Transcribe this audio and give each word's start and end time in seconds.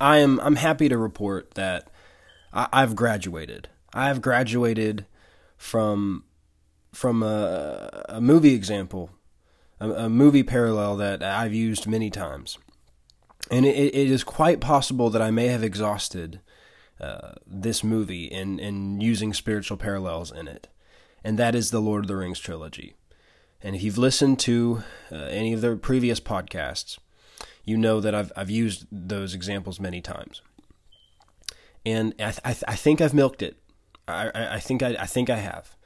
I 0.00 0.18
am 0.18 0.40
I'm 0.40 0.56
happy 0.56 0.88
to 0.88 0.98
report 0.98 1.54
that 1.54 1.88
I, 2.52 2.68
I've 2.72 2.94
graduated. 2.94 3.68
I've 3.92 4.22
graduated 4.22 5.06
from 5.56 6.24
from 6.92 7.22
a, 7.22 8.04
a 8.08 8.20
movie 8.20 8.54
example, 8.54 9.10
a, 9.78 9.90
a, 9.90 10.08
movie 10.08 10.42
parallel 10.42 10.96
that 10.96 11.22
I've 11.22 11.52
used 11.52 11.86
many 11.86 12.10
times, 12.10 12.58
and 13.50 13.66
it, 13.66 13.76
it 13.76 14.10
is 14.10 14.24
quite 14.24 14.60
possible 14.60 15.10
that 15.10 15.22
I 15.22 15.30
may 15.30 15.48
have 15.48 15.62
exhausted 15.62 16.40
uh, 17.00 17.32
this 17.46 17.84
movie 17.84 18.24
in 18.24 18.58
in 18.58 19.00
using 19.00 19.32
spiritual 19.32 19.76
parallels 19.76 20.30
in 20.30 20.48
it, 20.48 20.68
and 21.24 21.38
that 21.38 21.54
is 21.54 21.70
the 21.70 21.80
Lord 21.80 22.04
of 22.04 22.08
the 22.08 22.16
Rings 22.16 22.40
trilogy. 22.40 22.94
And 23.60 23.74
if 23.74 23.82
you've 23.82 23.98
listened 23.98 24.38
to 24.40 24.84
uh, 25.10 25.16
any 25.16 25.52
of 25.52 25.60
the 25.60 25.74
previous 25.74 26.20
podcasts, 26.20 26.98
you 27.68 27.76
know 27.76 28.00
that 28.00 28.14
I've 28.14 28.32
I've 28.36 28.50
used 28.50 28.86
those 28.90 29.34
examples 29.34 29.78
many 29.78 30.00
times, 30.00 30.42
and 31.84 32.14
I 32.18 32.30
th- 32.30 32.40
I, 32.44 32.52
th- 32.52 32.64
I 32.66 32.74
think 32.74 33.00
I've 33.00 33.14
milked 33.14 33.42
it. 33.42 33.56
I 34.06 34.30
I, 34.34 34.54
I 34.54 34.60
think 34.60 34.82
I, 34.82 34.96
I 34.98 35.06
think 35.06 35.28
I 35.30 35.36
have. 35.36 35.76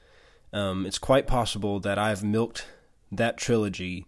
Um, 0.52 0.86
it's 0.86 0.98
quite 0.98 1.26
possible 1.26 1.80
that 1.80 1.98
I've 1.98 2.22
milked 2.22 2.66
that 3.10 3.36
trilogy 3.36 4.06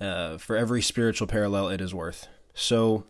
uh, 0.00 0.38
for 0.38 0.56
every 0.56 0.82
spiritual 0.82 1.26
parallel 1.26 1.68
it 1.68 1.80
is 1.80 1.94
worth. 1.94 2.28
So 2.54 3.04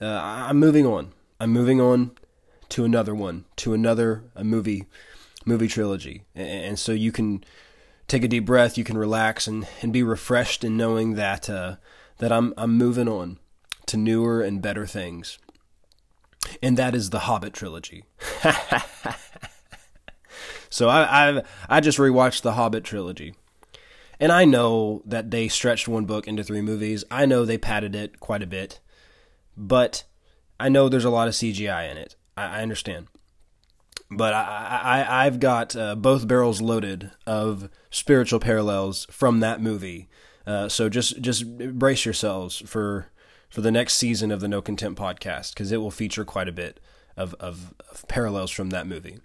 uh, 0.00 0.06
I'm 0.06 0.58
moving 0.58 0.84
on. 0.84 1.12
I'm 1.38 1.50
moving 1.50 1.80
on 1.80 2.12
to 2.70 2.84
another 2.84 3.14
one, 3.14 3.44
to 3.56 3.72
another 3.72 4.24
a 4.34 4.44
movie 4.44 4.84
movie 5.46 5.68
trilogy, 5.68 6.24
and, 6.34 6.48
and 6.48 6.78
so 6.78 6.92
you 6.92 7.12
can 7.12 7.42
take 8.10 8.24
a 8.24 8.28
deep 8.28 8.44
breath, 8.44 8.76
you 8.76 8.84
can 8.84 8.98
relax 8.98 9.46
and, 9.46 9.66
and 9.80 9.92
be 9.92 10.02
refreshed 10.02 10.64
in 10.64 10.76
knowing 10.76 11.14
that 11.14 11.48
uh, 11.48 11.76
that 12.20 12.32
I'm 12.32 12.54
I'm 12.56 12.78
moving 12.78 13.08
on 13.08 13.38
to 13.86 13.96
newer 13.96 14.40
and 14.40 14.62
better 14.62 14.86
things. 14.86 15.38
And 16.62 16.76
that 16.76 16.94
is 16.94 17.10
the 17.10 17.20
Hobbit 17.20 17.52
trilogy. 17.52 18.04
so 20.70 20.88
I 20.88 21.28
I 21.28 21.42
I 21.68 21.80
just 21.80 21.98
rewatched 21.98 22.42
the 22.42 22.52
Hobbit 22.52 22.84
trilogy. 22.84 23.34
And 24.20 24.30
I 24.30 24.44
know 24.44 25.02
that 25.06 25.30
they 25.30 25.48
stretched 25.48 25.88
one 25.88 26.04
book 26.04 26.28
into 26.28 26.44
three 26.44 26.60
movies. 26.60 27.04
I 27.10 27.24
know 27.24 27.44
they 27.44 27.58
padded 27.58 27.96
it 27.96 28.20
quite 28.20 28.42
a 28.42 28.46
bit. 28.46 28.78
But 29.56 30.04
I 30.58 30.68
know 30.68 30.88
there's 30.88 31.06
a 31.06 31.10
lot 31.10 31.26
of 31.26 31.34
CGI 31.34 31.90
in 31.90 31.96
it. 31.96 32.16
I, 32.36 32.58
I 32.58 32.62
understand. 32.62 33.08
But 34.10 34.34
I, 34.34 34.80
I, 35.06 35.26
I've 35.26 35.40
got 35.40 35.74
uh, 35.76 35.94
both 35.94 36.28
barrels 36.28 36.60
loaded 36.60 37.12
of 37.26 37.70
spiritual 37.90 38.40
parallels 38.40 39.06
from 39.10 39.40
that 39.40 39.62
movie. 39.62 40.08
Uh, 40.50 40.68
so 40.68 40.88
just 40.88 41.20
just 41.20 41.46
brace 41.78 42.04
yourselves 42.04 42.60
for 42.66 43.06
for 43.48 43.60
the 43.60 43.70
next 43.70 43.94
season 43.94 44.32
of 44.32 44.40
the 44.40 44.48
No 44.48 44.60
Content 44.60 44.98
podcast 44.98 45.54
because 45.54 45.70
it 45.70 45.76
will 45.76 45.92
feature 45.92 46.24
quite 46.24 46.48
a 46.48 46.52
bit 46.52 46.80
of, 47.16 47.34
of, 47.34 47.72
of 47.90 48.06
parallels 48.08 48.50
from 48.50 48.70
that 48.70 48.86
movie. 48.86 49.18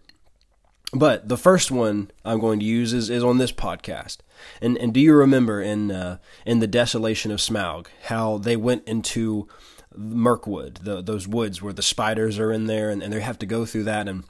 But 0.94 1.28
the 1.28 1.38
first 1.38 1.72
one 1.72 2.12
I'm 2.24 2.40
going 2.40 2.60
to 2.60 2.66
use 2.66 2.94
is, 2.94 3.10
is 3.10 3.24
on 3.24 3.40
this 3.40 3.52
podcast. 3.52 4.18
And 4.62 4.78
and 4.78 4.94
do 4.94 5.00
you 5.00 5.16
remember 5.16 5.62
in 5.62 5.90
uh, 5.90 6.20
in 6.46 6.60
the 6.60 6.68
desolation 6.68 7.32
of 7.32 7.40
Smaug 7.40 7.88
how 8.04 8.38
they 8.38 8.56
went 8.56 8.88
into 8.88 9.48
Mirkwood, 9.96 10.82
the, 10.84 11.02
those 11.02 11.28
woods 11.28 11.60
where 11.60 11.74
the 11.74 11.82
spiders 11.82 12.38
are 12.38 12.52
in 12.52 12.68
there, 12.68 12.92
and, 12.92 13.02
and 13.02 13.12
they 13.12 13.22
have 13.22 13.40
to 13.40 13.48
go 13.48 13.66
through 13.66 13.86
that. 13.86 14.08
And 14.08 14.26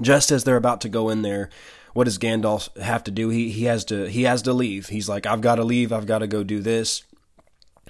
just 0.00 0.30
as 0.30 0.44
they're 0.44 0.56
about 0.56 0.80
to 0.82 0.88
go 0.88 1.10
in 1.10 1.20
there, 1.20 1.50
what 1.94 2.04
does 2.04 2.18
Gandalf 2.18 2.76
have 2.76 3.04
to 3.04 3.10
do? 3.10 3.30
He 3.30 3.50
he 3.50 3.64
has 3.64 3.84
to 3.86 4.08
he 4.10 4.24
has 4.24 4.42
to 4.42 4.52
leave. 4.52 4.88
He's 4.88 5.08
like, 5.08 5.26
I've 5.26 5.40
got 5.40 5.54
to 5.56 5.64
leave. 5.64 5.92
I've 5.92 6.06
got 6.06 6.18
to 6.18 6.26
go 6.26 6.44
do 6.44 6.60
this. 6.60 7.04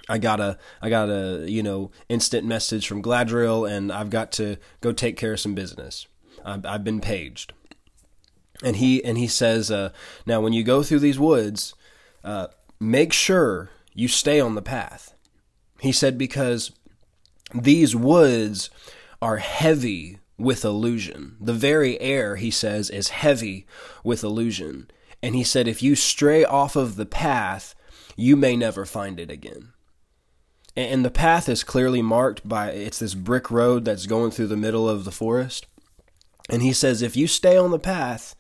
I 0.09 0.19
got 0.19 0.41
a 0.41 0.59
I 0.81 0.91
got 0.91 1.09
a 1.09 1.47
you 1.49 1.63
know 1.63 1.91
instant 2.09 2.47
message 2.47 2.87
from 2.87 3.03
Galadriel, 3.03 3.69
and 3.69 3.91
I've 3.91 4.11
got 4.11 4.31
to 4.33 4.59
go 4.81 4.93
take 4.93 5.17
care 5.17 5.33
of 5.33 5.41
some 5.41 5.55
business. 5.55 6.07
I've, 6.45 6.65
I've 6.67 6.85
been 6.85 7.01
paged, 7.01 7.55
and 8.63 8.77
he 8.77 9.03
and 9.03 9.17
he 9.17 9.27
says, 9.27 9.71
uh, 9.71 9.91
now 10.27 10.41
when 10.43 10.53
you 10.53 10.63
go 10.63 10.83
through 10.83 10.99
these 10.99 11.19
woods, 11.19 11.75
uh, 12.23 12.49
make 12.79 13.15
sure 13.15 13.71
you 13.95 14.09
stay 14.09 14.39
on 14.39 14.55
the 14.55 14.63
path. 14.63 15.15
He 15.81 15.93
said 15.93 16.19
because 16.19 16.73
these 17.55 17.97
woods 17.97 18.69
are 19.23 19.39
heavy 19.39 20.19
with 20.39 20.65
illusion. 20.65 21.37
The 21.41 21.53
very 21.53 22.01
air, 22.01 22.37
he 22.37 22.51
says, 22.51 22.91
is 22.91 23.09
heavy 23.09 23.67
with 24.03 24.25
illusion. 24.25 24.91
And 25.23 25.35
he 25.35 25.45
said, 25.45 25.69
if 25.69 25.83
you 25.83 25.95
stray 25.95 26.45
off 26.45 26.77
of 26.77 26.97
the 26.97 27.07
path, 27.07 27.75
you 28.17 28.37
may 28.37 28.57
never 28.57 28.85
find 28.85 29.19
it 29.19 29.31
again. 29.31 29.73
And 30.77 31.05
the 31.05 31.11
path 31.11 31.49
is 31.49 31.63
clearly 31.63 32.03
marked 32.03 32.49
by 32.49 32.71
it's 32.71 32.99
this 32.99 33.15
brick 33.15 33.51
road 33.51 33.85
that's 33.85 34.07
going 34.07 34.33
through 34.33 34.49
the 34.49 34.57
middle 34.57 34.89
of 34.89 35.05
the 35.05 35.13
forest. 35.13 35.67
And 36.51 36.63
he 36.63 36.73
says, 36.73 37.01
if 37.01 37.17
you 37.17 37.27
stay 37.27 37.57
on 37.57 37.71
the 37.71 37.79
path, 37.79 38.35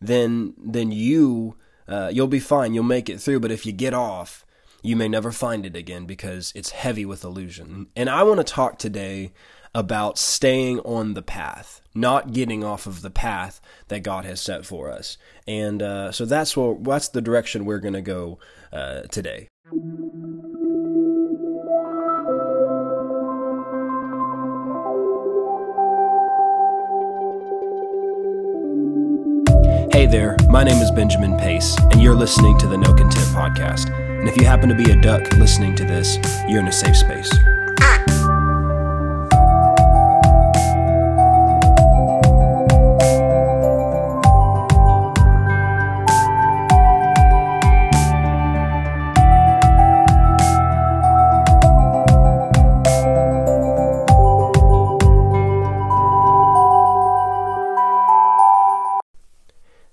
then 0.00 0.54
then 0.56 0.92
you 0.92 1.56
uh, 1.88 2.10
you'll 2.12 2.28
be 2.28 2.40
fine. 2.40 2.74
You'll 2.74 2.84
make 2.84 3.08
it 3.08 3.20
through. 3.20 3.40
But 3.40 3.50
if 3.50 3.66
you 3.66 3.72
get 3.72 3.94
off, 3.94 4.44
you 4.82 4.94
may 4.94 5.08
never 5.08 5.32
find 5.32 5.66
it 5.66 5.74
again 5.74 6.06
because 6.06 6.52
it's 6.54 6.70
heavy 6.70 7.04
with 7.04 7.24
illusion. 7.24 7.88
And 7.96 8.08
I 8.08 8.22
want 8.22 8.38
to 8.38 8.44
talk 8.44 8.78
today 8.78 9.32
about 9.74 10.18
staying 10.18 10.80
on 10.80 11.14
the 11.14 11.22
path, 11.22 11.80
not 11.94 12.32
getting 12.32 12.64
off 12.64 12.86
of 12.86 13.02
the 13.02 13.10
path 13.10 13.60
that 13.88 14.02
God 14.02 14.24
has 14.24 14.40
set 14.40 14.66
for 14.66 14.90
us. 14.90 15.16
And 15.46 15.82
uh, 15.82 16.12
so 16.12 16.24
that's 16.24 16.56
what 16.56 16.82
that's 16.84 17.08
the 17.08 17.20
direction 17.20 17.64
we're 17.64 17.78
going 17.78 17.94
to 17.94 18.02
go 18.02 18.38
uh, 18.72 19.02
today. 19.02 19.48
Hey 29.92 30.06
there, 30.06 30.36
my 30.48 30.64
name 30.64 30.80
is 30.82 30.90
Benjamin 30.90 31.36
Pace, 31.36 31.76
and 31.92 32.02
you're 32.02 32.14
listening 32.14 32.58
to 32.58 32.66
the 32.66 32.76
No 32.76 32.94
Content 32.94 33.26
Podcast. 33.28 33.90
And 33.90 34.28
if 34.28 34.36
you 34.36 34.46
happen 34.46 34.68
to 34.68 34.74
be 34.74 34.90
a 34.90 35.00
duck 35.00 35.32
listening 35.34 35.74
to 35.76 35.84
this, 35.84 36.16
you're 36.48 36.60
in 36.60 36.68
a 36.68 36.72
safe 36.72 36.96
space. 36.96 37.30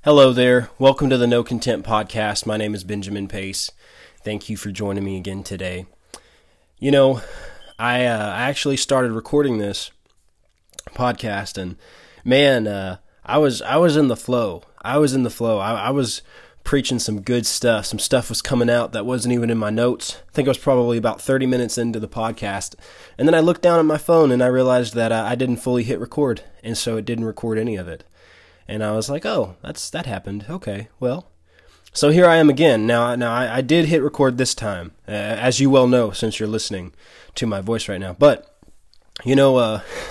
Hello 0.07 0.31
there. 0.31 0.69
Welcome 0.79 1.09
to 1.09 1.18
the 1.18 1.28
No 1.28 1.44
Content 1.44 1.85
Podcast. 1.85 2.45
My 2.45 2.56
name 2.56 2.73
is 2.73 2.85
Benjamin 2.85 3.28
Pace. 3.28 3.73
Thank 4.23 4.47
you 4.47 4.56
for 4.56 4.72
joining 4.72 5.03
me 5.03 5.18
again 5.18 5.44
today. 5.44 5.85
You 6.79 6.91
know, 6.91 7.22
I 7.78 8.06
uh, 8.06 8.29
I 8.29 8.44
actually 8.44 8.78
started 8.78 9.12
recording 9.12 9.57
this 9.57 9.91
podcast, 10.91 11.57
and 11.57 11.75
man, 12.23 12.67
uh, 12.67 13.00
I 13.25 13.38
was 13.38 13.62
I 13.62 13.75
was 13.75 13.97
in 13.97 14.07
the 14.07 14.16
flow. 14.16 14.63
I 14.81 14.97
was 14.97 15.13
in 15.13 15.23
the 15.23 15.29
flow. 15.29 15.59
I, 15.59 15.73
I 15.73 15.90
was 15.90 16.22
preaching 16.63 17.00
some 17.00 17.19
good 17.19 17.46
stuff. 17.46 17.88
Some 17.88 18.00
stuff 18.00 18.29
was 18.29 18.41
coming 18.41 18.69
out 18.69 18.94
that 18.94 19.06
wasn't 19.06 19.34
even 19.34 19.50
in 19.50 19.57
my 19.57 19.72
notes. 19.72 20.22
I 20.29 20.31
think 20.31 20.47
I 20.47 20.51
was 20.51 20.57
probably 20.57 20.97
about 20.97 21.22
30 21.22 21.47
minutes 21.47 21.78
into 21.78 22.00
the 22.00 22.07
podcast. 22.07 22.75
And 23.17 23.28
then 23.28 23.35
I 23.35 23.41
looked 23.41 23.62
down 23.62 23.79
at 23.79 23.85
my 23.85 23.97
phone 23.97 24.31
and 24.31 24.41
I 24.41 24.47
realized 24.47 24.94
that 24.94 25.12
uh, 25.12 25.25
I 25.28 25.35
didn't 25.35 25.57
fully 25.57 25.84
hit 25.84 26.00
record. 26.00 26.44
And 26.63 26.78
so 26.78 26.96
it 26.96 27.03
didn't 27.03 27.25
record 27.25 27.57
any 27.57 27.75
of 27.75 27.90
it. 27.90 28.06
And 28.67 28.83
I 28.83 28.91
was 28.91 29.09
like, 29.09 29.25
oh, 29.25 29.55
that's 29.61 29.89
that 29.91 30.05
happened. 30.05 30.45
Okay, 30.50 30.89
well. 31.00 31.28
So 31.94 32.09
here 32.09 32.28
I 32.28 32.35
am 32.35 32.50
again. 32.50 32.85
Now, 32.85 33.16
now 33.16 33.33
I, 33.33 33.57
I 33.57 33.61
did 33.61 33.85
hit 33.85 34.03
record 34.03 34.38
this 34.38 34.53
time, 34.53 34.91
uh, 35.07 35.11
as 35.11 35.59
you 35.59 35.69
well 35.69 35.88
know, 35.88 36.11
since 36.11 36.39
you're 36.39 36.47
listening 36.47 36.94
to 37.35 37.47
my 37.47 37.59
voice 37.59 37.88
right 37.88 38.00
now. 38.00 38.13
But 38.13 38.53
you 39.25 39.35
know, 39.35 39.57
uh, 39.57 39.81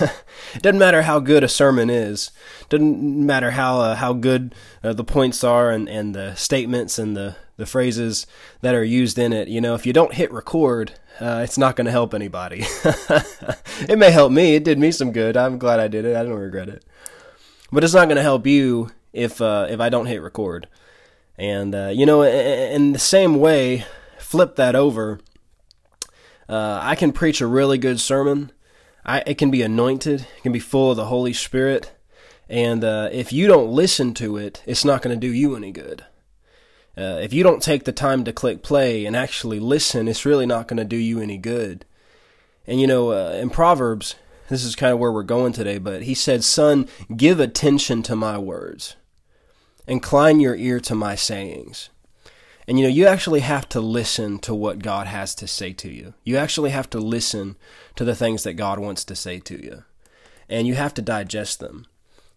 it 0.53 0.61
doesn't 0.61 0.79
matter 0.79 1.03
how 1.03 1.19
good 1.19 1.43
a 1.43 1.47
sermon 1.47 1.89
is. 1.89 2.31
Doesn't 2.67 3.25
matter 3.25 3.51
how 3.51 3.79
uh, 3.79 3.95
how 3.95 4.13
good 4.13 4.53
uh, 4.83 4.93
the 4.93 5.05
points 5.05 5.43
are 5.43 5.71
and, 5.71 5.87
and 5.87 6.13
the 6.13 6.35
statements 6.35 6.99
and 6.99 7.15
the, 7.15 7.37
the 7.55 7.65
phrases 7.65 8.27
that 8.61 8.75
are 8.75 8.83
used 8.83 9.17
in 9.17 9.31
it. 9.31 9.47
You 9.47 9.61
know, 9.61 9.75
if 9.75 9.85
you 9.85 9.93
don't 9.93 10.13
hit 10.13 10.31
record, 10.33 10.93
uh, 11.21 11.41
it's 11.43 11.57
not 11.57 11.77
going 11.77 11.85
to 11.85 11.91
help 11.91 12.13
anybody. 12.13 12.65
it 13.87 13.97
may 13.97 14.11
help 14.11 14.31
me. 14.33 14.55
It 14.55 14.65
did 14.65 14.77
me 14.77 14.91
some 14.91 15.13
good. 15.13 15.37
I'm 15.37 15.57
glad 15.57 15.79
I 15.79 15.87
did 15.87 16.03
it. 16.03 16.17
I 16.17 16.23
don't 16.23 16.33
regret 16.33 16.67
it 16.67 16.83
but 17.71 17.83
it's 17.83 17.93
not 17.93 18.07
going 18.07 18.17
to 18.17 18.23
help 18.23 18.45
you 18.45 18.89
if 19.13 19.41
uh, 19.41 19.67
if 19.69 19.79
I 19.79 19.89
don't 19.89 20.05
hit 20.05 20.21
record. 20.21 20.67
And 21.37 21.75
uh, 21.75 21.91
you 21.93 22.05
know, 22.05 22.23
in 22.23 22.93
the 22.93 22.99
same 22.99 23.39
way, 23.39 23.85
flip 24.17 24.55
that 24.55 24.75
over. 24.75 25.19
Uh, 26.49 26.79
I 26.81 26.95
can 26.95 27.11
preach 27.11 27.41
a 27.41 27.47
really 27.47 27.77
good 27.77 27.99
sermon. 27.99 28.51
I, 29.05 29.23
it 29.25 29.37
can 29.37 29.51
be 29.51 29.61
anointed. 29.61 30.21
It 30.21 30.43
can 30.43 30.51
be 30.51 30.59
full 30.59 30.91
of 30.91 30.97
the 30.97 31.05
Holy 31.05 31.33
Spirit. 31.33 31.91
And 32.49 32.83
uh, 32.83 33.09
if 33.11 33.33
you 33.33 33.47
don't 33.47 33.71
listen 33.71 34.13
to 34.15 34.37
it, 34.37 34.63
it's 34.65 34.85
not 34.85 35.01
going 35.01 35.17
to 35.17 35.27
do 35.27 35.33
you 35.33 35.55
any 35.55 35.71
good. 35.71 36.05
Uh, 36.97 37.19
if 37.21 37.31
you 37.31 37.43
don't 37.43 37.61
take 37.61 37.83
the 37.83 37.91
time 37.91 38.23
to 38.23 38.33
click 38.33 38.63
play 38.63 39.05
and 39.05 39.15
actually 39.15 39.59
listen, 39.59 40.07
it's 40.07 40.25
really 40.25 40.45
not 40.45 40.67
going 40.67 40.77
to 40.77 40.85
do 40.85 40.97
you 40.97 41.21
any 41.21 41.37
good. 41.37 41.85
And 42.65 42.81
you 42.81 42.87
know, 42.87 43.11
uh, 43.11 43.31
in 43.33 43.49
Proverbs, 43.49 44.15
this 44.49 44.63
is 44.63 44.75
kind 44.75 44.93
of 44.93 44.99
where 44.99 45.11
we're 45.11 45.23
going 45.23 45.53
today, 45.53 45.77
but 45.77 46.03
he 46.03 46.13
said, 46.13 46.43
Son, 46.43 46.87
give 47.15 47.39
attention 47.39 48.03
to 48.03 48.15
my 48.15 48.37
words, 48.37 48.95
incline 49.87 50.39
your 50.39 50.55
ear 50.55 50.79
to 50.81 50.95
my 50.95 51.15
sayings. 51.15 51.89
And 52.67 52.77
you 52.77 52.85
know, 52.85 52.91
you 52.91 53.07
actually 53.07 53.39
have 53.39 53.69
to 53.69 53.79
listen 53.79 54.39
to 54.39 54.53
what 54.53 54.79
God 54.79 55.07
has 55.07 55.33
to 55.35 55.47
say 55.47 55.71
to 55.73 55.89
you. 55.89 56.13
You 56.25 56.35
actually 56.37 56.71
have 56.71 56.89
to 56.89 56.99
listen 56.99 57.55
to 57.95 58.03
the 58.03 58.15
things 58.15 58.43
that 58.43 58.53
God 58.53 58.77
wants 58.77 59.05
to 59.05 59.15
say 59.15 59.39
to 59.39 59.63
you. 59.63 59.83
And 60.49 60.67
you 60.67 60.75
have 60.75 60.93
to 60.95 61.01
digest 61.01 61.59
them. 61.59 61.85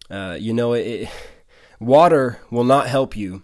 Uh, 0.09 0.37
you 0.39 0.53
know, 0.53 0.73
it, 0.73 1.09
water 1.79 2.39
will 2.49 2.63
not 2.63 2.87
help 2.87 3.17
you 3.17 3.43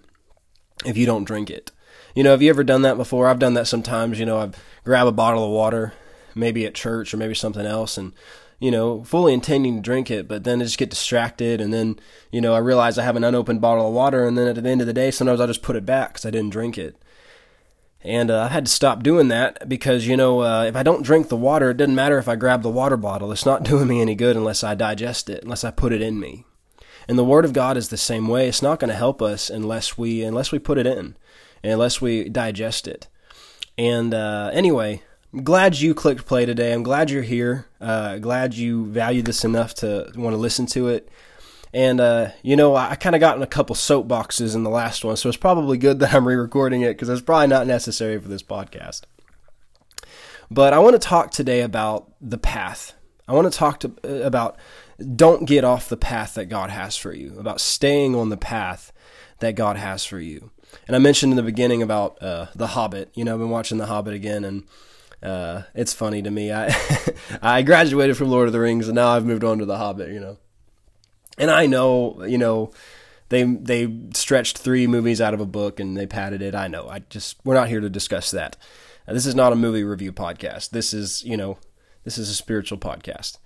if 0.86 0.96
you 0.96 1.06
don't 1.06 1.26
drink 1.26 1.50
it. 1.50 1.72
You 2.16 2.24
know, 2.24 2.32
have 2.32 2.42
you 2.42 2.50
ever 2.50 2.64
done 2.64 2.84
that 2.84 2.98
before? 2.98 3.28
I've 3.28 3.40
done 3.40 3.54
that 3.56 3.68
sometimes. 3.68 4.20
You 4.20 4.26
know, 4.26 4.40
I 4.40 4.50
grab 4.84 5.08
a 5.08 5.12
bottle 5.12 5.44
of 5.44 5.52
water, 5.52 5.94
maybe 6.36 6.66
at 6.66 6.74
church 6.74 7.14
or 7.14 7.18
maybe 7.18 7.34
something 7.34 7.66
else, 7.66 7.98
and 7.98 8.14
you 8.60 8.72
know, 8.72 9.04
fully 9.04 9.34
intending 9.34 9.76
to 9.76 9.82
drink 9.82 10.10
it, 10.10 10.28
but 10.28 10.44
then 10.44 10.62
I 10.62 10.66
just 10.66 10.78
get 10.78 10.90
distracted, 10.90 11.62
and 11.62 11.74
then 11.74 12.00
you 12.32 12.42
know, 12.42 12.54
I 12.54 12.60
realize 12.60 12.98
I 12.98 13.04
have 13.04 13.16
an 13.16 13.24
unopened 13.24 13.62
bottle 13.62 13.88
of 13.88 13.94
water, 13.94 14.26
and 14.26 14.38
then 14.38 14.48
at 14.48 14.62
the 14.62 14.70
end 14.70 14.82
of 14.82 14.88
the 14.88 14.94
day, 14.94 15.12
sometimes 15.12 15.40
I 15.40 15.46
just 15.46 15.62
put 15.62 15.76
it 15.76 15.86
back 15.86 16.14
because 16.14 16.26
I 16.26 16.32
didn't 16.32 16.52
drink 16.52 16.78
it. 16.78 16.96
And 18.02 18.32
uh, 18.32 18.44
I 18.44 18.48
had 18.48 18.66
to 18.66 18.72
stop 18.72 19.04
doing 19.04 19.28
that 19.30 19.68
because, 19.68 20.08
you 20.08 20.16
know, 20.16 20.42
uh, 20.42 20.64
if 20.64 20.76
I 20.76 20.84
don't 20.84 21.04
drink 21.04 21.28
the 21.28 21.36
water, 21.36 21.72
it 21.72 21.78
doesn't 21.78 21.96
matter 21.96 22.18
if 22.18 22.30
I 22.30 22.36
grab 22.36 22.62
the 22.62 22.70
water 22.70 22.96
bottle. 22.96 23.32
It's 23.32 23.46
not 23.46 23.64
doing 23.66 23.88
me 23.88 24.02
any 24.02 24.16
good 24.16 24.38
unless 24.38 24.64
I 24.64 24.76
digest 24.76 25.30
it, 25.30 25.44
unless 25.44 25.64
I 25.64 25.72
put 25.72 25.92
it 25.92 26.02
in 26.02 26.20
me. 26.20 26.46
And 27.08 27.18
the 27.18 27.26
Word 27.26 27.46
of 27.46 27.54
God 27.54 27.78
is 27.78 27.90
the 27.90 27.98
same 27.98 28.28
way. 28.28 28.48
It's 28.48 28.62
not 28.62 28.80
going 28.80 28.90
to 28.90 28.96
help 28.96 29.22
us 29.22 29.50
unless 29.50 29.98
we 29.98 30.24
unless 30.24 30.52
we 30.52 30.60
put 30.60 30.78
it 30.78 30.86
in, 30.86 31.16
unless 31.64 32.02
we 32.02 32.28
digest 32.28 32.88
it. 32.88 33.08
And 33.78 34.14
uh, 34.14 34.52
anyway, 34.54 35.04
I'm 35.34 35.44
glad 35.44 35.78
you 35.78 35.94
clicked 35.94 36.26
play 36.26 36.46
today. 36.46 36.74
I'm 36.74 36.84
glad 36.84 37.10
you're 37.10 37.24
here. 37.24 37.68
Uh, 37.82 38.18
glad 38.18 38.54
you 38.54 38.86
value 38.86 39.22
this 39.22 39.44
enough 39.44 39.74
to 39.76 40.12
want 40.16 40.34
to 40.34 40.38
listen 40.38 40.66
to 40.68 40.88
it. 40.88 41.10
And 41.74 42.00
uh, 42.00 42.30
you 42.44 42.56
know, 42.56 42.76
I, 42.76 42.92
I 42.92 42.96
kind 42.96 43.16
of 43.16 43.20
got 43.20 43.36
in 43.36 43.44
a 43.44 43.48
couple 43.48 43.76
soapboxes 43.76 44.56
in 44.56 44.64
the 44.64 44.70
last 44.70 45.04
one, 45.04 45.18
so 45.18 45.28
it's 45.28 45.38
probably 45.38 45.78
good 45.78 46.00
that 46.00 46.14
I'm 46.14 46.28
re-recording 46.28 46.82
it 46.82 46.94
because 46.94 47.10
it's 47.10 47.22
probably 47.22 47.48
not 47.48 47.68
necessary 47.68 48.18
for 48.20 48.30
this 48.30 48.42
podcast. 48.42 49.02
But 50.50 50.74
I 50.74 50.80
want 50.80 50.94
to 50.94 51.08
talk 51.08 51.32
today 51.32 51.62
about 51.62 52.10
the 52.22 52.38
path. 52.38 52.94
I 53.28 53.34
want 53.34 53.52
to 53.52 53.58
talk 53.58 53.84
uh, 53.84 54.08
about 54.08 54.58
don't 55.16 55.46
get 55.46 55.66
off 55.66 55.90
the 55.90 55.98
path 55.98 56.36
that 56.36 56.46
God 56.46 56.70
has 56.70 56.96
for 56.96 57.14
you, 57.14 57.38
about 57.38 57.60
staying 57.60 58.16
on 58.16 58.30
the 58.30 58.38
path 58.38 58.94
that 59.40 59.56
God 59.56 59.76
has 59.76 60.06
for 60.06 60.20
you. 60.20 60.52
And 60.88 60.96
I 60.96 61.00
mentioned 61.00 61.34
in 61.34 61.38
the 61.38 61.44
beginning 61.44 61.82
about 61.82 62.22
uh, 62.24 62.48
The 62.56 62.68
Hobbit. 62.68 63.12
You 63.14 63.26
know, 63.26 63.34
I've 63.34 63.40
been 63.40 63.50
watching 63.50 63.78
The 63.78 63.88
Hobbit 63.88 64.14
again, 64.14 64.46
and 64.46 64.64
uh, 65.24 65.64
it's 65.74 65.94
funny 65.94 66.22
to 66.22 66.32
me. 66.32 66.52
I 66.52 66.76
I 67.42 67.62
graduated 67.62 68.18
from 68.18 68.30
Lord 68.30 68.48
of 68.48 68.54
the 68.54 68.60
Rings, 68.60 68.88
and 68.88 68.96
now 68.96 69.10
I've 69.10 69.26
moved 69.26 69.44
on 69.44 69.60
to 69.60 69.66
The 69.66 69.78
Hobbit. 69.78 70.12
You 70.12 70.20
know, 70.20 70.38
and 71.38 71.52
I 71.52 71.66
know, 71.66 72.24
you 72.26 72.38
know, 72.38 72.72
they 73.30 73.44
they 73.44 73.94
stretched 74.14 74.58
three 74.58 74.88
movies 74.88 75.22
out 75.22 75.34
of 75.34 75.42
a 75.42 75.46
book 75.46 75.80
and 75.80 75.98
they 75.98 76.08
padded 76.08 76.42
it. 76.42 76.56
I 76.56 76.68
know. 76.68 76.88
I 76.88 77.00
just 77.10 77.38
we're 77.44 77.56
not 77.56 77.70
here 77.70 77.82
to 77.82 77.90
discuss 77.90 78.32
that. 78.32 78.58
Uh, 79.08 79.14
this 79.14 79.26
is 79.26 79.36
not 79.36 79.54
a 79.54 79.58
movie 79.58 79.84
review 79.84 80.12
podcast. 80.12 80.70
This 80.72 80.94
is 80.94 81.24
you 81.24 81.38
know 81.38 81.58
this 82.04 82.18
is 82.18 82.30
a 82.30 82.36
spiritual 82.36 82.78
podcast. 82.78 83.38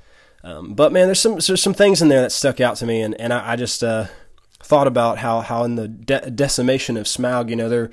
Um, 0.44 0.74
but 0.74 0.92
man, 0.92 1.08
there's 1.08 1.20
some 1.20 1.34
there's 1.34 1.62
some 1.62 1.74
things 1.74 2.02
in 2.02 2.08
there 2.08 2.22
that 2.22 2.32
stuck 2.32 2.60
out 2.60 2.76
to 2.78 2.86
me, 2.86 3.02
and 3.02 3.20
and 3.20 3.32
I, 3.34 3.54
I 3.54 3.56
just 3.56 3.84
uh, 3.84 4.08
thought 4.62 4.88
about 4.88 5.20
how 5.20 5.42
how 5.42 5.64
in 5.64 5.76
the 5.76 5.88
de- 5.88 6.32
decimation 6.32 6.98
of 6.98 7.06
Smaug, 7.06 7.50
you 7.50 7.56
know, 7.56 7.70
they're 7.70 7.92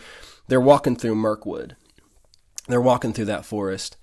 they're 0.48 0.60
walking 0.60 0.96
through 0.96 1.14
Mirkwood, 1.14 1.76
they're 2.68 2.80
walking 2.80 3.12
through 3.12 3.26
that 3.26 3.44
forest, 3.44 3.96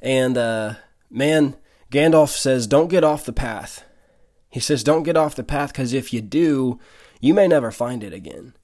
and 0.00 0.36
uh, 0.36 0.74
man, 1.10 1.56
Gandalf 1.90 2.30
says, 2.30 2.66
"Don't 2.66 2.88
get 2.88 3.04
off 3.04 3.24
the 3.24 3.32
path." 3.32 3.84
He 4.48 4.60
says, 4.60 4.84
"Don't 4.84 5.04
get 5.04 5.16
off 5.16 5.36
the 5.36 5.44
path, 5.44 5.72
because 5.72 5.92
if 5.92 6.12
you 6.12 6.20
do, 6.20 6.78
you 7.20 7.34
may 7.34 7.48
never 7.48 7.70
find 7.70 8.02
it 8.02 8.12
again." 8.12 8.54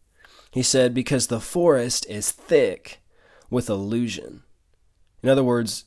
He 0.50 0.62
said, 0.62 0.94
"Because 0.94 1.26
the 1.26 1.40
forest 1.40 2.06
is 2.08 2.31
thick 2.31 3.00
with 3.50 3.70
illusion." 3.70 4.43
In 5.22 5.28
other 5.28 5.44
words. 5.44 5.84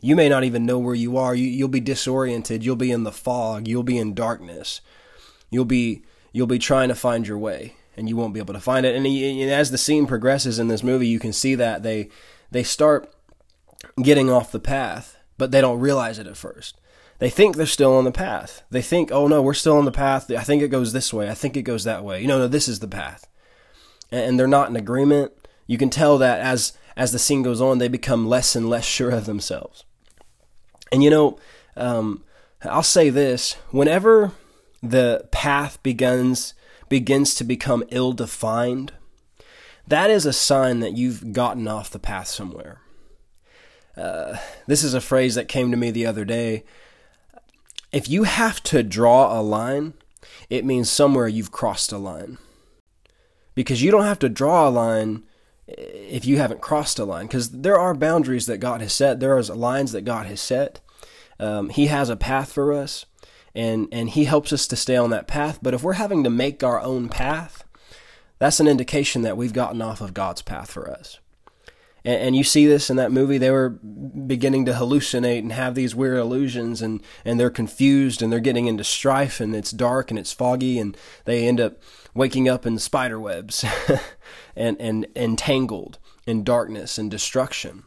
You 0.00 0.14
may 0.14 0.28
not 0.28 0.44
even 0.44 0.66
know 0.66 0.78
where 0.78 0.94
you 0.94 1.16
are. 1.16 1.34
You, 1.34 1.46
you'll 1.46 1.68
be 1.68 1.80
disoriented. 1.80 2.64
You'll 2.64 2.76
be 2.76 2.92
in 2.92 3.02
the 3.02 3.10
fog. 3.10 3.66
You'll 3.66 3.82
be 3.82 3.98
in 3.98 4.14
darkness. 4.14 4.80
You'll 5.50 5.64
be 5.64 6.04
you'll 6.32 6.46
be 6.46 6.58
trying 6.58 6.90
to 6.90 6.94
find 6.94 7.26
your 7.26 7.38
way, 7.38 7.74
and 7.96 8.08
you 8.08 8.14
won't 8.14 8.34
be 8.34 8.40
able 8.40 8.54
to 8.54 8.60
find 8.60 8.84
it. 8.84 8.94
And, 8.94 9.06
he, 9.06 9.42
and 9.42 9.50
as 9.50 9.70
the 9.70 9.78
scene 9.78 10.06
progresses 10.06 10.58
in 10.58 10.68
this 10.68 10.82
movie, 10.82 11.08
you 11.08 11.18
can 11.18 11.32
see 11.32 11.54
that 11.54 11.82
they 11.82 12.10
they 12.56 12.62
start 12.62 13.12
getting 14.02 14.30
off 14.30 14.50
the 14.50 14.58
path, 14.58 15.16
but 15.36 15.50
they 15.50 15.60
don't 15.60 15.78
realize 15.78 16.18
it 16.18 16.26
at 16.26 16.36
first. 16.36 16.80
They 17.18 17.30
think 17.30 17.56
they're 17.56 17.66
still 17.66 17.94
on 17.94 18.04
the 18.04 18.12
path. 18.12 18.62
They 18.70 18.82
think, 18.82 19.12
"Oh 19.12 19.26
no, 19.28 19.42
we're 19.42 19.54
still 19.54 19.76
on 19.76 19.84
the 19.84 19.92
path. 19.92 20.30
I 20.30 20.42
think 20.42 20.62
it 20.62 20.68
goes 20.68 20.92
this 20.92 21.12
way. 21.12 21.30
I 21.30 21.34
think 21.34 21.56
it 21.56 21.62
goes 21.62 21.84
that 21.84 22.04
way." 22.04 22.20
You 22.20 22.28
know, 22.28 22.38
no, 22.38 22.48
this 22.48 22.68
is 22.68 22.80
the 22.80 22.88
path, 22.88 23.26
and 24.10 24.38
they're 24.38 24.46
not 24.46 24.70
in 24.70 24.76
agreement. 24.76 25.32
You 25.66 25.78
can 25.78 25.90
tell 25.90 26.18
that 26.18 26.40
as 26.40 26.72
as 26.96 27.12
the 27.12 27.18
scene 27.18 27.42
goes 27.42 27.60
on, 27.60 27.78
they 27.78 27.88
become 27.88 28.26
less 28.28 28.56
and 28.56 28.68
less 28.68 28.84
sure 28.84 29.10
of 29.10 29.26
themselves. 29.26 29.84
And 30.90 31.02
you 31.02 31.10
know, 31.10 31.38
um, 31.76 32.24
I'll 32.62 32.82
say 32.82 33.10
this: 33.10 33.54
whenever 33.70 34.32
the 34.82 35.28
path 35.30 35.82
begins 35.82 36.54
begins 36.88 37.34
to 37.34 37.44
become 37.44 37.84
ill 37.90 38.12
defined, 38.12 38.92
that 39.86 40.10
is 40.10 40.26
a 40.26 40.32
sign 40.32 40.80
that 40.80 40.96
you've 40.96 41.32
gotten 41.32 41.68
off 41.68 41.90
the 41.90 41.98
path 41.98 42.28
somewhere. 42.28 42.80
Uh, 43.96 44.36
this 44.66 44.84
is 44.84 44.94
a 44.94 45.00
phrase 45.00 45.34
that 45.34 45.48
came 45.48 45.70
to 45.70 45.76
me 45.76 45.90
the 45.90 46.06
other 46.06 46.24
day. 46.24 46.64
If 47.92 48.08
you 48.08 48.24
have 48.24 48.62
to 48.64 48.82
draw 48.82 49.38
a 49.38 49.40
line, 49.40 49.94
it 50.50 50.64
means 50.64 50.90
somewhere 50.90 51.28
you've 51.28 51.52
crossed 51.52 51.92
a 51.92 51.98
line. 51.98 52.38
Because 53.54 53.82
you 53.82 53.90
don't 53.90 54.04
have 54.04 54.18
to 54.18 54.28
draw 54.28 54.68
a 54.68 54.70
line 54.70 55.22
if 55.66 56.24
you 56.24 56.38
haven't 56.38 56.60
crossed 56.60 56.98
a 56.98 57.04
line, 57.04 57.26
because 57.26 57.50
there 57.50 57.78
are 57.78 57.94
boundaries 57.94 58.46
that 58.46 58.58
God 58.58 58.80
has 58.80 58.92
set, 58.92 59.18
there 59.18 59.36
are 59.36 59.42
lines 59.42 59.92
that 59.92 60.02
God 60.02 60.26
has 60.26 60.40
set. 60.40 60.80
Um, 61.40 61.70
he 61.70 61.86
has 61.86 62.08
a 62.08 62.16
path 62.16 62.52
for 62.52 62.72
us, 62.72 63.06
and 63.54 63.88
and 63.92 64.10
He 64.10 64.24
helps 64.24 64.52
us 64.52 64.66
to 64.68 64.76
stay 64.76 64.96
on 64.96 65.10
that 65.10 65.26
path. 65.26 65.58
But 65.60 65.74
if 65.74 65.82
we're 65.82 65.94
having 65.94 66.24
to 66.24 66.30
make 66.30 66.62
our 66.62 66.80
own 66.80 67.08
path, 67.08 67.64
that's 68.38 68.60
an 68.60 68.68
indication 68.68 69.22
that 69.22 69.36
we've 69.36 69.52
gotten 69.52 69.82
off 69.82 70.00
of 70.00 70.14
God's 70.14 70.42
path 70.42 70.70
for 70.70 70.90
us. 70.90 71.18
And, 72.04 72.20
and 72.20 72.36
you 72.36 72.44
see 72.44 72.66
this 72.66 72.90
in 72.90 72.96
that 72.96 73.12
movie; 73.12 73.38
they 73.38 73.50
were 73.50 73.70
beginning 73.70 74.64
to 74.66 74.72
hallucinate 74.72 75.40
and 75.40 75.52
have 75.52 75.74
these 75.74 75.94
weird 75.94 76.18
illusions, 76.18 76.82
and 76.82 77.02
and 77.24 77.38
they're 77.38 77.50
confused 77.50 78.22
and 78.22 78.32
they're 78.32 78.40
getting 78.40 78.66
into 78.66 78.84
strife, 78.84 79.40
and 79.40 79.54
it's 79.54 79.70
dark 79.70 80.10
and 80.10 80.18
it's 80.18 80.32
foggy, 80.32 80.78
and 80.78 80.96
they 81.24 81.46
end 81.46 81.60
up 81.60 81.78
waking 82.16 82.48
up 82.48 82.66
in 82.66 82.78
spider 82.78 83.20
webs 83.20 83.64
and, 84.56 84.80
and 84.80 85.06
entangled 85.14 85.98
in 86.26 86.42
darkness 86.42 86.98
and 86.98 87.10
destruction. 87.10 87.84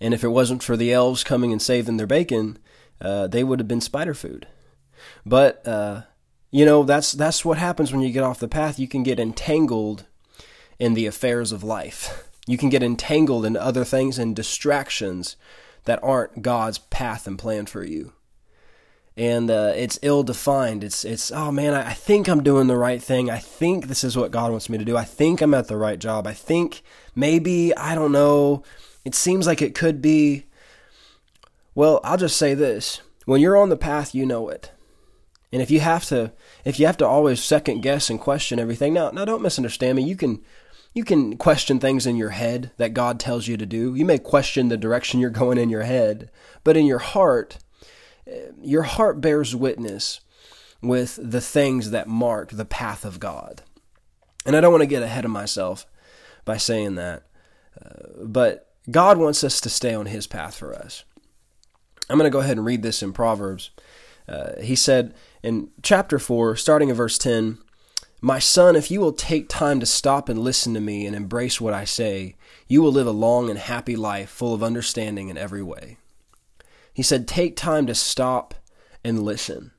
And 0.00 0.12
if 0.12 0.24
it 0.24 0.28
wasn't 0.28 0.62
for 0.62 0.76
the 0.76 0.92
elves 0.92 1.22
coming 1.22 1.52
and 1.52 1.62
saving 1.62 1.96
their 1.98 2.06
bacon, 2.06 2.58
uh, 3.00 3.28
they 3.28 3.44
would 3.44 3.60
have 3.60 3.68
been 3.68 3.80
spider 3.80 4.14
food. 4.14 4.48
But 5.24 5.66
uh, 5.66 6.02
you 6.50 6.64
know 6.64 6.82
that's 6.82 7.12
that's 7.12 7.44
what 7.44 7.58
happens 7.58 7.92
when 7.92 8.00
you 8.02 8.12
get 8.12 8.24
off 8.24 8.40
the 8.40 8.48
path. 8.48 8.78
You 8.78 8.88
can 8.88 9.02
get 9.02 9.20
entangled 9.20 10.06
in 10.78 10.94
the 10.94 11.06
affairs 11.06 11.52
of 11.52 11.64
life. 11.64 12.28
You 12.46 12.58
can 12.58 12.68
get 12.68 12.82
entangled 12.82 13.44
in 13.44 13.56
other 13.56 13.84
things 13.84 14.18
and 14.18 14.34
distractions 14.34 15.36
that 15.84 16.02
aren't 16.02 16.42
God's 16.42 16.78
path 16.78 17.26
and 17.26 17.38
plan 17.38 17.66
for 17.66 17.84
you 17.84 18.12
and 19.16 19.50
uh, 19.50 19.72
it's 19.76 19.98
ill 20.00 20.22
defined. 20.22 20.84
It's 20.84 21.04
it's 21.04 21.30
oh 21.30 21.52
man, 21.52 21.74
I, 21.74 21.90
I, 21.90 21.92
think 21.92 22.26
I'm 22.26 22.42
doing 22.42 22.68
the 22.68 22.76
right 22.76 23.02
thing. 23.02 23.28
I 23.28 23.38
think 23.38 23.86
this 23.86 24.02
is 24.02 24.16
what 24.16 24.30
God 24.30 24.50
wants 24.50 24.70
me 24.70 24.78
to 24.78 24.84
do. 24.84 24.96
I 24.96 25.04
think 25.04 25.40
I'm 25.40 25.52
at 25.52 25.68
the 25.68 25.76
right 25.76 25.98
job. 25.98 26.26
I 26.26 26.32
think 26.32 26.82
maybe 27.14 27.76
I 27.76 27.94
don't 27.94 28.12
know. 28.12 28.62
It 29.04 29.14
seems 29.14 29.46
like 29.46 29.60
it 29.60 29.74
could 29.74 30.00
be. 30.00 30.46
Well, 31.74 32.00
I'll 32.02 32.16
just 32.16 32.36
say 32.36 32.54
this: 32.54 33.02
when 33.26 33.40
you're 33.40 33.58
on 33.58 33.68
the 33.68 33.76
path, 33.76 34.14
you 34.14 34.24
know 34.24 34.48
it. 34.48 34.70
And 35.52 35.60
if 35.60 35.70
you 35.70 35.80
have 35.80 36.04
to, 36.06 36.32
if 36.64 36.78
you 36.78 36.86
have 36.86 36.96
to 36.98 37.06
always 37.06 37.42
second 37.42 37.80
guess 37.80 38.08
and 38.08 38.20
question 38.20 38.58
everything, 38.58 38.94
now, 38.94 39.10
now 39.10 39.24
don't 39.24 39.42
misunderstand 39.42 39.96
me. 39.96 40.04
You 40.04 40.16
can, 40.16 40.42
you 40.94 41.04
can 41.04 41.36
question 41.36 41.80
things 41.80 42.06
in 42.06 42.16
your 42.16 42.30
head 42.30 42.70
that 42.76 42.94
God 42.94 43.18
tells 43.18 43.48
you 43.48 43.56
to 43.56 43.66
do. 43.66 43.94
You 43.94 44.04
may 44.04 44.18
question 44.18 44.68
the 44.68 44.76
direction 44.76 45.20
you're 45.20 45.30
going 45.30 45.58
in 45.58 45.70
your 45.70 45.82
head, 45.82 46.30
but 46.62 46.76
in 46.76 46.86
your 46.86 46.98
heart, 46.98 47.58
your 48.60 48.82
heart 48.82 49.20
bears 49.20 49.56
witness 49.56 50.20
with 50.82 51.18
the 51.22 51.40
things 51.40 51.90
that 51.90 52.08
mark 52.08 52.50
the 52.50 52.64
path 52.64 53.04
of 53.04 53.20
God. 53.20 53.62
And 54.46 54.56
I 54.56 54.60
don't 54.60 54.72
want 54.72 54.82
to 54.82 54.86
get 54.86 55.02
ahead 55.02 55.24
of 55.24 55.30
myself 55.30 55.86
by 56.44 56.56
saying 56.56 56.94
that, 56.94 57.24
uh, 57.80 58.24
but 58.24 58.72
God 58.90 59.18
wants 59.18 59.44
us 59.44 59.60
to 59.60 59.68
stay 59.68 59.94
on 59.94 60.06
His 60.06 60.26
path 60.26 60.54
for 60.54 60.74
us. 60.74 61.04
I'm 62.08 62.18
going 62.18 62.30
to 62.30 62.32
go 62.32 62.40
ahead 62.40 62.56
and 62.56 62.66
read 62.66 62.82
this 62.82 63.02
in 63.02 63.12
Proverbs. 63.12 63.70
Uh, 64.28 64.60
he 64.60 64.74
said 64.74 65.14
in 65.42 65.70
chapter 65.82 66.18
4, 66.18 66.56
starting 66.56 66.88
in 66.88 66.94
verse 66.94 67.18
10, 67.18 67.58
My 68.20 68.38
son, 68.38 68.76
if 68.76 68.90
you 68.90 69.00
will 69.00 69.12
take 69.12 69.48
time 69.48 69.80
to 69.80 69.86
stop 69.86 70.28
and 70.28 70.38
listen 70.38 70.74
to 70.74 70.80
me 70.80 71.06
and 71.06 71.16
embrace 71.16 71.60
what 71.60 71.74
I 71.74 71.84
say, 71.84 72.36
you 72.68 72.82
will 72.82 72.92
live 72.92 73.06
a 73.06 73.12
long 73.12 73.48
and 73.48 73.58
happy 73.58 73.96
life 73.96 74.30
full 74.30 74.54
of 74.54 74.62
understanding 74.62 75.28
in 75.28 75.38
every 75.38 75.62
way. 75.62 75.96
He 76.92 77.02
said, 77.02 77.26
take 77.26 77.56
time 77.56 77.86
to 77.86 77.94
stop 77.94 78.54
and 79.04 79.22
listen. 79.22 79.72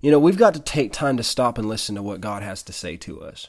You 0.00 0.10
know, 0.10 0.18
we've 0.18 0.38
got 0.38 0.54
to 0.54 0.60
take 0.60 0.92
time 0.92 1.16
to 1.16 1.22
stop 1.22 1.58
and 1.58 1.68
listen 1.68 1.94
to 1.96 2.02
what 2.02 2.20
God 2.20 2.42
has 2.42 2.62
to 2.64 2.72
say 2.72 2.96
to 2.98 3.20
us. 3.20 3.48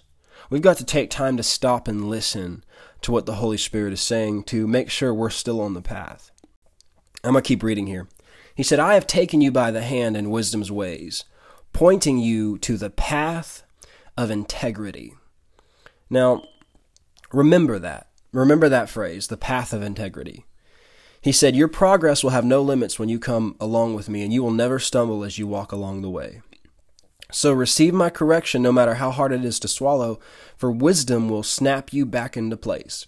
We've 0.49 0.61
got 0.61 0.77
to 0.77 0.85
take 0.85 1.09
time 1.09 1.37
to 1.37 1.43
stop 1.43 1.87
and 1.87 2.09
listen 2.09 2.63
to 3.01 3.11
what 3.11 3.25
the 3.25 3.35
Holy 3.35 3.57
Spirit 3.57 3.93
is 3.93 4.01
saying 4.01 4.43
to 4.45 4.67
make 4.67 4.89
sure 4.89 5.13
we're 5.13 5.29
still 5.29 5.61
on 5.61 5.73
the 5.73 5.81
path. 5.81 6.31
I'm 7.23 7.33
going 7.33 7.43
to 7.43 7.47
keep 7.47 7.63
reading 7.63 7.87
here. 7.87 8.07
He 8.55 8.63
said, 8.63 8.79
I 8.79 8.95
have 8.95 9.07
taken 9.07 9.39
you 9.39 9.51
by 9.51 9.71
the 9.71 9.81
hand 9.81 10.17
in 10.17 10.29
wisdom's 10.29 10.71
ways, 10.71 11.23
pointing 11.73 12.17
you 12.17 12.57
to 12.59 12.77
the 12.77 12.89
path 12.89 13.63
of 14.17 14.31
integrity. 14.31 15.13
Now, 16.09 16.43
remember 17.31 17.79
that. 17.79 18.07
Remember 18.33 18.69
that 18.69 18.89
phrase, 18.89 19.27
the 19.27 19.37
path 19.37 19.73
of 19.73 19.81
integrity. 19.81 20.45
He 21.21 21.31
said, 21.31 21.55
Your 21.55 21.67
progress 21.67 22.23
will 22.23 22.31
have 22.31 22.45
no 22.45 22.61
limits 22.61 22.97
when 22.97 23.09
you 23.09 23.19
come 23.19 23.55
along 23.59 23.93
with 23.93 24.09
me, 24.09 24.23
and 24.23 24.33
you 24.33 24.41
will 24.41 24.51
never 24.51 24.79
stumble 24.79 25.23
as 25.23 25.37
you 25.37 25.47
walk 25.47 25.71
along 25.71 26.01
the 26.01 26.09
way. 26.09 26.41
So 27.31 27.53
receive 27.53 27.93
my 27.93 28.09
correction 28.09 28.61
no 28.61 28.71
matter 28.71 28.95
how 28.95 29.11
hard 29.11 29.31
it 29.31 29.45
is 29.45 29.59
to 29.61 29.67
swallow, 29.67 30.19
for 30.57 30.71
wisdom 30.71 31.29
will 31.29 31.43
snap 31.43 31.93
you 31.93 32.05
back 32.05 32.35
into 32.35 32.57
place. 32.57 33.05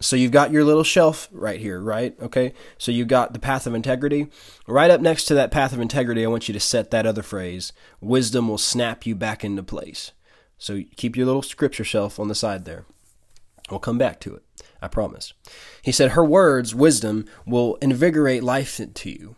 So 0.00 0.16
you've 0.16 0.32
got 0.32 0.50
your 0.50 0.64
little 0.64 0.82
shelf 0.82 1.28
right 1.30 1.60
here, 1.60 1.78
right? 1.78 2.16
Okay. 2.20 2.54
So 2.78 2.90
you've 2.90 3.08
got 3.08 3.34
the 3.34 3.38
path 3.38 3.66
of 3.66 3.74
integrity. 3.74 4.28
Right 4.66 4.90
up 4.90 5.02
next 5.02 5.24
to 5.26 5.34
that 5.34 5.50
path 5.50 5.72
of 5.72 5.80
integrity, 5.80 6.24
I 6.24 6.28
want 6.28 6.48
you 6.48 6.54
to 6.54 6.60
set 6.60 6.90
that 6.90 7.06
other 7.06 7.22
phrase 7.22 7.72
wisdom 8.00 8.48
will 8.48 8.58
snap 8.58 9.04
you 9.04 9.14
back 9.14 9.44
into 9.44 9.62
place. 9.62 10.12
So 10.56 10.82
keep 10.96 11.16
your 11.16 11.26
little 11.26 11.42
scripture 11.42 11.84
shelf 11.84 12.18
on 12.18 12.28
the 12.28 12.34
side 12.34 12.64
there. 12.64 12.86
We'll 13.70 13.80
come 13.80 13.98
back 13.98 14.20
to 14.20 14.34
it. 14.34 14.42
I 14.82 14.88
promise. 14.88 15.32
He 15.82 15.92
said, 15.92 16.12
Her 16.12 16.24
words, 16.24 16.74
wisdom, 16.74 17.26
will 17.46 17.76
invigorate 17.76 18.42
life 18.42 18.80
to 18.94 19.10
you. 19.10 19.36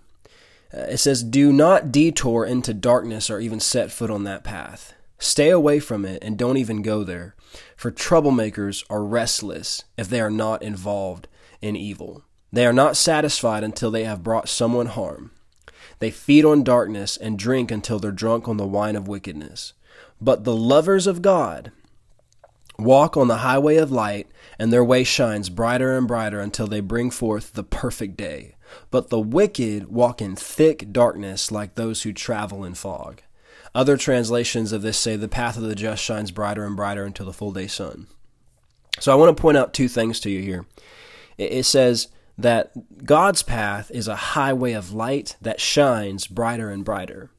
Uh, 0.73 0.83
it 0.83 0.99
says, 0.99 1.23
Do 1.23 1.53
not 1.53 1.93
detour 1.93 2.45
into 2.45 2.73
darkness 2.73 3.29
or 3.29 3.41
even 3.41 3.61
set 3.61 3.91
foot 3.91 4.11
on 4.11 4.25
that 4.25 4.45
path. 4.45 4.95
Stay 5.23 5.51
away 5.51 5.79
from 5.79 6.05
it 6.05 6.19
and 6.21 6.37
don't 6.37 6.57
even 6.57 6.83
go 6.83 7.05
there, 7.05 7.37
for 7.77 7.93
troublemakers 7.93 8.85
are 8.91 9.05
restless 9.05 9.85
if 9.97 10.09
they 10.09 10.21
are 10.21 10.29
not 10.29 10.65
involved 10.65 11.29
in 11.61 11.77
evil. 11.77 12.25
They 12.53 12.67
are 12.67 12.73
not 12.73 12.97
satisfied 12.97 13.63
until 13.63 13.93
they 13.93 14.03
have 14.03 14.25
brought 14.25 14.49
someone 14.49 14.87
harm. 14.87 15.31
They 16.01 16.11
feed 16.11 16.45
on 16.45 16.65
darkness 16.65 17.17
and 17.17 17.39
drink 17.39 17.71
until 17.71 18.01
they're 18.01 18.11
drunk 18.11 18.49
on 18.49 18.57
the 18.57 18.67
wine 18.67 18.97
of 18.97 19.07
wickedness. 19.07 19.75
But 20.21 20.43
the 20.43 20.57
lovers 20.57 21.07
of 21.07 21.23
God 21.23 21.71
walk 22.77 23.17
on 23.17 23.29
the 23.29 23.39
highway 23.39 23.77
of 23.77 23.93
light, 23.93 24.27
and 24.59 24.73
their 24.73 24.85
way 24.85 25.05
shines 25.05 25.51
brighter 25.51 25.97
and 25.97 26.09
brighter 26.09 26.41
until 26.41 26.67
they 26.67 26.81
bring 26.81 27.13
forth 27.13 27.53
the 27.53 27.63
perfect 27.63 28.17
day. 28.17 28.57
But 28.91 29.09
the 29.09 29.21
wicked 29.21 29.87
walk 29.87 30.21
in 30.21 30.35
thick 30.35 30.91
darkness 30.91 31.53
like 31.53 31.77
those 31.77 32.03
who 32.03 32.13
travel 32.13 32.65
in 32.65 32.75
fog. 32.75 33.23
Other 33.75 33.97
translations 33.97 34.73
of 34.73 34.83
this 34.83 34.99
say, 34.99 35.17
The 35.17 35.29
path 35.29 35.57
of 35.57 35.63
the 35.63 35.75
just 35.75 36.03
shines 36.03 36.31
brighter 36.31 36.65
and 36.65 36.77
brighter 36.77 37.05
until 37.05 37.27
the 37.27 37.33
full 37.33 37.53
day 37.53 37.67
sun. 37.67 38.07
So 39.01 39.13
I 39.13 39.15
want 39.15 39.35
to 39.35 39.41
point 39.41 39.57
out 39.57 39.73
two 39.73 39.89
things 39.89 40.21
to 40.21 40.31
you 40.31 40.43
here. 40.43 40.67
It 41.39 41.65
says 41.65 42.09
that 42.37 43.05
God's 43.05 43.43
path 43.43 43.91
is 43.93 44.09
a 44.09 44.17
highway 44.17 44.73
of 44.73 44.93
light 44.93 45.37
that 45.41 45.61
shines 45.61 46.27
brighter 46.27 46.71
and 46.71 46.85
brighter. 46.85 47.31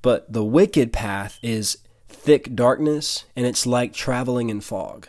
But 0.00 0.32
the 0.32 0.44
wicked 0.44 0.92
path 0.92 1.38
is 1.42 1.78
thick 2.08 2.54
darkness, 2.54 3.24
and 3.36 3.46
it's 3.46 3.66
like 3.66 3.92
traveling 3.92 4.48
in 4.50 4.60
fog. 4.60 5.08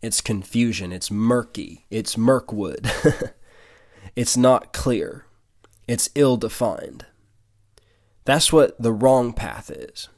It's 0.00 0.20
confusion, 0.20 0.92
it's 0.92 1.10
murky, 1.10 1.84
it's 1.90 2.16
murkwood. 2.16 3.32
it's 4.16 4.36
not 4.36 4.72
clear, 4.72 5.26
it's 5.86 6.08
ill 6.14 6.36
defined. 6.36 7.04
That's 8.28 8.52
what 8.52 8.76
the 8.78 8.92
wrong 8.92 9.32
path 9.32 9.70
is. 9.70 10.10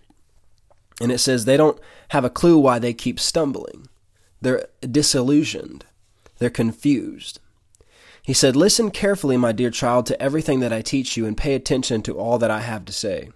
And 1.00 1.12
it 1.12 1.18
says 1.18 1.44
they 1.44 1.56
don't 1.56 1.78
have 2.08 2.24
a 2.24 2.28
clue 2.28 2.58
why 2.58 2.80
they 2.80 2.92
keep 2.92 3.20
stumbling. 3.20 3.86
They're 4.40 4.66
disillusioned. 4.80 5.84
They're 6.40 6.50
confused. 6.50 7.38
He 8.24 8.32
said, 8.32 8.56
Listen 8.56 8.90
carefully, 8.90 9.36
my 9.36 9.52
dear 9.52 9.70
child, 9.70 10.06
to 10.06 10.20
everything 10.20 10.58
that 10.58 10.72
I 10.72 10.82
teach 10.82 11.16
you 11.16 11.24
and 11.24 11.36
pay 11.36 11.54
attention 11.54 12.02
to 12.02 12.18
all 12.18 12.36
that 12.38 12.50
I 12.50 12.62
have 12.62 12.84
to 12.86 12.92
say. 12.92 13.30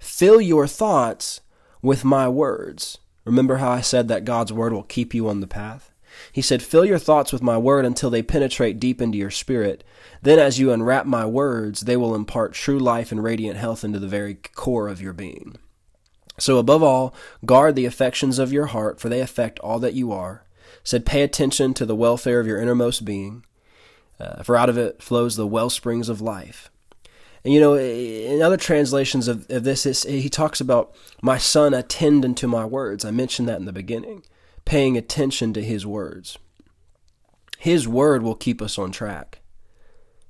Fill 0.00 0.40
your 0.40 0.66
thoughts 0.66 1.40
with 1.80 2.04
my 2.04 2.28
words. 2.28 2.98
Remember 3.24 3.58
how 3.58 3.70
I 3.70 3.82
said 3.82 4.08
that 4.08 4.24
God's 4.24 4.52
word 4.52 4.72
will 4.72 4.82
keep 4.82 5.14
you 5.14 5.28
on 5.28 5.38
the 5.38 5.46
path? 5.46 5.92
He 6.32 6.42
said, 6.42 6.60
Fill 6.60 6.84
your 6.84 6.98
thoughts 6.98 7.32
with 7.32 7.40
my 7.40 7.56
word 7.56 7.84
until 7.84 8.10
they 8.10 8.22
penetrate 8.22 8.80
deep 8.80 9.00
into 9.00 9.16
your 9.16 9.30
spirit. 9.30 9.84
Then, 10.22 10.38
as 10.38 10.58
you 10.58 10.72
unwrap 10.72 11.04
my 11.04 11.26
words, 11.26 11.80
they 11.80 11.96
will 11.96 12.14
impart 12.14 12.54
true 12.54 12.78
life 12.78 13.10
and 13.10 13.22
radiant 13.22 13.58
health 13.58 13.82
into 13.82 13.98
the 13.98 14.06
very 14.06 14.34
core 14.34 14.88
of 14.88 15.02
your 15.02 15.12
being. 15.12 15.56
So, 16.38 16.58
above 16.58 16.82
all, 16.82 17.14
guard 17.44 17.74
the 17.74 17.86
affections 17.86 18.38
of 18.38 18.52
your 18.52 18.66
heart, 18.66 19.00
for 19.00 19.08
they 19.08 19.20
affect 19.20 19.58
all 19.58 19.78
that 19.80 19.94
you 19.94 20.12
are. 20.12 20.44
Said, 20.84 21.04
Pay 21.04 21.22
attention 21.22 21.74
to 21.74 21.84
the 21.84 21.96
welfare 21.96 22.40
of 22.40 22.46
your 22.46 22.60
innermost 22.60 23.04
being, 23.04 23.44
uh, 24.18 24.42
for 24.42 24.56
out 24.56 24.68
of 24.68 24.78
it 24.78 25.02
flows 25.02 25.36
the 25.36 25.46
well 25.46 25.70
springs 25.70 26.08
of 26.08 26.20
life. 26.20 26.70
And 27.44 27.52
you 27.52 27.60
know, 27.60 27.76
in 27.76 28.40
other 28.40 28.56
translations 28.56 29.26
of, 29.26 29.50
of 29.50 29.64
this, 29.64 30.04
he 30.04 30.28
talks 30.28 30.60
about, 30.60 30.94
My 31.20 31.38
son, 31.38 31.74
attend 31.74 32.24
unto 32.24 32.46
my 32.46 32.64
words. 32.64 33.04
I 33.04 33.10
mentioned 33.10 33.48
that 33.48 33.58
in 33.58 33.64
the 33.64 33.72
beginning, 33.72 34.22
paying 34.64 34.96
attention 34.96 35.52
to 35.54 35.62
his 35.62 35.84
words. 35.84 36.38
His 37.58 37.86
word 37.86 38.22
will 38.22 38.34
keep 38.34 38.62
us 38.62 38.78
on 38.78 38.92
track, 38.92 39.40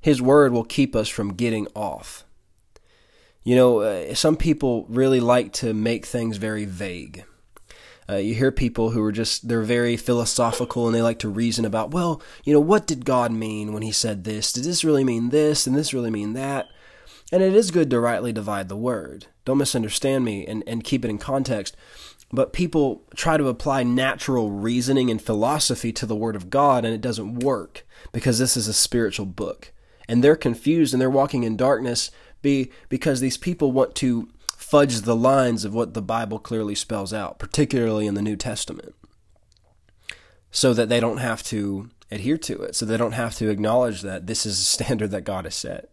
his 0.03 0.21
word 0.21 0.53
will 0.53 0.65
keep 0.65 0.95
us 0.95 1.09
from 1.09 1.33
getting 1.33 1.67
off. 1.75 2.25
You 3.43 3.57
know, 3.57 3.81
uh, 3.81 4.15
some 4.15 4.37
people 4.37 4.85
really 4.89 5.21
like 5.21 5.53
to 5.55 5.73
make 5.73 6.05
things 6.05 6.37
very 6.37 6.67
vague. 6.67 7.25
Uh, 8.11 8.17
you 8.17 8.35
hear 8.35 8.53
people 8.53 8.91
who 8.91 9.03
are 9.03 9.13
just, 9.13 9.49
they're 9.49 9.63
very 9.63 9.97
philosophical 9.97 10.87
and 10.87 10.95
they 10.95 11.01
like 11.01 11.21
to 11.21 11.29
reason 11.29 11.65
about, 11.65 11.93
well, 11.93 12.21
you 12.45 12.53
know, 12.53 12.61
what 12.61 12.87
did 12.87 13.05
God 13.05 13.33
mean 13.33 13.73
when 13.73 13.83
he 13.83 13.93
said 13.93 14.25
this? 14.25 14.53
Did 14.53 14.65
this 14.65 14.85
really 14.85 15.05
mean 15.05 15.31
this? 15.31 15.67
And 15.67 15.75
this 15.75 15.95
really 15.95 16.11
mean 16.11 16.35
that? 16.35 16.69
And 17.33 17.43
it 17.43 17.55
is 17.55 17.71
good 17.71 17.89
to 17.91 18.01
rightly 18.01 18.33
divide 18.33 18.69
the 18.69 18.77
word. 18.77 19.27
Don't 19.45 19.59
misunderstand 19.59 20.25
me 20.25 20.47
and, 20.47 20.63
and 20.67 20.85
keep 20.85 21.05
it 21.05 21.11
in 21.11 21.19
context. 21.19 21.77
But 22.33 22.53
people 22.53 23.03
try 23.15 23.37
to 23.37 23.49
apply 23.49 23.83
natural 23.83 24.51
reasoning 24.51 25.11
and 25.11 25.21
philosophy 25.21 25.93
to 25.93 26.07
the 26.07 26.17
Word 26.17 26.35
of 26.35 26.49
God, 26.49 26.85
and 26.85 26.95
it 26.95 27.03
doesn't 27.03 27.41
work 27.41 27.87
because 28.11 28.39
this 28.39 28.57
is 28.57 28.69
a 28.69 28.73
spiritual 28.73 29.27
book. 29.27 29.73
And 30.13 30.23
they're 30.23 30.37
confused 30.37 30.93
and 30.93 31.01
they're 31.01 31.09
walking 31.09 31.43
in 31.43 31.57
darkness 31.57 32.11
be, 32.43 32.71
because 32.91 33.21
these 33.21 33.39
people 33.39 33.73
want 33.73 33.95
to 33.95 34.29
fudge 34.55 35.01
the 35.01 35.17
lines 35.17 35.65
of 35.65 35.73
what 35.73 35.95
the 35.95 36.03
Bible 36.03 36.39
clearly 36.39 36.75
spells 36.75 37.15
out, 37.15 37.39
particularly 37.39 38.07
in 38.07 38.13
the 38.13 38.21
New 38.21 38.37
Testament, 38.37 38.95
so 40.51 40.75
that 40.75 40.91
they 40.91 41.01
don't 41.01 41.17
have 41.17 41.43
to 41.45 41.89
adhere 42.11 42.37
to 42.37 42.61
it, 42.63 42.77
so 42.77 42.85
they 42.85 42.99
don't 42.99 43.13
have 43.13 43.35
to 43.37 43.49
acknowledge 43.49 44.03
that 44.03 44.27
this 44.27 44.45
is 44.45 44.59
a 44.59 44.65
standard 44.65 45.13
that 45.13 45.25
God 45.25 45.47
has 45.47 45.55
set. 45.55 45.89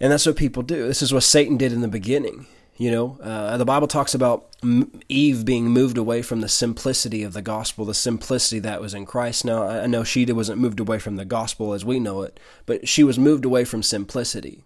And 0.00 0.10
that's 0.10 0.26
what 0.26 0.34
people 0.34 0.64
do. 0.64 0.88
This 0.88 1.02
is 1.02 1.14
what 1.14 1.22
Satan 1.22 1.56
did 1.56 1.72
in 1.72 1.82
the 1.82 1.88
beginning. 1.88 2.46
You 2.78 2.90
know, 2.90 3.18
uh, 3.22 3.56
the 3.56 3.64
Bible 3.64 3.86
talks 3.86 4.14
about 4.14 4.54
Eve 5.08 5.46
being 5.46 5.68
moved 5.70 5.96
away 5.96 6.20
from 6.20 6.42
the 6.42 6.48
simplicity 6.48 7.22
of 7.22 7.32
the 7.32 7.40
gospel, 7.40 7.86
the 7.86 7.94
simplicity 7.94 8.58
that 8.60 8.82
was 8.82 8.92
in 8.92 9.06
Christ. 9.06 9.46
Now, 9.46 9.66
I 9.66 9.86
know 9.86 10.04
she 10.04 10.30
wasn't 10.30 10.60
moved 10.60 10.78
away 10.78 10.98
from 10.98 11.16
the 11.16 11.24
gospel 11.24 11.72
as 11.72 11.86
we 11.86 11.98
know 11.98 12.20
it, 12.22 12.38
but 12.66 12.86
she 12.86 13.02
was 13.02 13.18
moved 13.18 13.46
away 13.46 13.64
from 13.64 13.82
simplicity. 13.82 14.62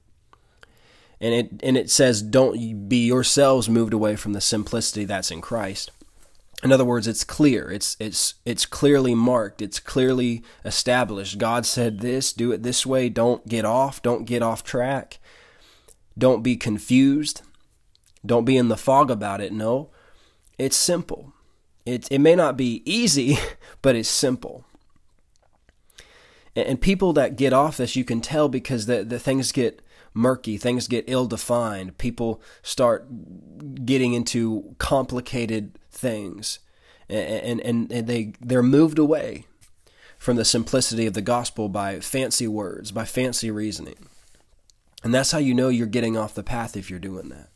And 1.21 1.35
it 1.35 1.51
and 1.63 1.77
it 1.77 1.91
says, 1.91 2.23
"Don't 2.23 2.89
be 2.89 3.07
yourselves 3.07 3.69
moved 3.69 3.93
away 3.93 4.17
from 4.17 4.33
the 4.33 4.41
simplicity 4.41 5.05
that's 5.05 5.31
in 5.31 5.41
Christ." 5.41 5.93
In 6.63 6.73
other 6.73 6.85
words, 6.85 7.07
it's 7.07 7.25
clear. 7.25 7.71
It's 7.71 7.97
it's 8.01 8.35
it's 8.45 8.67
clearly 8.67 9.15
marked. 9.15 9.63
It's 9.63 9.79
clearly 9.81 10.43
established. 10.65 11.39
God 11.39 11.65
said 11.65 12.01
this, 12.01 12.33
do 12.33 12.53
it 12.53 12.63
this 12.63 12.85
way. 12.85 13.09
Don't 13.09 13.47
get 13.47 13.65
off. 13.65 14.03
Don't 14.03 14.25
get 14.25 14.43
off 14.43 14.65
track. 14.65 15.19
Don't 16.19 16.43
be 16.43 16.57
confused. 16.57 17.43
Don't 18.25 18.45
be 18.45 18.57
in 18.57 18.69
the 18.69 18.77
fog 18.77 19.11
about 19.11 19.41
it. 19.41 19.53
No. 19.53 19.91
It's 20.59 20.77
simple. 20.77 21.33
It 21.87 22.07
it 22.11 22.19
may 22.19 22.35
not 22.35 22.57
be 22.57 22.83
easy, 22.85 23.39
but 23.83 23.97
it's 23.97 24.09
simple. 24.09 24.65
And, 26.55 26.67
and 26.67 26.81
people 26.81 27.13
that 27.15 27.37
get 27.37 27.53
off 27.53 27.79
this, 27.79 27.97
you 27.97 28.05
can 28.05 28.21
tell 28.21 28.49
because 28.49 28.87
the 28.87 29.05
the 29.05 29.19
things 29.19 29.53
get 29.53 29.83
murky, 30.13 30.59
things 30.59 30.89
get 30.89 31.05
ill 31.07 31.27
defined, 31.27 31.97
people 31.99 32.41
start 32.63 33.07
getting 33.85 34.13
into 34.13 34.75
complicated 34.79 35.79
things, 35.91 36.59
and, 37.09 37.61
and, 37.61 37.91
and 37.93 38.07
they 38.07 38.35
they're 38.41 38.63
moved 38.63 38.99
away 38.99 39.47
from 40.19 40.37
the 40.37 40.45
simplicity 40.45 41.07
of 41.07 41.15
the 41.15 41.23
gospel 41.23 41.69
by 41.69 41.99
fancy 42.01 42.47
words, 42.47 42.93
by 42.93 43.05
fancy 43.05 43.51
reasoning. 43.51 44.09
And 45.03 45.15
that's 45.15 45.31
how 45.31 45.39
you 45.39 45.55
know 45.55 45.71
you're 45.71 45.87
getting 45.87 46.17
off 46.17 46.35
the 46.35 46.43
path 46.43 46.77
if 46.77 46.91
you're 46.91 46.99
doing 46.99 47.31
that. 47.31 47.50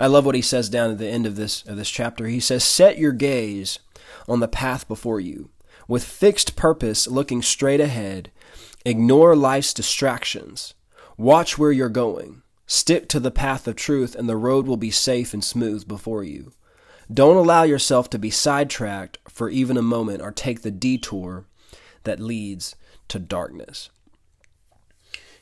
I 0.00 0.06
love 0.06 0.24
what 0.24 0.34
he 0.34 0.42
says 0.42 0.70
down 0.70 0.90
at 0.90 0.98
the 0.98 1.08
end 1.08 1.26
of 1.26 1.36
this 1.36 1.62
of 1.66 1.76
this 1.76 1.90
chapter. 1.90 2.26
He 2.26 2.40
says, 2.40 2.64
"Set 2.64 2.98
your 2.98 3.12
gaze 3.12 3.78
on 4.26 4.40
the 4.40 4.48
path 4.48 4.88
before 4.88 5.20
you, 5.20 5.50
with 5.86 6.02
fixed 6.04 6.56
purpose 6.56 7.06
looking 7.06 7.42
straight 7.42 7.80
ahead. 7.80 8.30
Ignore 8.84 9.36
life's 9.36 9.74
distractions. 9.74 10.72
Watch 11.18 11.58
where 11.58 11.70
you're 11.70 11.90
going. 11.90 12.42
Stick 12.66 13.08
to 13.10 13.20
the 13.20 13.30
path 13.30 13.68
of 13.68 13.76
truth, 13.76 14.14
and 14.14 14.26
the 14.26 14.36
road 14.36 14.66
will 14.66 14.78
be 14.78 14.90
safe 14.90 15.34
and 15.34 15.44
smooth 15.44 15.86
before 15.86 16.24
you. 16.24 16.52
Don't 17.12 17.36
allow 17.36 17.64
yourself 17.64 18.08
to 18.10 18.18
be 18.18 18.30
sidetracked 18.30 19.18
for 19.28 19.50
even 19.50 19.76
a 19.76 19.82
moment 19.82 20.22
or 20.22 20.30
take 20.30 20.62
the 20.62 20.70
detour 20.70 21.44
that 22.04 22.20
leads 22.20 22.74
to 23.08 23.18
darkness. 23.18 23.90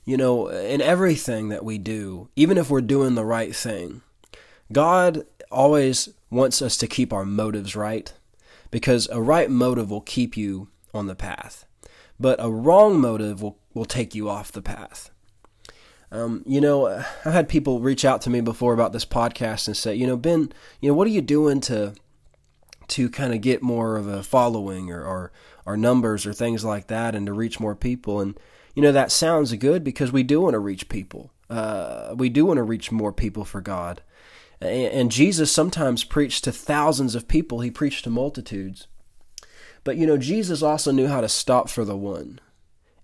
You 0.04 0.16
know, 0.16 0.48
in 0.48 0.80
everything 0.80 1.50
that 1.50 1.64
we 1.64 1.76
do, 1.76 2.30
even 2.34 2.56
if 2.56 2.70
we're 2.70 2.80
doing 2.80 3.14
the 3.14 3.26
right 3.26 3.54
thing, 3.54 4.00
God 4.72 5.24
always 5.50 6.10
wants 6.30 6.60
us 6.60 6.76
to 6.78 6.86
keep 6.86 7.12
our 7.12 7.24
motives 7.24 7.74
right 7.74 8.12
because 8.70 9.08
a 9.10 9.20
right 9.20 9.50
motive 9.50 9.90
will 9.90 10.00
keep 10.00 10.36
you 10.36 10.68
on 10.92 11.06
the 11.06 11.14
path, 11.14 11.64
but 12.20 12.42
a 12.42 12.50
wrong 12.50 13.00
motive 13.00 13.42
will, 13.42 13.58
will 13.74 13.84
take 13.84 14.14
you 14.14 14.28
off 14.28 14.52
the 14.52 14.62
path. 14.62 15.10
Um, 16.10 16.42
you 16.46 16.60
know, 16.60 16.86
I've 16.86 17.32
had 17.32 17.48
people 17.48 17.80
reach 17.80 18.04
out 18.04 18.22
to 18.22 18.30
me 18.30 18.40
before 18.40 18.72
about 18.72 18.92
this 18.92 19.04
podcast 19.04 19.66
and 19.66 19.76
say, 19.76 19.94
you 19.94 20.06
know, 20.06 20.16
Ben, 20.16 20.52
you 20.80 20.88
know, 20.88 20.94
what 20.94 21.06
are 21.06 21.10
you 21.10 21.20
doing 21.20 21.60
to 21.62 21.94
to 22.88 23.10
kind 23.10 23.34
of 23.34 23.42
get 23.42 23.60
more 23.60 23.96
of 23.96 24.06
a 24.06 24.22
following 24.22 24.90
or, 24.90 25.04
or 25.04 25.32
or 25.66 25.76
numbers 25.76 26.24
or 26.24 26.32
things 26.32 26.64
like 26.64 26.86
that, 26.86 27.14
and 27.14 27.26
to 27.26 27.32
reach 27.32 27.60
more 27.60 27.74
people? 27.74 28.20
And 28.20 28.38
you 28.74 28.82
know, 28.82 28.92
that 28.92 29.12
sounds 29.12 29.52
good 29.54 29.84
because 29.84 30.10
we 30.10 30.22
do 30.22 30.40
want 30.40 30.54
to 30.54 30.58
reach 30.58 30.88
people. 30.88 31.30
Uh, 31.50 32.14
we 32.16 32.30
do 32.30 32.46
want 32.46 32.56
to 32.56 32.62
reach 32.62 32.90
more 32.90 33.12
people 33.12 33.44
for 33.44 33.60
God. 33.60 34.00
And, 34.60 35.12
Jesus 35.12 35.52
sometimes 35.52 36.02
preached 36.02 36.44
to 36.44 36.52
thousands 36.52 37.14
of 37.14 37.28
people. 37.28 37.60
He 37.60 37.70
preached 37.70 38.04
to 38.04 38.10
multitudes. 38.10 38.88
But 39.84 39.96
you 39.96 40.06
know, 40.06 40.18
Jesus 40.18 40.62
also 40.62 40.90
knew 40.90 41.06
how 41.06 41.20
to 41.20 41.28
stop 41.28 41.68
for 41.68 41.84
the 41.84 41.96
one 41.96 42.40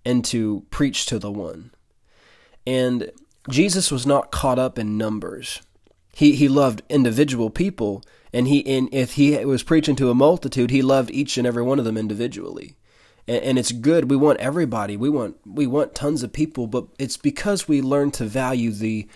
and 0.03 0.23
to 0.25 0.65
preach 0.69 1.05
to 1.07 1.17
the 1.17 1.31
one. 1.31 1.71
And 2.67 3.11
Jesus 3.49 3.91
was 3.91 4.05
not 4.05 4.31
caught 4.31 4.59
up 4.59 4.77
in 4.77 4.97
numbers. 4.97 5.61
He 6.13 6.35
he 6.35 6.47
loved 6.47 6.81
individual 6.89 7.49
people, 7.49 8.03
and 8.31 8.47
he 8.47 8.65
and 8.65 8.87
if 8.93 9.13
he 9.13 9.43
was 9.45 9.63
preaching 9.63 9.95
to 9.97 10.09
a 10.09 10.15
multitude, 10.15 10.71
he 10.71 10.81
loved 10.81 11.11
each 11.11 11.37
and 11.37 11.45
every 11.45 11.63
one 11.63 11.79
of 11.79 11.85
them 11.85 11.97
individually. 11.97 12.75
And, 13.27 13.43
and 13.43 13.59
it's 13.59 13.71
good. 13.71 14.09
We 14.09 14.15
want 14.15 14.39
everybody. 14.39 14.95
We 14.97 15.09
want 15.09 15.37
we 15.45 15.67
want 15.67 15.95
tons 15.95 16.23
of 16.23 16.31
people, 16.33 16.67
but 16.67 16.87
it's 16.97 17.17
because 17.17 17.67
we 17.67 17.81
learn 17.81 18.11
to 18.11 18.25
value 18.25 18.71
the 18.71 19.07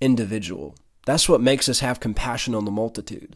individual. 0.00 0.74
That's 1.10 1.28
what 1.28 1.40
makes 1.40 1.68
us 1.68 1.80
have 1.80 1.98
compassion 1.98 2.54
on 2.54 2.64
the 2.64 2.70
multitude. 2.70 3.34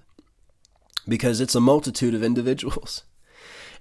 Because 1.08 1.40
it's 1.40 1.56
a 1.56 1.60
multitude 1.60 2.14
of 2.14 2.22
individuals. 2.22 3.02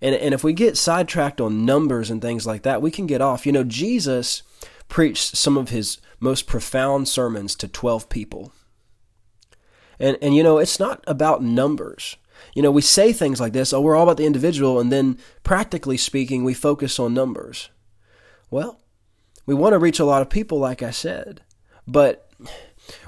And 0.01 0.15
and 0.15 0.33
if 0.33 0.43
we 0.43 0.51
get 0.51 0.75
sidetracked 0.75 1.39
on 1.39 1.63
numbers 1.63 2.09
and 2.09 2.21
things 2.21 2.45
like 2.45 2.63
that, 2.63 2.81
we 2.81 2.91
can 2.91 3.05
get 3.07 3.21
off. 3.21 3.45
You 3.45 3.53
know, 3.53 3.63
Jesus 3.63 4.43
preached 4.89 5.37
some 5.37 5.57
of 5.57 5.69
his 5.69 5.99
most 6.19 6.45
profound 6.45 7.07
sermons 7.07 7.55
to 7.55 7.69
12 7.69 8.09
people. 8.09 8.51
And, 9.99 10.17
and 10.21 10.35
you 10.35 10.43
know, 10.43 10.57
it's 10.57 10.77
not 10.77 11.01
about 11.07 11.41
numbers. 11.41 12.17
You 12.53 12.63
know, 12.63 12.71
we 12.71 12.81
say 12.81 13.13
things 13.13 13.39
like 13.39 13.53
this, 13.53 13.71
oh, 13.71 13.79
we're 13.79 13.95
all 13.95 14.03
about 14.03 14.17
the 14.17 14.25
individual, 14.25 14.77
and 14.77 14.91
then 14.91 15.19
practically 15.43 15.95
speaking, 15.95 16.43
we 16.43 16.53
focus 16.53 16.99
on 16.99 17.13
numbers. 17.13 17.69
Well, 18.49 18.81
we 19.45 19.53
want 19.53 19.71
to 19.71 19.79
reach 19.79 20.01
a 20.01 20.05
lot 20.05 20.21
of 20.21 20.29
people, 20.29 20.59
like 20.59 20.83
I 20.83 20.91
said, 20.91 21.43
but 21.87 22.22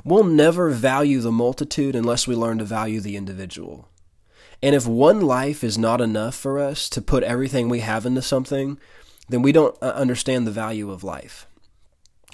we'll 0.03 0.23
never 0.23 0.69
value 0.69 1.19
the 1.19 1.31
multitude 1.31 1.95
unless 1.95 2.27
we 2.27 2.35
learn 2.35 2.57
to 2.59 2.65
value 2.65 2.99
the 2.99 3.15
individual. 3.15 3.89
And 4.61 4.73
if 4.73 4.87
one 4.87 5.21
life 5.21 5.63
is 5.63 5.77
not 5.77 6.01
enough 6.01 6.35
for 6.35 6.59
us 6.59 6.89
to 6.89 7.01
put 7.01 7.23
everything 7.23 7.69
we 7.69 7.81
have 7.81 8.05
into 8.05 8.21
something, 8.21 8.79
then 9.29 9.41
we 9.41 9.51
don't 9.51 9.75
uh, 9.81 9.87
understand 9.87 10.47
the 10.47 10.51
value 10.51 10.91
of 10.91 11.03
life. 11.03 11.47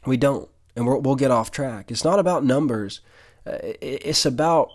We 0.06 0.18
don't, 0.18 0.50
and 0.76 0.88
we 0.88 1.00
will 1.00 1.16
get 1.16 1.32
off 1.32 1.52
track. 1.52 1.92
It's 1.92 2.04
not 2.04 2.20
about 2.20 2.46
numbers. 2.46 3.02
Uh, 3.46 3.58
it's 3.82 4.26
about 4.26 4.72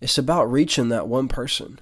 it's 0.00 0.18
about 0.18 0.50
reaching 0.50 0.88
that 0.88 1.06
one 1.06 1.28
person. 1.28 1.78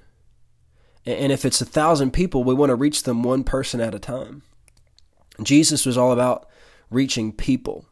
And 1.05 1.31
if 1.31 1.43
it's 1.43 1.61
a 1.61 1.65
thousand 1.65 2.11
people, 2.11 2.43
we 2.43 2.53
want 2.53 2.69
to 2.69 2.75
reach 2.75 3.03
them 3.03 3.23
one 3.23 3.43
person 3.43 3.81
at 3.81 3.95
a 3.95 3.99
time. 3.99 4.43
Jesus 5.41 5.85
was 5.85 5.97
all 5.97 6.11
about 6.11 6.47
reaching 6.91 7.31
people, 7.31 7.85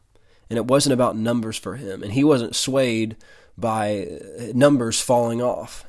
and 0.50 0.58
it 0.58 0.66
wasn't 0.66 0.94
about 0.94 1.16
numbers 1.16 1.58
for 1.58 1.76
him. 1.76 2.02
And 2.04 2.14
he 2.14 2.24
wasn't 2.24 2.56
swayed 2.56 3.16
by 3.58 4.20
numbers 4.54 5.00
falling 5.00 5.42
off. 5.42 5.86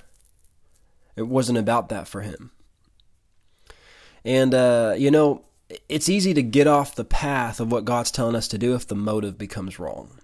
It 1.16 1.28
wasn't 1.28 1.58
about 1.58 1.88
that 1.88 2.06
for 2.06 2.20
him. 2.20 2.50
And, 4.24 4.54
uh, 4.54 4.94
you 4.96 5.10
know, 5.10 5.44
it's 5.88 6.08
easy 6.08 6.34
to 6.34 6.42
get 6.42 6.66
off 6.66 6.94
the 6.94 7.04
path 7.04 7.60
of 7.60 7.70
what 7.70 7.84
God's 7.84 8.10
telling 8.10 8.34
us 8.34 8.48
to 8.48 8.58
do 8.58 8.74
if 8.74 8.86
the 8.86 8.94
motive 8.94 9.38
becomes 9.38 9.78
wrong. 9.78 10.18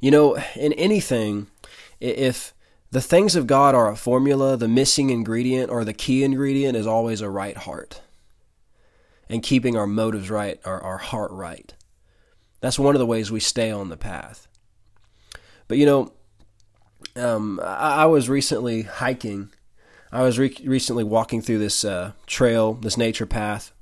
You 0.00 0.10
know, 0.10 0.36
in 0.56 0.72
anything, 0.74 1.46
if 2.00 2.52
the 2.90 3.00
things 3.00 3.36
of 3.36 3.46
God 3.46 3.74
are 3.74 3.90
a 3.90 3.96
formula, 3.96 4.56
the 4.56 4.68
missing 4.68 5.10
ingredient 5.10 5.70
or 5.70 5.84
the 5.84 5.92
key 5.94 6.24
ingredient 6.24 6.76
is 6.76 6.86
always 6.86 7.20
a 7.20 7.30
right 7.30 7.56
heart. 7.56 8.02
And 9.28 9.42
keeping 9.42 9.76
our 9.76 9.86
motives 9.86 10.28
right, 10.28 10.60
our, 10.64 10.80
our 10.82 10.98
heart 10.98 11.30
right. 11.30 11.72
That's 12.62 12.78
one 12.78 12.94
of 12.94 13.00
the 13.00 13.06
ways 13.06 13.30
we 13.30 13.40
stay 13.40 13.70
on 13.70 13.90
the 13.90 13.96
path. 13.96 14.46
But 15.66 15.78
you 15.78 15.84
know, 15.84 16.12
um, 17.16 17.60
I, 17.62 18.02
I 18.02 18.06
was 18.06 18.30
recently 18.30 18.82
hiking. 18.82 19.50
I 20.12 20.22
was 20.22 20.38
re- 20.38 20.56
recently 20.64 21.04
walking 21.04 21.42
through 21.42 21.58
this 21.58 21.84
uh, 21.84 22.12
trail, 22.26 22.74
this 22.74 22.96
nature 22.96 23.26
path 23.26 23.72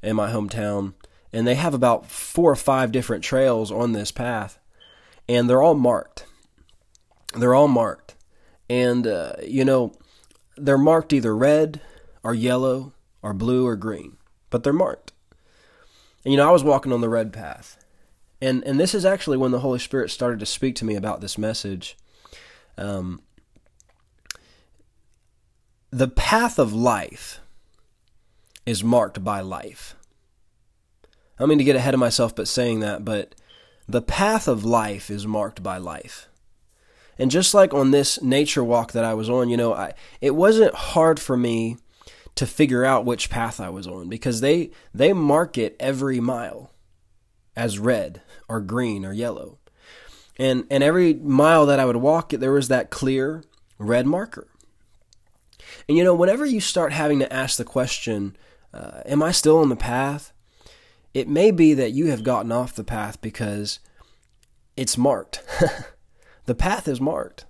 in 0.00 0.14
my 0.14 0.30
hometown, 0.30 0.94
and 1.32 1.44
they 1.44 1.56
have 1.56 1.74
about 1.74 2.06
four 2.06 2.52
or 2.52 2.56
five 2.56 2.92
different 2.92 3.24
trails 3.24 3.72
on 3.72 3.92
this 3.92 4.12
path, 4.12 4.58
and 5.28 5.50
they're 5.50 5.62
all 5.62 5.74
marked. 5.74 6.24
They're 7.34 7.54
all 7.54 7.68
marked, 7.68 8.14
and 8.68 9.08
uh, 9.08 9.32
you 9.42 9.64
know, 9.64 9.92
they're 10.56 10.78
marked 10.78 11.12
either 11.12 11.34
red 11.34 11.80
or 12.22 12.32
yellow 12.32 12.92
or 13.22 13.34
blue 13.34 13.66
or 13.66 13.74
green, 13.74 14.18
but 14.50 14.62
they're 14.62 14.72
marked. 14.72 15.12
And 16.24 16.32
you 16.32 16.36
know, 16.38 16.48
I 16.48 16.52
was 16.52 16.62
walking 16.62 16.92
on 16.92 17.00
the 17.00 17.08
red 17.08 17.32
path, 17.32 17.79
and 18.40 18.64
and 18.64 18.80
this 18.80 18.94
is 18.94 19.04
actually 19.04 19.36
when 19.36 19.50
the 19.50 19.60
Holy 19.60 19.78
Spirit 19.78 20.10
started 20.10 20.40
to 20.40 20.46
speak 20.46 20.76
to 20.76 20.84
me 20.84 20.94
about 20.94 21.20
this 21.20 21.36
message. 21.36 21.96
Um, 22.78 23.22
the 25.90 26.08
path 26.08 26.58
of 26.58 26.72
life 26.72 27.40
is 28.64 28.84
marked 28.84 29.22
by 29.24 29.40
life. 29.40 29.96
I 31.38 31.46
mean 31.46 31.58
to 31.58 31.64
get 31.64 31.76
ahead 31.76 31.94
of 31.94 32.00
myself, 32.00 32.34
but 32.34 32.48
saying 32.48 32.80
that, 32.80 33.04
but 33.04 33.34
the 33.88 34.02
path 34.02 34.46
of 34.46 34.64
life 34.64 35.10
is 35.10 35.26
marked 35.26 35.62
by 35.62 35.78
life. 35.78 36.28
And 37.18 37.30
just 37.30 37.54
like 37.54 37.74
on 37.74 37.90
this 37.90 38.22
nature 38.22 38.62
walk 38.62 38.92
that 38.92 39.04
I 39.04 39.14
was 39.14 39.28
on, 39.28 39.48
you 39.48 39.56
know, 39.56 39.74
I, 39.74 39.92
it 40.20 40.34
wasn't 40.34 40.74
hard 40.74 41.18
for 41.18 41.36
me 41.36 41.76
to 42.36 42.46
figure 42.46 42.84
out 42.84 43.04
which 43.04 43.28
path 43.28 43.60
I 43.60 43.68
was 43.68 43.86
on 43.86 44.08
because 44.08 44.40
they 44.40 44.70
they 44.94 45.12
mark 45.12 45.58
it 45.58 45.76
every 45.80 46.20
mile 46.20 46.70
as 47.56 47.78
red 47.78 48.22
or 48.50 48.60
green 48.60 49.06
or 49.06 49.12
yellow. 49.12 49.58
And 50.36 50.66
and 50.70 50.82
every 50.82 51.14
mile 51.14 51.64
that 51.66 51.78
I 51.78 51.84
would 51.84 51.96
walk 51.96 52.30
there 52.30 52.52
was 52.52 52.68
that 52.68 52.90
clear 52.90 53.44
red 53.78 54.06
marker. 54.06 54.48
And 55.88 55.96
you 55.96 56.04
know, 56.04 56.14
whenever 56.14 56.44
you 56.44 56.60
start 56.60 56.92
having 56.92 57.20
to 57.20 57.32
ask 57.32 57.56
the 57.56 57.64
question, 57.64 58.36
uh, 58.74 59.02
am 59.06 59.22
I 59.22 59.30
still 59.30 59.58
on 59.58 59.68
the 59.68 59.76
path? 59.76 60.32
It 61.14 61.28
may 61.28 61.50
be 61.50 61.74
that 61.74 61.92
you 61.92 62.06
have 62.08 62.24
gotten 62.24 62.52
off 62.52 62.74
the 62.74 62.84
path 62.84 63.20
because 63.20 63.78
it's 64.76 64.98
marked. 64.98 65.42
the 66.46 66.54
path 66.54 66.88
is 66.88 67.00
marked. 67.00 67.44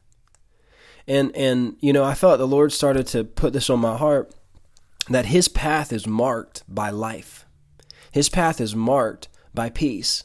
And 1.07 1.35
and 1.35 1.77
you 1.81 1.93
know, 1.93 2.05
I 2.05 2.15
felt 2.15 2.39
the 2.39 2.47
Lord 2.47 2.73
started 2.73 3.07
to 3.09 3.25
put 3.25 3.53
this 3.53 3.71
on 3.71 3.81
my 3.81 3.97
heart 3.97 4.35
that 5.09 5.27
his 5.27 5.49
path 5.49 5.93
is 5.93 6.07
marked 6.07 6.63
by 6.69 6.91
life. 6.91 7.47
His 8.11 8.29
path 8.29 8.61
is 8.61 8.75
marked 8.77 9.29
by 9.55 9.71
peace. 9.71 10.25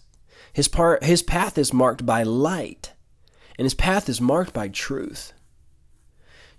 His 0.55 0.69
part 0.69 1.03
his 1.03 1.21
path 1.21 1.57
is 1.57 1.73
marked 1.73 2.05
by 2.05 2.23
light. 2.23 2.93
And 3.57 3.65
his 3.65 3.73
path 3.73 4.07
is 4.07 4.21
marked 4.21 4.53
by 4.53 4.69
truth. 4.69 5.33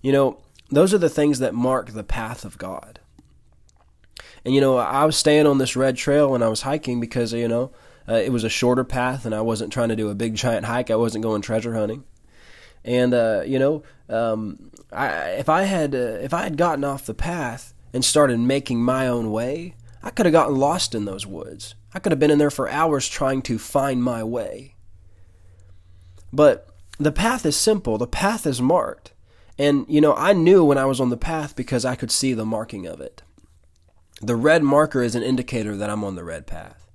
You 0.02 0.12
know, 0.12 0.42
those 0.70 0.92
are 0.92 0.98
the 0.98 1.08
things 1.08 1.38
that 1.38 1.54
mark 1.54 1.88
the 1.88 2.04
path 2.04 2.44
of 2.44 2.58
God. 2.58 3.00
And 4.44 4.54
you 4.54 4.60
know, 4.60 4.76
I 4.76 5.06
was 5.06 5.16
staying 5.16 5.46
on 5.46 5.56
this 5.56 5.76
red 5.76 5.96
trail 5.96 6.30
when 6.30 6.42
I 6.42 6.48
was 6.48 6.60
hiking 6.60 7.00
because 7.00 7.32
you 7.32 7.48
know 7.48 7.72
uh, 8.06 8.16
it 8.16 8.32
was 8.32 8.44
a 8.44 8.50
shorter 8.50 8.84
path, 8.84 9.24
and 9.24 9.34
I 9.34 9.40
wasn't 9.40 9.72
trying 9.72 9.88
to 9.88 9.96
do 9.96 10.10
a 10.10 10.14
big 10.14 10.34
giant 10.34 10.66
hike. 10.66 10.90
I 10.90 10.96
wasn't 10.96 11.24
going 11.24 11.40
treasure 11.40 11.72
hunting. 11.72 12.04
And 12.84 13.14
uh, 13.14 13.44
you 13.46 13.58
know, 13.58 13.82
um, 14.10 14.72
I, 14.92 15.30
if 15.30 15.48
I 15.48 15.62
had 15.62 15.94
uh, 15.94 16.18
if 16.20 16.34
I 16.34 16.42
had 16.42 16.58
gotten 16.58 16.84
off 16.84 17.06
the 17.06 17.14
path 17.14 17.72
and 17.94 18.04
started 18.04 18.40
making 18.40 18.82
my 18.82 19.08
own 19.08 19.32
way, 19.32 19.74
I 20.02 20.10
could 20.10 20.26
have 20.26 20.34
gotten 20.34 20.56
lost 20.56 20.94
in 20.94 21.06
those 21.06 21.26
woods. 21.26 21.74
I 21.96 21.98
could 21.98 22.12
have 22.12 22.18
been 22.18 22.30
in 22.30 22.36
there 22.36 22.50
for 22.50 22.68
hours 22.68 23.08
trying 23.08 23.40
to 23.40 23.58
find 23.58 24.02
my 24.02 24.22
way. 24.22 24.74
But 26.30 26.68
the 26.98 27.10
path 27.10 27.46
is 27.46 27.56
simple. 27.56 27.96
The 27.96 28.06
path 28.06 28.46
is 28.46 28.60
marked. 28.60 29.14
And, 29.56 29.86
you 29.88 30.02
know, 30.02 30.14
I 30.14 30.34
knew 30.34 30.62
when 30.62 30.76
I 30.76 30.84
was 30.84 31.00
on 31.00 31.08
the 31.08 31.16
path 31.16 31.56
because 31.56 31.86
I 31.86 31.94
could 31.94 32.10
see 32.10 32.34
the 32.34 32.44
marking 32.44 32.84
of 32.84 33.00
it. 33.00 33.22
The 34.20 34.36
red 34.36 34.62
marker 34.62 35.02
is 35.02 35.14
an 35.14 35.22
indicator 35.22 35.74
that 35.74 35.88
I'm 35.88 36.04
on 36.04 36.16
the 36.16 36.22
red 36.22 36.46
path. 36.46 36.86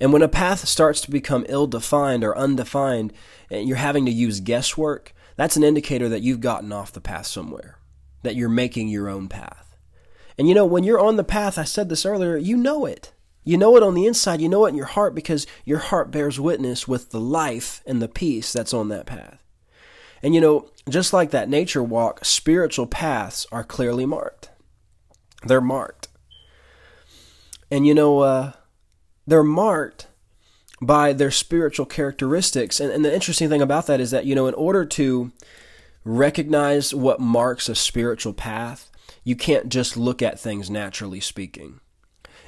And 0.00 0.14
when 0.14 0.22
a 0.22 0.28
path 0.28 0.66
starts 0.66 1.02
to 1.02 1.10
become 1.10 1.44
ill 1.50 1.66
defined 1.66 2.24
or 2.24 2.34
undefined, 2.34 3.12
and 3.50 3.68
you're 3.68 3.76
having 3.76 4.06
to 4.06 4.10
use 4.10 4.40
guesswork, 4.40 5.12
that's 5.36 5.58
an 5.58 5.64
indicator 5.64 6.08
that 6.08 6.22
you've 6.22 6.40
gotten 6.40 6.72
off 6.72 6.90
the 6.90 7.02
path 7.02 7.26
somewhere, 7.26 7.76
that 8.22 8.34
you're 8.34 8.48
making 8.48 8.88
your 8.88 9.10
own 9.10 9.28
path. 9.28 9.76
And 10.38 10.48
you 10.48 10.54
know, 10.54 10.64
when 10.64 10.84
you're 10.84 10.98
on 10.98 11.16
the 11.16 11.22
path, 11.22 11.58
I 11.58 11.64
said 11.64 11.90
this 11.90 12.06
earlier, 12.06 12.38
you 12.38 12.56
know 12.56 12.86
it. 12.86 13.12
You 13.44 13.56
know 13.56 13.76
it 13.76 13.82
on 13.82 13.94
the 13.94 14.06
inside, 14.06 14.40
you 14.40 14.48
know 14.48 14.66
it 14.66 14.70
in 14.70 14.74
your 14.74 14.86
heart 14.86 15.14
because 15.14 15.46
your 15.64 15.78
heart 15.78 16.10
bears 16.10 16.38
witness 16.38 16.86
with 16.86 17.10
the 17.10 17.20
life 17.20 17.82
and 17.86 18.02
the 18.02 18.08
peace 18.08 18.52
that's 18.52 18.74
on 18.74 18.88
that 18.88 19.06
path. 19.06 19.42
And 20.22 20.34
you 20.34 20.40
know, 20.40 20.68
just 20.88 21.12
like 21.12 21.30
that 21.30 21.48
nature 21.48 21.82
walk, 21.82 22.24
spiritual 22.24 22.86
paths 22.86 23.46
are 23.52 23.64
clearly 23.64 24.04
marked. 24.04 24.50
They're 25.44 25.60
marked. 25.60 26.08
And 27.70 27.86
you 27.86 27.94
know, 27.94 28.20
uh, 28.20 28.52
they're 29.26 29.42
marked 29.42 30.08
by 30.80 31.12
their 31.12 31.30
spiritual 31.30 31.86
characteristics. 31.86 32.80
And, 32.80 32.92
and 32.92 33.04
the 33.04 33.14
interesting 33.14 33.48
thing 33.48 33.62
about 33.62 33.86
that 33.86 34.00
is 34.00 34.10
that, 34.10 34.24
you 34.24 34.34
know, 34.34 34.46
in 34.46 34.54
order 34.54 34.84
to 34.84 35.32
recognize 36.04 36.94
what 36.94 37.20
marks 37.20 37.68
a 37.68 37.74
spiritual 37.74 38.32
path, 38.32 38.90
you 39.24 39.36
can't 39.36 39.68
just 39.68 39.96
look 39.96 40.22
at 40.22 40.40
things 40.40 40.70
naturally 40.70 41.20
speaking. 41.20 41.80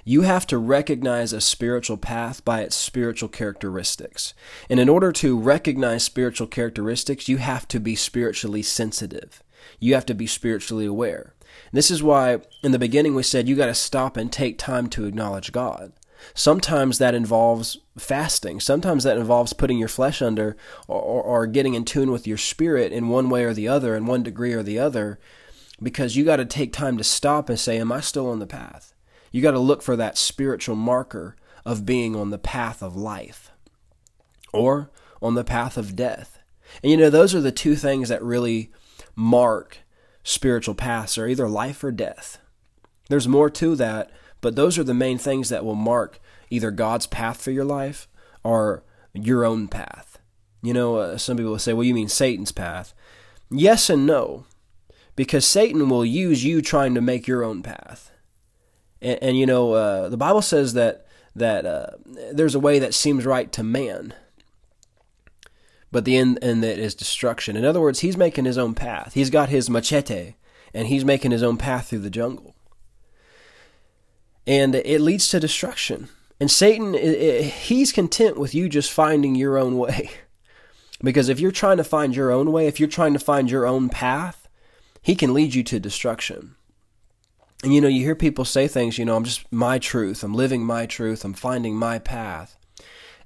You 0.05 0.23
have 0.23 0.47
to 0.49 0.59
recognize 0.59 1.33
a 1.33 1.41
spiritual 1.41 1.97
path 1.97 2.45
by 2.45 2.63
its 2.63 2.77
spiritual 2.77 3.29
characteristics. 3.29 4.35
And 4.69 4.81
in 4.81 4.89
order 4.89 5.13
to 5.13 5.39
recognize 5.39 6.05
spiritual 6.05 6.47
characteristics, 6.47 7.29
you 7.29 7.39
have 7.39 7.69
to 7.69 7.81
be 7.81 7.95
spiritually 7.95 8.63
sensitive. 8.63 9.43
You 9.79 9.95
have 9.95 10.07
to 10.07 10.15
be 10.15 10.27
spiritually 10.27 10.87
aware. 10.87 11.35
This 11.73 11.91
is 11.91 12.03
why 12.03 12.39
in 12.63 12.73
the 12.73 12.79
beginning 12.79 13.15
we 13.15 13.23
said 13.23 13.49
you 13.49 13.57
got 13.57 13.67
to 13.67 13.75
stop 13.75 14.17
and 14.17 14.33
take 14.33 14.59
time 14.59 14.89
to 14.91 15.05
acknowledge 15.05 15.53
God. 15.53 15.93
Sometimes 16.35 16.99
that 16.99 17.15
involves 17.15 17.79
fasting. 17.97 18.61
Sometimes 18.61 19.05
that 19.05 19.17
involves 19.17 19.53
putting 19.53 19.79
your 19.79 19.89
flesh 19.89 20.21
under 20.21 20.57
or, 20.87 21.01
or, 21.01 21.23
or, 21.23 21.47
getting 21.47 21.75
in 21.75 21.85
tune 21.85 22.11
with 22.11 22.27
your 22.27 22.37
spirit 22.37 22.93
in 22.93 23.09
one 23.09 23.31
way 23.31 23.45
or 23.45 23.55
the 23.55 23.69
other, 23.69 23.97
in 23.97 24.07
one 24.07 24.23
degree 24.23 24.53
or 24.53 24.63
the 24.63 24.79
other, 24.79 25.19
because 25.83 26.17
you 26.17 26.25
got 26.25 26.37
to 26.37 26.45
take 26.45 26.73
time 26.73 26.99
to 26.99 27.05
stop 27.05 27.49
and 27.49 27.59
say, 27.59 27.79
Am 27.79 27.91
I 27.91 28.01
still 28.01 28.29
on 28.29 28.39
the 28.39 28.47
path? 28.47 28.93
You 29.31 29.43
got 29.43 29.53
to 29.53 29.59
look 29.59 29.83
for 29.83 29.97
that 29.97 30.19
spiritual 30.19 30.77
marker 30.77 31.37
of 31.65 31.87
being 31.87 32.17
on 32.17 32.31
the 32.31 32.39
path 32.39 32.83
of 32.83 32.97
life 32.97 33.51
or 34.53 34.91
on 35.23 35.35
the 35.35 35.45
path 35.45 35.77
of 35.77 35.95
death. 35.95 36.39
And 36.83 36.91
you 36.91 36.97
know, 36.97 37.11
those 37.11 37.35
are 37.35 37.41
the 37.41 37.53
two 37.53 37.77
things 37.77 38.09
that 38.09 38.23
really 38.23 38.71
mark 39.15 39.79
spiritual 40.23 40.75
paths 40.75 41.19
are 41.19 41.27
either 41.27 41.49
life 41.49 41.83
or 41.83 41.93
death. 41.93 42.39
There's 43.09 43.29
more 43.29 43.51
to 43.51 43.75
that, 43.77 44.11
but 44.41 44.57
those 44.57 44.79
are 44.79 44.85
the 44.85 44.95
main 44.95 45.19
things 45.19 45.49
that 45.49 45.65
will 45.65 45.75
mark 45.75 46.21
either 46.49 46.71
God's 46.71 47.07
path 47.07 47.43
for 47.43 47.51
your 47.51 47.65
life 47.65 48.09
or 48.43 48.85
your 49.13 49.45
own 49.45 49.69
path. 49.69 50.19
You 50.63 50.75
know, 50.75 50.97
uh, 50.97 51.19
some 51.19 51.37
people 51.37 51.53
will 51.53 51.59
say, 51.59 51.73
well, 51.73 51.85
you 51.85 51.95
mean 51.95 52.09
Satan's 52.09 52.53
path. 52.53 52.95
Yes 53.51 53.91
and 53.91 54.07
no, 54.07 54.45
because 55.17 55.47
Satan 55.47 55.89
will 55.89 56.05
use 56.05 56.45
you 56.45 56.63
trying 56.63 56.95
to 56.95 57.01
make 57.01 57.27
your 57.27 57.43
own 57.43 57.63
path. 57.63 58.13
And, 59.01 59.19
and 59.23 59.39
you 59.39 59.47
know, 59.47 59.73
uh, 59.73 60.09
the 60.09 60.17
Bible 60.17 60.43
says 60.43 60.75
that 60.75 61.07
that 61.35 61.65
uh, 61.65 61.91
there's 62.33 62.55
a 62.55 62.61
way 62.61 62.79
that 62.79 62.95
seems 62.95 63.25
right 63.25 63.51
to 63.53 63.63
man, 63.63 64.15
but 65.93 66.05
the 66.05 66.17
end 66.17 66.39
and 66.43 66.63
that 66.63 66.79
is 66.79 66.95
destruction. 66.95 67.57
In 67.57 67.65
other 67.65 67.81
words, 67.81 68.01
he's 68.01 68.17
making 68.17 68.45
his 68.45 68.59
own 68.59 68.75
path. 68.75 69.15
He's 69.15 69.31
got 69.31 69.49
his 69.49 69.71
machete, 69.71 70.35
and 70.75 70.89
he's 70.89 71.05
making 71.05 71.31
his 71.31 71.43
own 71.43 71.57
path 71.57 71.89
through 71.89 72.01
the 72.01 72.11
jungle, 72.11 72.55
and 74.47 74.75
it 74.75 75.01
leads 75.01 75.29
to 75.29 75.41
destruction. 75.41 76.09
And 76.41 76.51
Satan, 76.51 76.95
he's 76.95 77.93
content 77.93 78.39
with 78.39 78.55
you 78.55 78.69
just 78.69 78.91
finding 78.91 79.35
your 79.35 79.59
own 79.59 79.77
way. 79.77 80.11
Because 81.03 81.31
if 81.31 81.41
you're 81.41 81.51
trying 81.51 81.79
to 81.79 81.85
find 81.85 82.15
your 82.15 82.31
own 82.31 82.53
way, 82.53 82.67
if 82.67 82.79
you're 82.79 82.87
trying 82.87 83.15
to 83.15 83.19
find 83.19 83.51
your 83.51 83.67
own 83.67 83.89
path, 83.89 84.51
he 85.01 85.15
can 85.15 85.33
lead 85.33 85.55
you 85.55 85.63
to 85.63 85.81
destruction. 85.81 86.57
And 87.63 87.75
you 87.75 87.81
know, 87.81 87.89
you 87.89 88.01
hear 88.01 88.15
people 88.15 88.45
say 88.45 88.69
things, 88.69 88.97
you 88.97 89.05
know, 89.05 89.17
I'm 89.17 89.25
just 89.25 89.51
my 89.53 89.79
truth, 89.79 90.23
I'm 90.23 90.35
living 90.35 90.65
my 90.65 90.87
truth, 90.87 91.25
I'm 91.25 91.35
finding 91.35 91.77
my 91.77 91.99
path. 91.99 92.57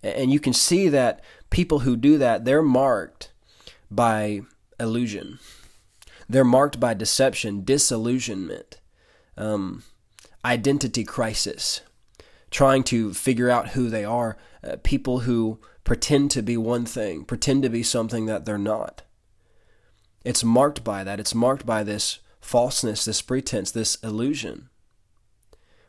And 0.02 0.32
you 0.32 0.40
can 0.40 0.52
see 0.52 0.88
that 0.88 1.22
people 1.50 1.80
who 1.80 1.96
do 1.96 2.18
that, 2.18 2.44
they're 2.44 2.62
marked 2.62 3.30
by 3.90 4.42
illusion. 4.80 5.38
They're 6.28 6.44
marked 6.44 6.80
by 6.80 6.94
deception, 6.94 7.64
disillusionment, 7.64 8.80
um, 9.36 9.84
identity 10.44 11.04
crisis, 11.04 11.82
trying 12.50 12.82
to 12.84 13.14
figure 13.14 13.50
out 13.50 13.70
who 13.70 13.88
they 13.88 14.04
are. 14.04 14.36
Uh, 14.62 14.76
people 14.82 15.20
who 15.20 15.58
pretend 15.84 16.30
to 16.32 16.42
be 16.42 16.56
one 16.56 16.86
thing, 16.86 17.24
pretend 17.24 17.62
to 17.62 17.68
be 17.68 17.82
something 17.82 18.26
that 18.26 18.46
they're 18.46 18.58
not. 18.58 19.02
It's 20.24 20.42
marked 20.42 20.82
by 20.82 21.04
that. 21.04 21.20
It's 21.20 21.34
marked 21.34 21.66
by 21.66 21.84
this 21.84 22.18
falseness, 22.44 23.04
this 23.04 23.22
pretense, 23.22 23.70
this 23.70 23.96
illusion. 23.96 24.68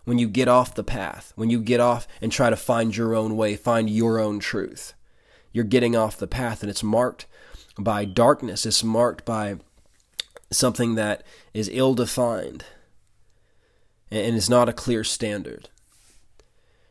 When 0.06 0.18
you 0.18 0.28
get 0.28 0.48
off 0.48 0.74
the 0.74 0.84
path, 0.84 1.34
when 1.36 1.50
you 1.50 1.60
get 1.60 1.80
off 1.80 2.08
and 2.22 2.32
try 2.32 2.50
to 2.50 2.56
find 2.56 2.96
your 2.96 3.14
own 3.14 3.36
way, 3.36 3.56
find 3.56 3.90
your 3.90 4.20
own 4.20 4.40
truth, 4.40 4.94
you're 5.52 5.66
getting 5.66 5.96
off 5.96 6.18
the 6.18 6.28
path 6.28 6.62
and 6.62 6.70
it's 6.70 6.84
marked 6.84 7.26
by 7.78 8.06
darkness, 8.06 8.66
it's 8.66 8.84
marked 8.84 9.26
by 9.26 9.58
something 10.52 10.96
that 10.96 11.24
is 11.54 11.70
ill 11.74 11.94
defined 11.94 12.64
and 14.10 14.36
is 14.36 14.50
not 14.50 14.70
a 14.70 14.74
clear 14.74 15.04
standard. 15.04 15.70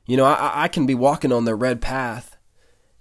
You 0.07 0.19
know, 0.19 0.25
I, 0.25 0.65
I 0.65 0.69
can 0.69 0.85
be 0.85 0.95
walking 0.95 1.33
on 1.33 1.47
the 1.47 1.55
red 1.55 1.81
path 1.81 2.37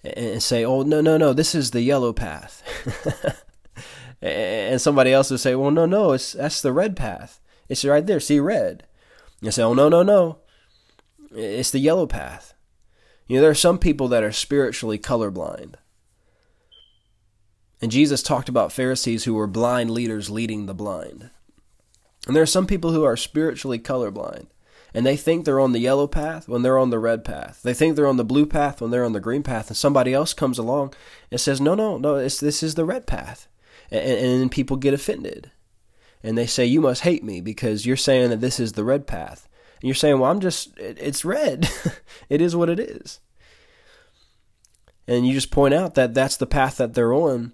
and 0.03 0.41
say, 0.41 0.63
oh, 0.63 0.83
no, 0.83 1.01
no, 1.01 1.17
no, 1.17 1.33
this 1.33 1.53
is 1.53 1.71
the 1.71 1.81
yellow 1.81 2.13
path. 2.13 2.63
and 4.23 4.81
somebody 4.81 5.11
else 5.11 5.29
will 5.29 5.37
say, 5.37 5.53
"Well, 5.53 5.71
no, 5.71 5.85
no, 5.85 6.13
it's 6.13 6.33
that's 6.33 6.61
the 6.61 6.71
red 6.71 6.95
path. 6.95 7.41
It's 7.67 7.83
right 7.83 8.05
there. 8.05 8.19
See 8.19 8.39
red." 8.39 8.87
You 9.41 9.51
say, 9.51 9.63
"Oh, 9.63 9.73
no, 9.73 9.89
no, 9.89 10.01
no, 10.01 10.37
it's 11.35 11.71
the 11.71 11.79
yellow 11.79 12.07
path." 12.07 12.53
You 13.27 13.37
know, 13.37 13.41
there 13.41 13.51
are 13.51 13.55
some 13.55 13.77
people 13.77 14.07
that 14.09 14.23
are 14.23 14.31
spiritually 14.31 14.97
colorblind. 14.97 15.75
And 17.81 17.91
Jesus 17.91 18.23
talked 18.23 18.47
about 18.47 18.71
Pharisees 18.71 19.25
who 19.25 19.33
were 19.33 19.47
blind 19.47 19.91
leaders 19.91 20.29
leading 20.29 20.65
the 20.65 20.73
blind. 20.73 21.29
And 22.25 22.35
there 22.35 22.43
are 22.43 22.45
some 22.45 22.67
people 22.67 22.91
who 22.91 23.03
are 23.03 23.17
spiritually 23.17 23.79
colorblind. 23.79 24.47
And 24.93 25.05
they 25.05 25.17
think 25.17 25.43
they're 25.43 25.59
on 25.59 25.71
the 25.71 25.79
yellow 25.79 26.07
path 26.07 26.47
when 26.47 26.61
they're 26.61 26.77
on 26.77 26.91
the 26.91 26.99
red 26.99 27.25
path. 27.25 27.61
They 27.63 27.73
think 27.73 27.95
they're 27.95 28.07
on 28.07 28.17
the 28.17 28.23
blue 28.23 28.45
path 28.45 28.79
when 28.79 28.91
they're 28.91 29.03
on 29.03 29.13
the 29.13 29.19
green 29.19 29.43
path. 29.43 29.69
And 29.69 29.75
somebody 29.75 30.13
else 30.13 30.33
comes 30.33 30.57
along 30.57 30.93
and 31.31 31.41
says, 31.41 31.59
No, 31.59 31.75
no, 31.75 31.97
no, 31.97 32.15
this 32.19 32.63
is 32.63 32.75
the 32.75 32.85
red 32.85 33.07
path 33.07 33.47
and, 33.93 34.41
and 34.41 34.51
people 34.51 34.77
get 34.77 34.93
offended. 34.93 35.51
And 36.21 36.37
they 36.37 36.47
say, 36.47 36.65
You 36.65 36.81
must 36.81 37.01
hate 37.01 37.23
me 37.23 37.41
because 37.41 37.85
you're 37.85 37.97
saying 37.97 38.29
that 38.29 38.41
this 38.41 38.59
is 38.59 38.73
the 38.73 38.83
red 38.83 39.07
path. 39.07 39.47
And 39.81 39.87
you're 39.87 39.95
saying, 39.95 40.19
Well, 40.19 40.31
I'm 40.31 40.39
just, 40.39 40.77
it, 40.77 40.97
it's 40.99 41.25
red. 41.25 41.69
it 42.29 42.41
is 42.41 42.55
what 42.55 42.69
it 42.69 42.79
is. 42.79 43.19
And 45.07 45.27
you 45.27 45.33
just 45.33 45.51
point 45.51 45.73
out 45.73 45.95
that 45.95 46.13
that's 46.13 46.37
the 46.37 46.45
path 46.45 46.77
that 46.77 46.93
they're 46.93 47.13
on 47.13 47.53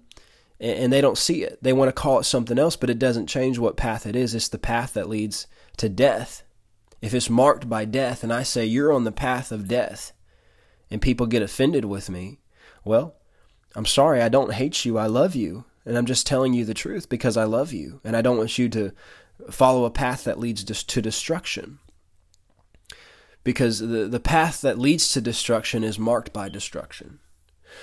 and 0.60 0.92
they 0.92 1.00
don't 1.00 1.18
see 1.18 1.42
it. 1.42 1.58
They 1.62 1.72
want 1.72 1.88
to 1.88 2.00
call 2.00 2.20
it 2.20 2.24
something 2.24 2.58
else, 2.58 2.76
but 2.76 2.90
it 2.90 2.98
doesn't 2.98 3.28
change 3.28 3.58
what 3.58 3.76
path 3.78 4.06
it 4.06 4.14
is. 4.14 4.34
It's 4.34 4.48
the 4.48 4.58
path 4.58 4.92
that 4.92 5.08
leads 5.08 5.46
to 5.78 5.88
death. 5.88 6.44
If 7.00 7.14
it's 7.14 7.30
marked 7.30 7.68
by 7.68 7.86
death 7.86 8.22
and 8.22 8.32
I 8.32 8.42
say 8.42 8.66
you're 8.66 8.92
on 8.92 9.04
the 9.04 9.12
path 9.12 9.52
of 9.52 9.68
death 9.68 10.12
and 10.90 11.00
people 11.00 11.26
get 11.26 11.42
offended 11.42 11.86
with 11.86 12.10
me, 12.10 12.40
well, 12.84 13.16
I'm 13.74 13.86
sorry, 13.86 14.20
I 14.20 14.28
don't 14.28 14.52
hate 14.52 14.84
you. 14.84 14.98
I 14.98 15.06
love 15.06 15.34
you. 15.34 15.64
And 15.84 15.96
I'm 15.96 16.06
just 16.06 16.26
telling 16.26 16.52
you 16.52 16.64
the 16.64 16.74
truth 16.74 17.08
because 17.08 17.36
I 17.36 17.44
love 17.44 17.72
you 17.72 18.00
and 18.04 18.16
I 18.16 18.22
don't 18.22 18.36
want 18.36 18.58
you 18.58 18.68
to 18.70 18.92
follow 19.50 19.84
a 19.84 19.90
path 19.90 20.24
that 20.24 20.38
leads 20.38 20.64
to 20.64 21.02
destruction. 21.02 21.78
Because 23.42 23.78
the, 23.78 24.06
the 24.06 24.20
path 24.20 24.60
that 24.60 24.78
leads 24.78 25.10
to 25.12 25.20
destruction 25.20 25.82
is 25.82 25.98
marked 25.98 26.32
by 26.32 26.48
destruction. 26.48 27.20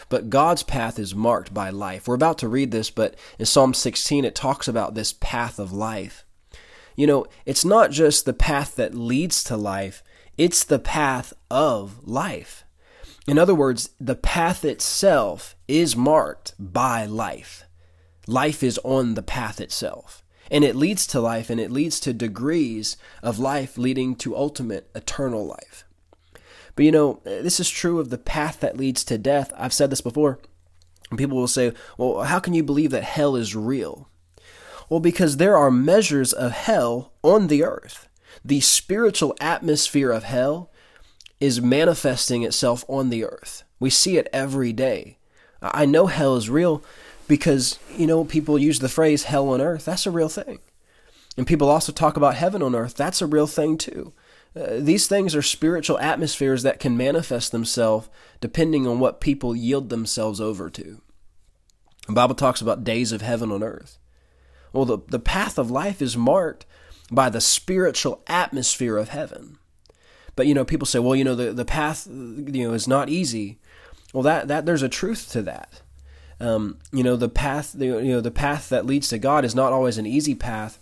But 0.10 0.30
God's 0.30 0.64
path 0.64 1.00
is 1.00 1.16
marked 1.16 1.54
by 1.54 1.70
life. 1.70 2.08
We're 2.08 2.16
about 2.16 2.38
to 2.40 2.48
read 2.48 2.72
this, 2.72 2.92
but 2.92 3.16
in 3.40 3.46
Psalm 3.46 3.74
16 3.74 4.26
it 4.26 4.36
talks 4.36 4.68
about 4.68 4.94
this 4.94 5.14
path 5.14 5.58
of 5.58 5.72
life. 5.72 6.26
You 6.96 7.08
know, 7.08 7.26
it's 7.46 7.66
not 7.66 7.92
just 7.92 8.26
the 8.26 8.34
path 8.34 8.76
that 8.76 8.94
leads 8.94 9.44
to 9.46 9.58
life, 9.58 10.04
it's 10.38 10.64
the 10.64 10.80
path 10.80 11.34
of 11.50 12.08
life. 12.08 12.64
In 13.28 13.40
other 13.40 13.56
words, 13.56 13.90
the 14.00 14.16
path 14.16 14.64
itself 14.64 15.56
is 15.68 15.96
marked 15.96 16.54
by 16.60 17.06
life 17.06 17.67
life 18.28 18.62
is 18.62 18.80
on 18.84 19.14
the 19.14 19.24
path 19.24 19.60
itself. 19.60 20.24
And 20.50 20.64
it 20.64 20.76
leads 20.76 21.06
to 21.08 21.20
life 21.20 21.50
and 21.50 21.60
it 21.60 21.72
leads 21.72 22.00
to 22.02 22.14
degrees 22.14 22.96
of 23.22 23.40
life 23.40 23.78
leading 23.78 24.16
to 24.18 24.36
ultimate 24.36 24.90
eternal 24.96 25.46
life. 25.46 25.84
But 26.76 26.86
you 26.86 26.92
know, 26.92 27.22
this 27.24 27.60
is 27.60 27.70
true 27.70 28.00
of 28.00 28.10
the 28.10 28.18
path 28.18 28.60
that 28.60 28.78
leads 28.78 29.04
to 29.06 29.18
death. 29.18 29.52
I've 29.58 29.74
said 29.74 29.90
this 29.90 30.02
before. 30.02 30.40
People 31.18 31.38
will 31.38 31.48
say, 31.48 31.74
well, 31.98 32.24
how 32.24 32.40
can 32.40 32.54
you 32.54 32.64
believe 32.64 32.92
that 32.92 33.04
hell 33.04 33.36
is 33.36 33.56
real? 33.56 34.10
Well, 34.90 35.00
because 35.00 35.38
there 35.38 35.58
are 35.58 35.72
measures 35.72 36.34
of 36.34 36.52
hell 36.52 37.14
on 37.24 37.48
the 37.48 37.64
earth. 37.64 38.08
The 38.44 38.62
spiritual 38.62 39.36
atmosphere 39.42 40.12
of 40.12 40.24
hell 40.24 40.70
is 41.40 41.62
manifesting 41.62 42.44
itself 42.44 42.86
on 42.88 43.10
the 43.10 43.24
earth. 43.26 43.64
We 43.80 43.90
see 43.90 44.18
it 44.18 44.30
every 44.32 44.74
day. 44.74 45.18
I 45.62 45.86
know 45.86 46.08
hell 46.08 46.36
is 46.36 46.50
real 46.50 46.84
because, 47.28 47.80
you 47.96 48.08
know, 48.08 48.24
people 48.24 48.58
use 48.58 48.80
the 48.80 48.90
phrase 48.90 49.24
hell 49.24 49.50
on 49.50 49.62
earth. 49.62 49.86
That's 49.86 50.06
a 50.06 50.12
real 50.12 50.30
thing. 50.30 50.60
And 51.38 51.46
people 51.46 51.70
also 51.70 51.92
talk 51.92 52.18
about 52.18 52.36
heaven 52.36 52.64
on 52.64 52.76
earth. 52.76 52.96
That's 52.96 53.22
a 53.22 53.28
real 53.28 53.48
thing 53.48 53.78
too. 53.78 54.14
Uh, 54.56 54.78
these 54.80 55.08
things 55.08 55.36
are 55.36 55.42
spiritual 55.42 56.00
atmospheres 56.00 56.64
that 56.64 56.80
can 56.80 56.98
manifest 56.98 57.52
themselves 57.52 58.10
depending 58.42 58.88
on 58.88 59.00
what 59.00 59.22
people 59.22 59.56
yield 59.56 59.90
themselves 59.90 60.42
over 60.42 60.70
to. 60.72 61.02
The 62.08 62.14
Bible 62.14 62.36
talks 62.36 62.62
about 62.62 62.84
days 62.84 63.12
of 63.12 63.22
heaven 63.22 63.52
on 63.52 63.62
earth. 63.62 64.00
Well, 64.74 64.86
the, 64.86 65.00
the 65.08 65.20
path 65.20 65.58
of 65.58 65.70
life 65.70 66.02
is 66.02 66.18
marked 66.18 66.66
by 67.12 67.30
the 67.30 67.42
spiritual 67.42 68.24
atmosphere 68.28 68.98
of 68.98 69.10
heaven. 69.10 69.58
But 70.36 70.48
you 70.48 70.54
know, 70.54 70.66
people 70.66 70.86
say, 70.86 71.00
well, 71.00 71.16
you 71.16 71.24
know, 71.24 71.36
the, 71.36 71.54
the 71.54 71.66
path 71.66 72.08
you 72.08 72.68
know 72.68 72.74
is 72.74 72.88
not 72.88 73.10
easy. 73.10 73.60
Well, 74.14 74.24
that 74.24 74.48
that 74.48 74.66
there's 74.66 74.84
a 74.84 74.90
truth 74.90 75.32
to 75.32 75.42
that. 75.44 75.82
Um, 76.40 76.78
you 76.92 77.04
know, 77.04 77.16
the 77.16 77.30
path 77.30 77.76
you 77.78 78.02
know 78.02 78.22
the 78.22 78.32
path 78.32 78.70
that 78.70 78.86
leads 78.86 79.08
to 79.10 79.18
God 79.18 79.44
is 79.44 79.56
not 79.56 79.74
always 79.74 79.98
an 79.98 80.06
easy 80.06 80.36
path. 80.36 80.80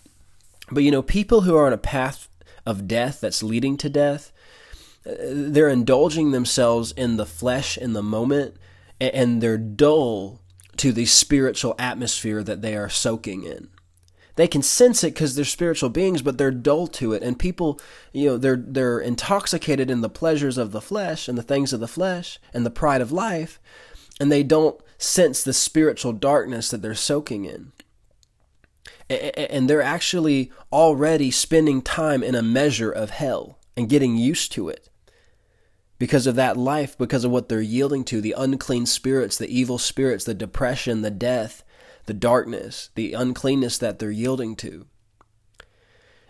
But 0.70 0.82
you 0.82 0.90
know, 0.90 1.02
people 1.02 1.42
who 1.42 1.56
are 1.56 1.66
on 1.66 1.72
a 1.72 1.78
path 1.78 2.28
of 2.64 2.88
death 2.88 3.20
that's 3.20 3.42
leading 3.42 3.76
to 3.78 3.88
death, 3.88 4.32
uh, 5.08 5.14
they're 5.20 5.68
indulging 5.68 6.32
themselves 6.32 6.92
in 6.92 7.16
the 7.16 7.26
flesh 7.26 7.78
in 7.78 7.92
the 7.92 8.02
moment, 8.02 8.56
and 9.00 9.40
they're 9.40 9.58
dull 9.58 10.40
to 10.76 10.92
the 10.92 11.06
spiritual 11.06 11.74
atmosphere 11.78 12.42
that 12.42 12.60
they 12.60 12.76
are 12.76 12.90
soaking 12.90 13.44
in 13.44 13.68
they 14.36 14.46
can 14.46 14.62
sense 14.62 15.02
it 15.02 15.14
because 15.14 15.34
they're 15.34 15.44
spiritual 15.44 15.88
beings, 15.88 16.22
but 16.22 16.38
they're 16.38 16.50
dull 16.50 16.86
to 16.86 17.14
it. 17.14 17.22
And 17.22 17.38
people, 17.38 17.80
you 18.12 18.28
know, 18.28 18.36
they're 18.36 18.62
they're 18.62 19.00
intoxicated 19.00 19.90
in 19.90 20.02
the 20.02 20.10
pleasures 20.10 20.58
of 20.58 20.72
the 20.72 20.80
flesh 20.80 21.26
and 21.26 21.36
the 21.36 21.42
things 21.42 21.72
of 21.72 21.80
the 21.80 21.88
flesh 21.88 22.38
and 22.54 22.64
the 22.64 22.70
pride 22.70 23.00
of 23.00 23.10
life, 23.10 23.58
and 24.20 24.30
they 24.30 24.42
don't 24.42 24.78
sense 24.98 25.42
the 25.42 25.52
spiritual 25.52 26.12
darkness 26.12 26.70
that 26.70 26.82
they're 26.82 26.94
soaking 26.94 27.44
in. 27.44 27.72
And 29.08 29.70
they're 29.70 29.82
actually 29.82 30.50
already 30.72 31.30
spending 31.30 31.80
time 31.80 32.22
in 32.22 32.34
a 32.34 32.42
measure 32.42 32.90
of 32.90 33.10
hell 33.10 33.58
and 33.76 33.88
getting 33.88 34.16
used 34.16 34.52
to 34.52 34.68
it 34.68 34.88
because 35.98 36.26
of 36.26 36.34
that 36.36 36.56
life, 36.56 36.98
because 36.98 37.24
of 37.24 37.30
what 37.30 37.48
they're 37.48 37.60
yielding 37.60 38.04
to 38.04 38.20
the 38.20 38.34
unclean 38.36 38.84
spirits, 38.86 39.38
the 39.38 39.48
evil 39.48 39.78
spirits, 39.78 40.24
the 40.24 40.34
depression, 40.34 41.02
the 41.02 41.10
death, 41.10 41.62
the 42.06 42.14
darkness, 42.14 42.90
the 42.94 43.12
uncleanness 43.12 43.78
that 43.78 43.98
they're 43.98 44.10
yielding 44.10 44.56
to. 44.56 44.86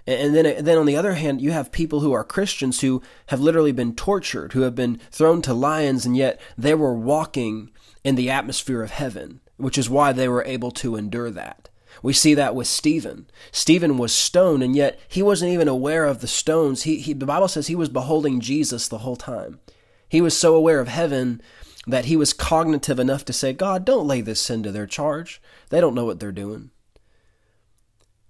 And 0.07 0.37
then, 0.37 0.64
then 0.64 0.79
on 0.79 0.87
the 0.87 0.96
other 0.96 1.14
hand, 1.14 1.40
you 1.40 1.50
have 1.50 1.72
people 1.72 2.00
who 2.00 2.12
are 2.12 2.22
Christians 2.22 2.81
who 2.81 3.02
have 3.26 3.40
literally 3.40 3.72
been 3.72 3.94
tortured, 3.94 4.52
who 4.52 4.61
have 4.61 4.74
been 4.74 5.00
thrown 5.11 5.42
to 5.42 5.52
lions, 5.52 6.07
and 6.07 6.16
yet 6.16 6.40
they 6.57 6.74
were 6.74 6.94
walking 6.94 7.70
in 8.07 8.14
the 8.14 8.31
atmosphere 8.31 8.85
of 8.85 8.92
heaven, 8.92 9.40
which 9.57 9.77
is 9.77 9.90
why 9.90 10.12
they 10.12 10.29
were 10.29 10.45
able 10.45 10.71
to 10.71 10.95
endure 10.95 11.29
that. 11.29 11.69
We 12.05 12.12
see 12.12 12.35
that 12.35 12.55
with 12.55 12.69
Stephen. 12.69 13.29
Stephen 13.51 13.99
was 13.99 14.12
stoned, 14.14 14.62
and 14.62 14.77
yet 14.77 15.01
he 15.09 15.25
wasn't 15.25 15.51
even 15.51 15.66
aware 15.66 16.05
of 16.05 16.21
the 16.21 16.29
stones. 16.29 16.85
He, 16.85 17.01
he, 17.01 17.14
the 17.14 17.27
Bible 17.27 17.49
says 17.49 17.66
he 17.66 17.75
was 17.75 17.88
beholding 17.88 18.38
Jesus 18.38 18.87
the 18.87 18.99
whole 18.99 19.16
time. 19.16 19.59
He 20.09 20.21
was 20.21 20.38
so 20.38 20.55
aware 20.55 20.79
of 20.79 20.87
heaven 20.87 21.42
that 21.88 22.05
he 22.05 22.16
was 22.16 22.33
cognitive 22.33 23.01
enough 23.01 23.25
to 23.25 23.33
say, 23.33 23.53
God, 23.53 23.85
don't 23.85 24.07
lay 24.07 24.21
this 24.21 24.40
sin 24.40 24.62
to 24.62 24.71
their 24.71 24.87
charge. 24.87 25.42
They 25.71 25.81
don't 25.81 25.97
know 25.97 26.05
what 26.05 26.21
they're 26.21 26.31
doing. 26.31 26.71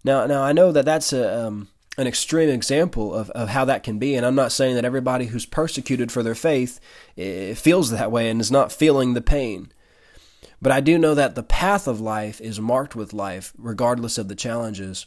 Now, 0.05 0.25
now 0.25 0.43
I 0.43 0.55
know 0.55 0.73
that 0.73 0.87
that's 0.87 1.13
a, 1.13 1.49
um, 1.49 1.69
an 1.97 2.07
extreme 2.07 2.51
example 2.51 3.15
of, 3.15 3.31
of 3.31 3.49
how 3.49 3.65
that 3.65 3.83
can 3.83 3.99
be, 3.99 4.15
and 4.15 4.27
I'm 4.27 4.35
not 4.35 4.53
saying 4.53 4.75
that 4.75 4.85
everybody 4.85 5.27
who's 5.27 5.47
persecuted 5.47 6.13
for 6.13 6.23
their 6.23 6.35
faith 6.35 6.79
eh, 7.17 7.55
feels 7.55 7.91
that 7.91 8.13
way 8.13 8.29
and 8.29 8.41
is 8.41 8.51
not 8.51 8.73
feeling 8.73 9.15
the 9.15 9.23
pain. 9.23 9.73
But 10.61 10.73
I 10.73 10.81
do 10.81 10.99
know 10.99 11.15
that 11.15 11.35
the 11.35 11.43
path 11.43 11.87
of 11.87 12.01
life 12.01 12.41
is 12.41 12.61
marked 12.61 12.97
with 12.97 13.13
life, 13.13 13.53
regardless 13.59 14.19
of 14.19 14.29
the 14.29 14.35
challenges, 14.35 15.07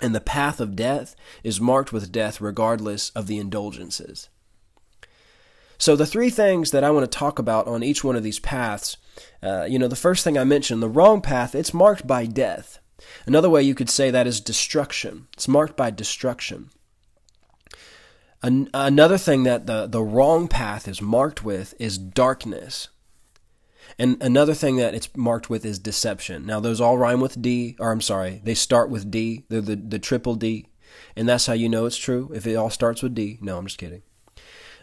and 0.00 0.14
the 0.14 0.20
path 0.20 0.60
of 0.60 0.76
death 0.76 1.16
is 1.42 1.60
marked 1.60 1.92
with 1.92 2.12
death, 2.12 2.40
regardless 2.40 3.10
of 3.10 3.26
the 3.26 3.38
indulgences. 3.38 4.28
So, 5.78 5.94
the 5.94 6.06
three 6.06 6.30
things 6.30 6.70
that 6.70 6.84
I 6.84 6.90
want 6.90 7.10
to 7.10 7.18
talk 7.18 7.38
about 7.38 7.66
on 7.66 7.82
each 7.82 8.02
one 8.02 8.16
of 8.16 8.22
these 8.22 8.38
paths, 8.38 8.96
uh, 9.42 9.64
you 9.64 9.78
know, 9.78 9.88
the 9.88 9.96
first 9.96 10.24
thing 10.24 10.38
I 10.38 10.44
mentioned, 10.44 10.82
the 10.82 10.88
wrong 10.88 11.20
path, 11.20 11.54
it's 11.54 11.74
marked 11.74 12.06
by 12.06 12.26
death. 12.26 12.78
Another 13.26 13.50
way 13.50 13.62
you 13.62 13.74
could 13.74 13.90
say 13.90 14.10
that 14.10 14.26
is 14.26 14.40
destruction. 14.40 15.28
It's 15.32 15.48
marked 15.48 15.76
by 15.76 15.90
destruction. 15.90 16.70
An- 18.42 18.70
another 18.74 19.18
thing 19.18 19.42
that 19.44 19.66
the, 19.66 19.86
the 19.86 20.02
wrong 20.02 20.48
path 20.48 20.86
is 20.86 21.02
marked 21.02 21.44
with 21.44 21.74
is 21.78 21.98
darkness. 21.98 22.88
And 23.98 24.22
another 24.22 24.54
thing 24.54 24.76
that 24.76 24.94
it's 24.94 25.14
marked 25.16 25.48
with 25.48 25.64
is 25.64 25.78
deception. 25.78 26.44
Now, 26.44 26.60
those 26.60 26.80
all 26.80 26.98
rhyme 26.98 27.20
with 27.20 27.40
D, 27.40 27.76
or 27.80 27.92
I'm 27.92 28.00
sorry, 28.00 28.40
they 28.44 28.54
start 28.54 28.90
with 28.90 29.10
D. 29.10 29.44
They're 29.48 29.60
the, 29.60 29.76
the 29.76 29.98
triple 29.98 30.34
D. 30.34 30.66
And 31.14 31.28
that's 31.28 31.46
how 31.46 31.54
you 31.54 31.68
know 31.68 31.86
it's 31.86 31.96
true, 31.96 32.30
if 32.34 32.46
it 32.46 32.56
all 32.56 32.70
starts 32.70 33.02
with 33.02 33.14
D. 33.14 33.38
No, 33.40 33.58
I'm 33.58 33.66
just 33.66 33.78
kidding. 33.78 34.02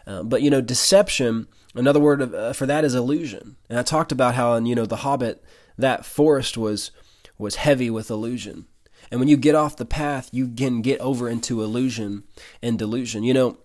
Uh, 0.06 0.22
but 0.22 0.42
you 0.42 0.50
know, 0.50 0.60
deception. 0.60 1.46
Another 1.74 2.00
word 2.00 2.20
of, 2.20 2.34
uh, 2.34 2.52
for 2.52 2.66
that 2.66 2.84
is 2.84 2.94
illusion. 2.94 3.56
And 3.68 3.78
I 3.78 3.82
talked 3.82 4.12
about 4.12 4.34
how 4.34 4.54
in 4.54 4.66
you 4.66 4.74
know 4.74 4.86
the 4.86 4.96
Hobbit 4.96 5.42
that 5.78 6.04
forest 6.04 6.56
was 6.56 6.90
was 7.38 7.56
heavy 7.56 7.90
with 7.90 8.10
illusion. 8.10 8.66
And 9.10 9.20
when 9.20 9.28
you 9.28 9.36
get 9.36 9.54
off 9.54 9.76
the 9.76 9.84
path, 9.84 10.28
you 10.32 10.48
can 10.48 10.82
get 10.82 11.00
over 11.00 11.28
into 11.28 11.62
illusion 11.62 12.24
and 12.62 12.78
delusion. 12.78 13.22
You 13.22 13.34
know, 13.34 13.58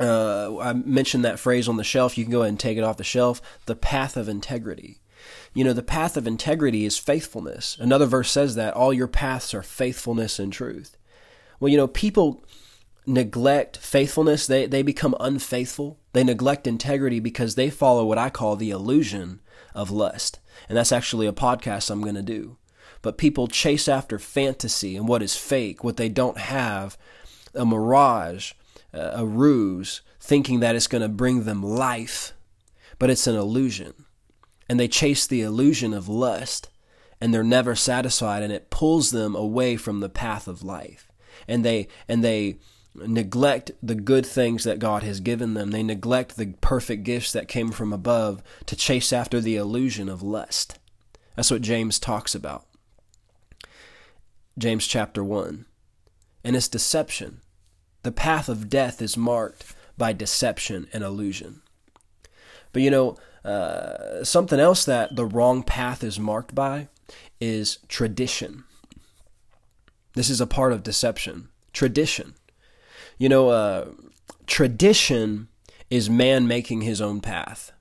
uh, 0.00 0.58
I 0.58 0.72
mentioned 0.72 1.24
that 1.24 1.38
phrase 1.38 1.68
on 1.68 1.76
the 1.76 1.84
shelf. 1.84 2.18
You 2.18 2.24
can 2.24 2.32
go 2.32 2.40
ahead 2.40 2.50
and 2.50 2.60
take 2.60 2.78
it 2.78 2.84
off 2.84 2.96
the 2.96 3.04
shelf. 3.04 3.40
The 3.66 3.76
path 3.76 4.16
of 4.16 4.28
integrity. 4.28 4.98
You 5.54 5.64
know, 5.64 5.72
the 5.72 5.82
path 5.82 6.16
of 6.16 6.26
integrity 6.26 6.84
is 6.84 6.98
faithfulness. 6.98 7.76
Another 7.78 8.06
verse 8.06 8.30
says 8.30 8.54
that 8.56 8.74
all 8.74 8.92
your 8.92 9.06
paths 9.06 9.54
are 9.54 9.62
faithfulness 9.62 10.38
and 10.38 10.52
truth. 10.52 10.96
Well, 11.60 11.68
you 11.68 11.76
know, 11.76 11.86
people 11.86 12.44
neglect 13.06 13.76
faithfulness, 13.76 14.46
they, 14.46 14.66
they 14.66 14.82
become 14.82 15.14
unfaithful. 15.20 15.98
They 16.12 16.24
neglect 16.24 16.66
integrity 16.66 17.20
because 17.20 17.54
they 17.54 17.70
follow 17.70 18.04
what 18.04 18.18
I 18.18 18.30
call 18.30 18.56
the 18.56 18.70
illusion 18.70 19.40
of 19.74 19.90
lust. 19.90 20.38
And 20.68 20.76
that's 20.76 20.92
actually 20.92 21.26
a 21.26 21.32
podcast 21.32 21.90
I'm 21.90 22.02
going 22.02 22.14
to 22.14 22.22
do. 22.22 22.58
But 23.02 23.18
people 23.18 23.48
chase 23.48 23.88
after 23.88 24.18
fantasy 24.18 24.96
and 24.96 25.08
what 25.08 25.22
is 25.22 25.36
fake, 25.36 25.82
what 25.82 25.96
they 25.96 26.08
don't 26.08 26.38
have, 26.38 26.96
a 27.54 27.66
mirage, 27.66 28.52
uh, 28.94 29.10
a 29.14 29.26
ruse, 29.26 30.00
thinking 30.20 30.60
that 30.60 30.76
it's 30.76 30.86
going 30.86 31.02
to 31.02 31.08
bring 31.08 31.44
them 31.44 31.62
life. 31.62 32.32
But 32.98 33.10
it's 33.10 33.26
an 33.26 33.34
illusion. 33.34 33.92
And 34.68 34.78
they 34.78 34.88
chase 34.88 35.26
the 35.26 35.42
illusion 35.42 35.92
of 35.92 36.08
lust 36.08 36.68
and 37.20 37.32
they're 37.32 37.44
never 37.44 37.74
satisfied 37.74 38.42
and 38.42 38.52
it 38.52 38.70
pulls 38.70 39.10
them 39.10 39.34
away 39.34 39.76
from 39.76 40.00
the 40.00 40.08
path 40.08 40.48
of 40.48 40.62
life. 40.62 41.10
And 41.46 41.64
they 41.64 41.88
and 42.08 42.22
they 42.22 42.58
neglect 42.94 43.70
the 43.82 43.94
good 43.94 44.26
things 44.26 44.64
that 44.64 44.78
God 44.78 45.02
has 45.02 45.20
given 45.20 45.54
them. 45.54 45.70
They 45.70 45.82
neglect 45.82 46.36
the 46.36 46.54
perfect 46.60 47.04
gifts 47.04 47.32
that 47.32 47.48
came 47.48 47.70
from 47.70 47.92
above 47.92 48.42
to 48.66 48.76
chase 48.76 49.12
after 49.12 49.40
the 49.40 49.56
illusion 49.56 50.08
of 50.08 50.22
lust. 50.22 50.78
That's 51.36 51.50
what 51.50 51.62
James 51.62 51.98
talks 51.98 52.34
about. 52.34 52.66
James 54.58 54.86
chapter 54.86 55.24
1. 55.24 55.64
And 56.44 56.56
it's 56.56 56.68
deception. 56.68 57.40
The 58.02 58.12
path 58.12 58.48
of 58.48 58.68
death 58.68 59.00
is 59.00 59.16
marked 59.16 59.74
by 59.96 60.12
deception 60.12 60.88
and 60.92 61.04
illusion. 61.04 61.62
But 62.72 62.82
you 62.82 62.90
know, 62.90 63.16
uh, 63.44 64.24
something 64.24 64.60
else 64.60 64.84
that 64.84 65.16
the 65.16 65.26
wrong 65.26 65.62
path 65.62 66.02
is 66.02 66.18
marked 66.18 66.54
by 66.54 66.88
is 67.40 67.78
tradition. 67.88 68.64
This 70.14 70.30
is 70.30 70.40
a 70.40 70.46
part 70.46 70.72
of 70.72 70.82
deception. 70.82 71.48
Tradition. 71.72 72.34
You 73.18 73.28
know, 73.28 73.48
uh, 73.48 73.88
tradition 74.46 75.48
is 75.90 76.10
man 76.10 76.46
making 76.46 76.82
his 76.82 77.00
own 77.00 77.20
path. 77.20 77.72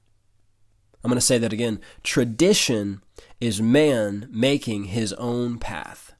I'm 1.03 1.09
going 1.09 1.17
to 1.17 1.25
say 1.25 1.37
that 1.37 1.53
again. 1.53 1.79
Tradition 2.03 3.01
is 3.39 3.61
man 3.61 4.27
making 4.31 4.85
his 4.85 5.13
own 5.13 5.57
path. 5.57 6.13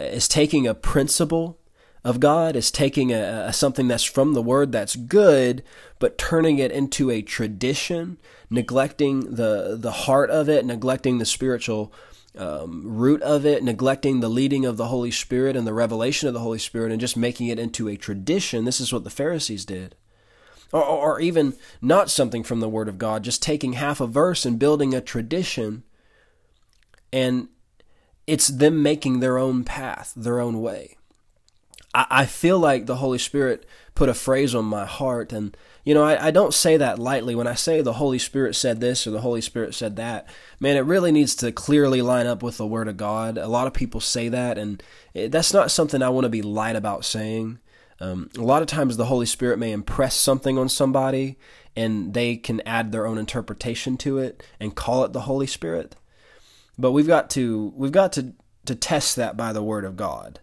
It's 0.00 0.28
taking 0.28 0.66
a 0.66 0.74
principle 0.74 1.58
of 2.04 2.20
God, 2.20 2.56
is 2.56 2.70
taking 2.70 3.12
a, 3.12 3.46
a, 3.48 3.52
something 3.52 3.88
that's 3.88 4.04
from 4.04 4.34
the 4.34 4.42
Word 4.42 4.72
that's 4.72 4.96
good, 4.96 5.62
but 5.98 6.16
turning 6.16 6.58
it 6.58 6.70
into 6.70 7.10
a 7.10 7.22
tradition, 7.22 8.18
neglecting 8.48 9.34
the 9.34 9.76
the 9.78 9.90
heart 9.90 10.30
of 10.30 10.48
it, 10.48 10.64
neglecting 10.64 11.18
the 11.18 11.26
spiritual 11.26 11.92
um, 12.36 12.82
root 12.84 13.20
of 13.22 13.44
it, 13.44 13.64
neglecting 13.64 14.20
the 14.20 14.28
leading 14.28 14.64
of 14.64 14.76
the 14.76 14.86
Holy 14.86 15.10
Spirit 15.10 15.56
and 15.56 15.66
the 15.66 15.74
revelation 15.74 16.28
of 16.28 16.34
the 16.34 16.40
Holy 16.40 16.58
Spirit, 16.58 16.92
and 16.92 17.00
just 17.00 17.16
making 17.16 17.48
it 17.48 17.58
into 17.58 17.88
a 17.88 17.96
tradition. 17.96 18.64
This 18.64 18.80
is 18.80 18.92
what 18.92 19.04
the 19.04 19.10
Pharisees 19.10 19.64
did. 19.64 19.96
Or, 20.70 20.84
or 20.84 21.20
even 21.20 21.54
not 21.80 22.10
something 22.10 22.44
from 22.44 22.60
the 22.60 22.68
Word 22.68 22.88
of 22.88 22.98
God, 22.98 23.24
just 23.24 23.42
taking 23.42 23.72
half 23.72 24.00
a 24.00 24.06
verse 24.06 24.46
and 24.46 24.58
building 24.58 24.94
a 24.94 25.00
tradition, 25.00 25.82
and 27.12 27.48
it's 28.28 28.48
them 28.48 28.82
making 28.82 29.20
their 29.20 29.38
own 29.38 29.64
path, 29.64 30.12
their 30.14 30.38
own 30.38 30.60
way. 30.60 30.96
I, 31.94 32.06
I 32.22 32.26
feel 32.26 32.58
like 32.58 32.84
the 32.84 32.96
Holy 32.96 33.18
Spirit 33.18 33.66
put 33.94 34.08
a 34.08 34.14
phrase 34.14 34.54
on 34.54 34.64
my 34.66 34.84
heart, 34.84 35.32
and 35.32 35.56
You 35.88 35.94
know, 35.94 36.04
I, 36.04 36.26
I 36.26 36.30
don't 36.30 36.52
say 36.52 36.76
that 36.76 36.98
lightly. 36.98 37.34
When 37.34 37.46
I 37.46 37.54
say 37.54 37.80
the 37.80 37.94
Holy 37.94 38.18
Spirit 38.18 38.54
said 38.54 38.78
this 38.78 39.06
or 39.06 39.10
the 39.10 39.22
Holy 39.22 39.40
Spirit 39.40 39.74
said 39.74 39.96
that, 39.96 40.28
man, 40.60 40.76
it 40.76 40.80
really 40.80 41.10
needs 41.10 41.34
to 41.36 41.50
clearly 41.50 42.02
line 42.02 42.26
up 42.26 42.42
with 42.42 42.58
the 42.58 42.66
Word 42.66 42.88
of 42.88 42.98
God. 42.98 43.38
A 43.38 43.48
lot 43.48 43.66
of 43.66 43.72
people 43.72 44.00
say 44.00 44.28
that, 44.28 44.58
and 44.58 44.82
it, 45.14 45.32
that's 45.32 45.54
not 45.54 45.70
something 45.70 46.02
I 46.02 46.10
want 46.10 46.24
to 46.26 46.28
be 46.28 46.42
light 46.42 46.76
about 46.76 47.06
saying. 47.06 47.58
Um, 48.00 48.28
a 48.36 48.42
lot 48.42 48.60
of 48.60 48.68
times 48.68 48.98
the 48.98 49.06
Holy 49.06 49.24
Spirit 49.24 49.58
may 49.58 49.72
impress 49.72 50.14
something 50.14 50.58
on 50.58 50.68
somebody, 50.68 51.38
and 51.74 52.12
they 52.12 52.36
can 52.36 52.60
add 52.66 52.92
their 52.92 53.06
own 53.06 53.16
interpretation 53.16 53.96
to 53.98 54.18
it 54.18 54.42
and 54.60 54.76
call 54.76 55.04
it 55.04 55.14
the 55.14 55.22
Holy 55.22 55.46
Spirit. 55.46 55.96
But 56.78 56.92
we've 56.92 57.06
got 57.06 57.30
to 57.30 57.72
we've 57.76 57.92
got 57.92 58.12
to 58.14 58.34
to 58.66 58.74
test 58.74 59.16
that 59.16 59.36
by 59.36 59.52
the 59.52 59.62
Word 59.62 59.84
of 59.84 59.96
God. 59.96 60.40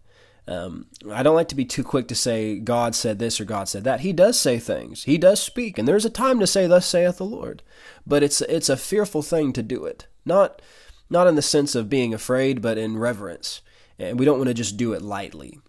Um, 0.48 0.88
I 1.12 1.24
don't 1.24 1.36
like 1.36 1.48
to 1.50 1.56
be 1.56 1.66
too 1.66 1.84
quick 1.84 2.08
to 2.10 2.16
say 2.16 2.60
God 2.60 2.94
said 2.94 3.18
this 3.18 3.42
or 3.42 3.46
God 3.46 3.68
said 3.68 3.84
that. 3.86 4.02
He 4.02 4.14
does 4.14 4.40
say 4.40 4.60
things. 4.60 5.04
He 5.04 5.18
does 5.18 5.42
speak, 5.42 5.78
and 5.78 5.88
there's 5.88 6.06
a 6.06 6.10
time 6.10 6.40
to 6.40 6.48
say, 6.48 6.68
"Thus 6.68 6.86
saith 6.86 7.18
the 7.18 7.26
Lord." 7.26 7.64
But 8.06 8.22
it's 8.22 8.42
it's 8.42 8.70
a 8.70 8.78
fearful 8.78 9.22
thing 9.22 9.54
to 9.54 9.64
do 9.64 9.86
it, 9.86 10.08
not 10.26 10.62
not 11.10 11.28
in 11.28 11.36
the 11.36 11.42
sense 11.42 11.74
of 11.74 11.90
being 11.90 12.14
afraid, 12.14 12.62
but 12.62 12.78
in 12.78 12.98
reverence. 12.98 13.62
And 13.98 14.20
we 14.20 14.26
don't 14.26 14.38
want 14.38 14.50
to 14.50 14.54
just 14.54 14.78
do 14.78 14.94
it 14.94 15.02
lightly. 15.02 15.60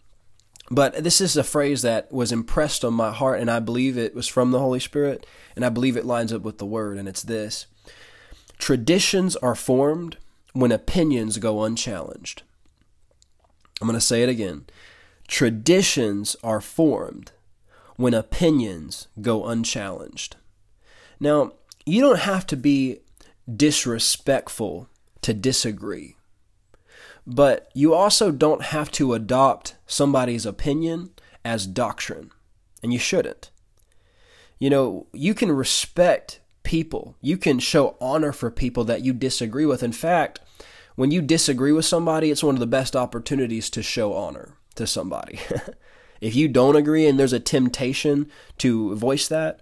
But 0.70 1.05
this 1.05 1.20
is 1.20 1.37
a 1.37 1.44
phrase 1.44 1.83
that 1.83 2.11
was 2.11 2.33
impressed 2.33 2.85
on 2.85 2.92
my 2.92 3.12
heart, 3.12 3.40
and 3.40 3.50
I 3.50 3.61
believe 3.61 3.96
it 3.96 4.16
was 4.16 4.26
from 4.26 4.50
the 4.50 4.59
Holy 4.59 4.81
Spirit, 4.81 5.24
and 5.55 5.64
I 5.64 5.68
believe 5.68 5.96
it 5.96 6.05
lines 6.05 6.33
up 6.33 6.42
with 6.42 6.59
the 6.59 6.66
Word, 6.66 6.98
and 6.98 7.09
it's 7.09 7.22
this: 7.22 7.66
Traditions 8.59 9.37
are 9.37 9.55
formed 9.55 10.16
when 10.57 10.73
opinions 10.73 11.37
go 11.37 11.62
unchallenged. 11.62 12.42
I'm 13.81 13.87
going 13.87 13.99
to 13.99 14.01
say 14.01 14.23
it 14.23 14.29
again. 14.29 14.64
Traditions 15.29 16.35
are 16.42 16.62
formed 16.62 17.33
when 17.97 18.14
opinions 18.14 19.09
go 19.21 19.45
unchallenged. 19.45 20.37
Now, 21.21 21.53
you 21.85 22.01
don't 22.01 22.21
have 22.21 22.47
to 22.47 22.57
be 22.57 23.01
disrespectful 23.55 24.88
to 25.21 25.35
disagree, 25.35 26.16
but 27.27 27.71
you 27.75 27.92
also 27.92 28.31
don't 28.31 28.62
have 28.62 28.90
to 28.92 29.12
adopt 29.12 29.77
somebody's 29.87 30.47
opinion 30.47 31.11
as 31.45 31.66
doctrine, 31.66 32.31
and 32.83 32.95
you 32.95 32.99
shouldn't. 32.99 33.51
You 34.59 34.71
know, 34.71 35.07
you 35.12 35.35
can 35.35 35.53
respect 35.53 36.40
people, 36.62 37.14
you 37.21 37.37
can 37.37 37.59
show 37.59 37.97
honor 38.01 38.33
for 38.33 38.51
people 38.51 38.85
that 38.85 39.03
you 39.03 39.12
disagree 39.12 39.66
with. 39.66 39.83
In 39.83 39.92
fact, 39.92 40.40
when 40.96 41.11
you 41.11 41.22
disagree 41.22 41.72
with 41.72 41.85
somebody, 41.85 42.30
it's 42.30 42.42
one 42.42 42.56
of 42.56 42.61
the 42.61 42.66
best 42.66 42.96
opportunities 42.96 43.70
to 43.70 43.82
show 43.82 44.14
honor 44.14 44.54
to 44.74 44.87
somebody. 44.87 45.38
if 46.20 46.35
you 46.35 46.48
don't 46.48 46.76
agree 46.76 47.06
and 47.06 47.18
there's 47.18 47.32
a 47.32 47.40
temptation 47.40 48.30
to 48.59 48.94
voice 48.96 49.28
that, 49.28 49.61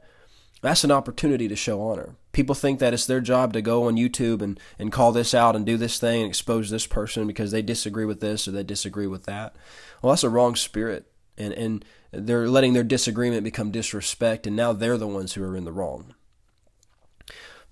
that's 0.63 0.85
an 0.85 0.91
opportunity 0.91 1.47
to 1.49 1.57
show 1.57 1.83
honor. 1.83 2.17
People 2.33 2.55
think 2.55 2.79
that 2.79 2.95
it's 2.95 3.07
their 3.07 3.21
job 3.21 3.53
to 3.53 3.61
go 3.61 3.87
on 3.87 3.97
YouTube 3.97 4.41
and, 4.41 4.59
and 4.79 4.91
call 4.91 5.13
this 5.13 5.35
out 5.35 5.55
and 5.55 5.67
do 5.67 5.77
this 5.77 5.99
thing 5.99 6.23
and 6.23 6.29
expose 6.29 6.71
this 6.71 6.87
person 6.87 7.27
because 7.27 7.51
they 7.51 7.63
disagree 7.63 8.07
with 8.07 8.21
this 8.21 8.49
or 8.49 8.53
they 8.53 8.63
disagree 8.63 9.07
with 9.07 9.25
that. 9.25 9.55
Well, 10.01 10.13
that's 10.13 10.25
a 10.25 10.31
wrong 10.31 10.57
spirit. 10.57 11.07
And, 11.37 11.53
and 11.53 11.85
they're 12.13 12.49
letting 12.49 12.73
their 12.73 12.85
disagreement 12.85 13.43
become 13.43 13.73
disrespect, 13.73 14.47
and 14.47 14.55
now 14.55 14.73
they're 14.73 14.97
the 14.97 15.09
ones 15.09 15.35
who 15.35 15.43
are 15.43 15.57
in 15.57 15.65
the 15.65 15.73
wrong. 15.73 16.15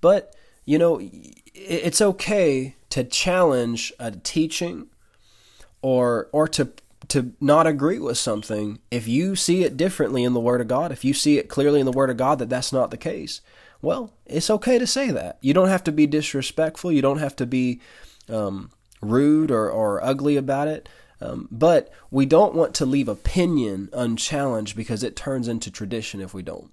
But, 0.00 0.34
you 0.64 0.78
know, 0.78 1.00
it's 1.54 2.00
okay 2.00 2.74
to 2.92 3.04
challenge 3.04 3.92
a 3.98 4.10
teaching 4.10 4.86
or 5.82 6.28
or 6.32 6.48
to 6.48 6.72
to 7.08 7.32
not 7.40 7.66
agree 7.66 7.98
with 7.98 8.16
something 8.16 8.78
if 8.90 9.08
you 9.08 9.34
see 9.34 9.64
it 9.64 9.76
differently 9.76 10.24
in 10.24 10.34
the 10.34 10.40
word 10.40 10.60
of 10.60 10.68
God 10.68 10.92
if 10.92 11.04
you 11.04 11.12
see 11.12 11.36
it 11.36 11.48
clearly 11.48 11.80
in 11.80 11.86
the 11.86 11.92
word 11.92 12.10
of 12.10 12.16
God 12.16 12.38
that 12.38 12.48
that's 12.48 12.72
not 12.72 12.90
the 12.90 12.96
case 12.96 13.40
well 13.82 14.12
it's 14.32 14.50
okay 14.50 14.78
to 14.78 14.86
say 14.86 15.10
that. 15.10 15.38
You 15.40 15.54
don't 15.54 15.68
have 15.68 15.84
to 15.84 15.92
be 15.92 16.06
disrespectful. 16.06 16.90
You 16.90 17.02
don't 17.02 17.18
have 17.18 17.36
to 17.36 17.46
be 17.46 17.80
um, 18.28 18.70
rude 19.00 19.50
or, 19.50 19.70
or 19.70 20.02
ugly 20.02 20.36
about 20.36 20.68
it. 20.68 20.88
Um, 21.20 21.48
but 21.52 21.92
we 22.10 22.26
don't 22.26 22.54
want 22.54 22.74
to 22.76 22.86
leave 22.86 23.08
opinion 23.08 23.90
unchallenged 23.92 24.74
because 24.74 25.04
it 25.04 25.14
turns 25.14 25.46
into 25.46 25.70
tradition 25.70 26.20
if 26.20 26.34
we 26.34 26.42
don't 26.42 26.72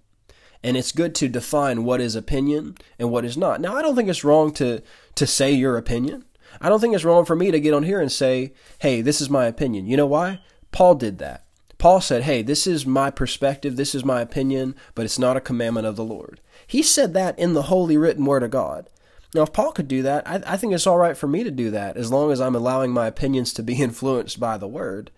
and 0.63 0.76
it's 0.76 0.91
good 0.91 1.15
to 1.15 1.28
define 1.28 1.84
what 1.84 2.02
is 2.02 2.15
opinion 2.15 2.76
and 2.98 3.12
what 3.12 3.26
is 3.26 3.38
not. 3.38 3.62
Now, 3.62 3.76
I 3.76 3.82
don't 3.82 3.95
think 3.95 4.10
it's 4.10 4.24
wrong 4.24 4.52
to 4.54 4.82
to 5.15 5.28
say 5.28 5.52
your 5.52 5.78
opinion. 5.78 6.26
I 6.62 6.69
don't 6.69 6.80
think 6.80 6.95
it's 6.95 7.06
wrong 7.06 7.26
for 7.26 7.36
me 7.36 7.52
to 7.52 7.60
get 7.60 7.74
on 7.74 7.84
here 7.84 8.02
and 8.02 8.12
say, 8.12 8.54
"Hey, 8.80 9.02
this 9.02 9.22
is 9.22 9.30
my 9.30 9.45
opinion." 9.45 9.88
You 9.88 9.98
know 9.98 10.08
why? 10.08 10.41
Paul 10.72 10.95
did 10.95 11.17
that. 11.19 11.45
Paul 11.78 12.02
said, 12.02 12.24
"Hey, 12.24 12.41
this 12.41 12.67
is 12.67 12.86
my 12.86 13.10
perspective, 13.10 13.76
this 13.76 13.95
is 13.95 14.04
my 14.04 14.22
opinion, 14.22 14.76
but 14.95 15.06
it's 15.06 15.19
not 15.19 15.38
a 15.38 15.41
commandment 15.41 15.88
of 15.88 15.95
the 15.95 16.04
Lord." 16.04 16.41
He 16.67 16.84
said 16.84 17.13
that 17.13 17.38
in 17.39 17.54
the 17.54 17.63
holy 17.63 17.98
written 17.98 18.26
word 18.26 18.43
of 18.43 18.52
God. 18.52 18.88
Now, 19.34 19.43
if 19.43 19.54
Paul 19.54 19.72
could 19.72 19.88
do 19.88 20.02
that, 20.04 20.28
I, 20.28 20.41
I 20.45 20.58
think 20.58 20.74
it's 20.74 20.88
all 20.88 20.98
right 20.98 21.15
for 21.15 21.28
me 21.28 21.43
to 21.43 21.52
do 21.52 21.69
that, 21.72 21.98
as 21.98 22.12
long 22.12 22.32
as 22.32 22.41
I'm 22.41 22.56
allowing 22.56 22.91
my 22.91 23.08
opinions 23.08 23.54
to 23.54 23.63
be 23.63 23.76
influenced 23.82 24.39
by 24.39 24.58
the 24.58 24.67
word. 24.67 25.12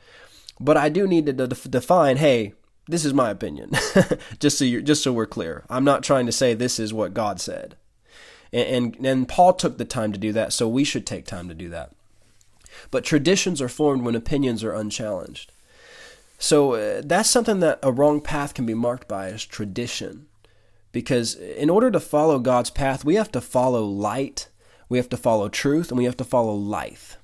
But 0.60 0.77
I 0.77 0.89
do 0.89 1.08
need 1.08 1.25
to 1.25 1.34
de- 1.34 1.47
define, 1.47 2.17
hey, 2.17 2.54
this 2.91 3.06
is 3.06 3.13
my 3.13 3.30
opinion, 3.30 3.71
just 4.39 4.58
so 4.58 4.65
you 4.65 4.82
just 4.82 5.04
so 5.04 5.13
we're 5.13 5.25
clear. 5.25 5.63
I'm 5.69 5.84
not 5.84 6.04
trying 6.04 6.25
to 6.25 6.32
say 6.32 6.54
this 6.54 6.80
is 6.80 6.93
what 6.93 7.13
God 7.13 7.39
said, 7.39 7.75
and, 8.51 8.95
and 8.97 9.06
and 9.06 9.27
Paul 9.27 9.54
took 9.54 9.77
the 9.77 9.86
time 9.86 10.12
to 10.12 10.19
do 10.19 10.32
that, 10.34 10.54
so 10.54 10.67
we 10.67 10.84
should 10.84 11.06
take 11.06 11.25
time 11.25 11.47
to 11.47 11.56
do 11.56 11.69
that. 11.69 11.91
But 12.89 13.04
traditions 13.04 13.62
are 13.62 13.69
formed 13.69 14.04
when 14.04 14.15
opinions 14.15 14.63
are 14.63 14.73
unchallenged. 14.73 15.51
So 16.38 16.73
uh, 16.73 17.01
that's 17.06 17.30
something 17.30 17.60
that 17.60 17.80
a 17.84 17.91
wrong 17.91 18.19
path 18.19 18.54
can 18.54 18.65
be 18.65 18.73
marked 18.73 19.08
by 19.08 19.27
is 19.27 19.45
tradition. 19.45 20.25
Because 20.91 21.36
in 21.36 21.69
order 21.69 21.91
to 21.91 21.99
follow 21.99 22.39
God's 22.39 22.71
path, 22.71 23.06
we 23.06 23.15
have 23.15 23.32
to 23.32 23.41
follow 23.41 23.86
light, 23.86 24.49
we 24.89 24.97
have 24.97 25.08
to 25.10 25.17
follow 25.17 25.47
truth, 25.47 25.89
and 25.89 25.97
we 25.97 26.06
have 26.06 26.17
to 26.17 26.23
follow 26.23 26.54
life. 26.54 27.17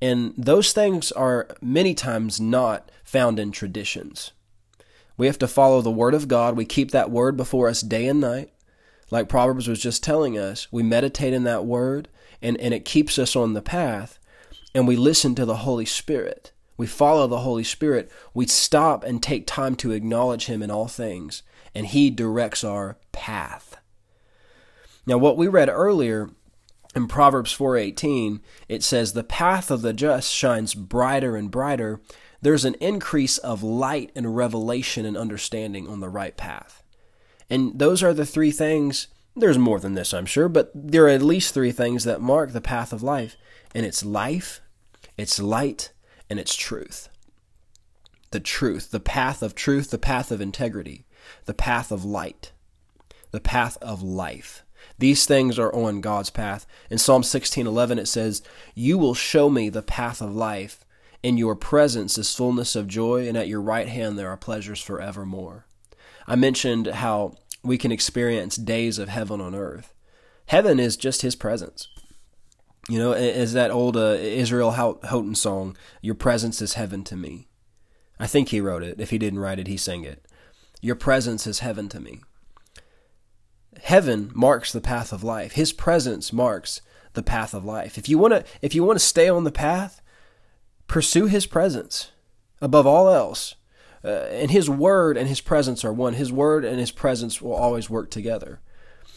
And 0.00 0.32
those 0.36 0.72
things 0.72 1.12
are 1.12 1.48
many 1.60 1.94
times 1.94 2.40
not 2.40 2.90
found 3.04 3.38
in 3.38 3.52
traditions. 3.52 4.32
We 5.18 5.26
have 5.26 5.38
to 5.40 5.48
follow 5.48 5.82
the 5.82 5.90
Word 5.90 6.14
of 6.14 6.28
God. 6.28 6.56
We 6.56 6.64
keep 6.64 6.92
that 6.92 7.10
Word 7.10 7.36
before 7.36 7.68
us 7.68 7.82
day 7.82 8.06
and 8.06 8.20
night. 8.20 8.52
Like 9.10 9.28
Proverbs 9.28 9.68
was 9.68 9.80
just 9.80 10.02
telling 10.02 10.38
us, 10.38 10.68
we 10.70 10.82
meditate 10.82 11.34
in 11.34 11.44
that 11.44 11.66
Word, 11.66 12.08
and, 12.40 12.56
and 12.58 12.72
it 12.72 12.84
keeps 12.84 13.18
us 13.18 13.34
on 13.34 13.52
the 13.52 13.62
path. 13.62 14.18
And 14.74 14.86
we 14.86 14.96
listen 14.96 15.34
to 15.34 15.44
the 15.44 15.56
Holy 15.56 15.84
Spirit. 15.84 16.52
We 16.76 16.86
follow 16.86 17.26
the 17.26 17.40
Holy 17.40 17.64
Spirit. 17.64 18.10
We 18.32 18.46
stop 18.46 19.02
and 19.02 19.20
take 19.20 19.46
time 19.46 19.74
to 19.76 19.90
acknowledge 19.90 20.46
Him 20.46 20.62
in 20.62 20.70
all 20.70 20.86
things, 20.86 21.42
and 21.74 21.86
He 21.86 22.10
directs 22.10 22.62
our 22.62 22.96
path. 23.10 23.76
Now, 25.04 25.18
what 25.18 25.36
we 25.36 25.48
read 25.48 25.68
earlier 25.68 26.30
in 26.94 27.08
Proverbs 27.08 27.52
4:18, 27.52 28.40
it 28.68 28.84
says, 28.84 29.12
"The 29.12 29.24
path 29.24 29.70
of 29.70 29.82
the 29.82 29.92
just 29.92 30.30
shines 30.32 30.74
brighter 30.74 31.34
and 31.34 31.50
brighter, 31.50 32.00
there's 32.40 32.64
an 32.64 32.74
increase 32.74 33.38
of 33.38 33.62
light 33.62 34.10
and 34.14 34.36
revelation 34.36 35.04
and 35.04 35.16
understanding 35.16 35.88
on 35.88 36.00
the 36.00 36.08
right 36.08 36.36
path. 36.36 36.82
And 37.50 37.78
those 37.78 38.02
are 38.02 38.14
the 38.14 38.26
three 38.26 38.50
things. 38.50 39.08
There's 39.34 39.58
more 39.58 39.80
than 39.80 39.94
this, 39.94 40.12
I'm 40.12 40.26
sure, 40.26 40.48
but 40.48 40.70
there 40.74 41.04
are 41.04 41.08
at 41.08 41.22
least 41.22 41.54
three 41.54 41.72
things 41.72 42.04
that 42.04 42.20
mark 42.20 42.52
the 42.52 42.60
path 42.60 42.92
of 42.92 43.02
life. 43.02 43.36
And 43.74 43.84
it's 43.84 44.04
life, 44.04 44.60
it's 45.16 45.40
light, 45.40 45.92
and 46.30 46.38
it's 46.38 46.54
truth. 46.54 47.08
The 48.30 48.40
truth, 48.40 48.90
the 48.90 49.00
path 49.00 49.42
of 49.42 49.54
truth, 49.54 49.90
the 49.90 49.98
path 49.98 50.30
of 50.30 50.40
integrity, 50.40 51.06
the 51.46 51.54
path 51.54 51.90
of 51.90 52.04
light, 52.04 52.52
the 53.30 53.40
path 53.40 53.78
of 53.80 54.02
life. 54.02 54.64
These 54.98 55.26
things 55.26 55.58
are 55.58 55.74
on 55.74 56.00
God's 56.00 56.30
path. 56.30 56.66
In 56.90 56.98
Psalm 56.98 57.22
16:11 57.22 57.98
it 57.98 58.08
says, 58.08 58.42
"You 58.74 58.98
will 58.98 59.14
show 59.14 59.48
me 59.48 59.68
the 59.68 59.82
path 59.82 60.20
of 60.20 60.34
life. 60.34 60.84
In 61.22 61.36
your 61.36 61.56
presence 61.56 62.16
is 62.16 62.34
fullness 62.34 62.76
of 62.76 62.86
joy, 62.86 63.26
and 63.26 63.36
at 63.36 63.48
your 63.48 63.60
right 63.60 63.88
hand 63.88 64.18
there 64.18 64.28
are 64.28 64.36
pleasures 64.36 64.80
forevermore. 64.80 65.66
I 66.26 66.36
mentioned 66.36 66.86
how 66.86 67.34
we 67.62 67.78
can 67.78 67.90
experience 67.90 68.56
days 68.56 68.98
of 68.98 69.08
heaven 69.08 69.40
on 69.40 69.54
earth. 69.54 69.94
Heaven 70.46 70.78
is 70.78 70.96
just 70.96 71.22
His 71.22 71.34
presence. 71.34 71.88
You 72.88 72.98
know, 72.98 73.12
is 73.12 73.52
that 73.52 73.70
old 73.70 73.96
uh, 73.96 74.16
Israel 74.18 74.70
Houghton 74.70 75.34
song, 75.34 75.76
Your 76.00 76.14
presence 76.14 76.62
is 76.62 76.74
heaven 76.74 77.04
to 77.04 77.16
me. 77.16 77.48
I 78.18 78.26
think 78.26 78.48
he 78.48 78.60
wrote 78.60 78.82
it. 78.82 79.00
If 79.00 79.10
he 79.10 79.18
didn't 79.18 79.40
write 79.40 79.58
it, 79.58 79.66
he 79.66 79.76
sang 79.76 80.04
it. 80.04 80.24
Your 80.80 80.94
presence 80.94 81.46
is 81.46 81.58
heaven 81.58 81.88
to 81.90 82.00
me. 82.00 82.20
Heaven 83.82 84.30
marks 84.34 84.72
the 84.72 84.80
path 84.80 85.12
of 85.12 85.22
life. 85.22 85.52
His 85.52 85.72
presence 85.72 86.32
marks 86.32 86.80
the 87.12 87.22
path 87.22 87.54
of 87.54 87.64
life. 87.64 87.98
If 87.98 88.08
you 88.08 88.18
want 88.18 88.32
to 88.34 88.44
if 88.62 88.74
you 88.74 88.84
want 88.84 88.98
to 88.98 89.04
stay 89.04 89.28
on 89.28 89.44
the 89.44 89.52
path, 89.52 90.00
Pursue 90.88 91.26
His 91.26 91.46
presence 91.46 92.10
above 92.60 92.86
all 92.86 93.08
else. 93.08 93.54
Uh, 94.04 94.08
and 94.30 94.50
His 94.50 94.68
Word 94.68 95.16
and 95.16 95.28
His 95.28 95.40
presence 95.40 95.84
are 95.84 95.92
one. 95.92 96.14
His 96.14 96.32
Word 96.32 96.64
and 96.64 96.80
His 96.80 96.90
presence 96.90 97.40
will 97.40 97.54
always 97.54 97.88
work 97.88 98.10
together. 98.10 98.60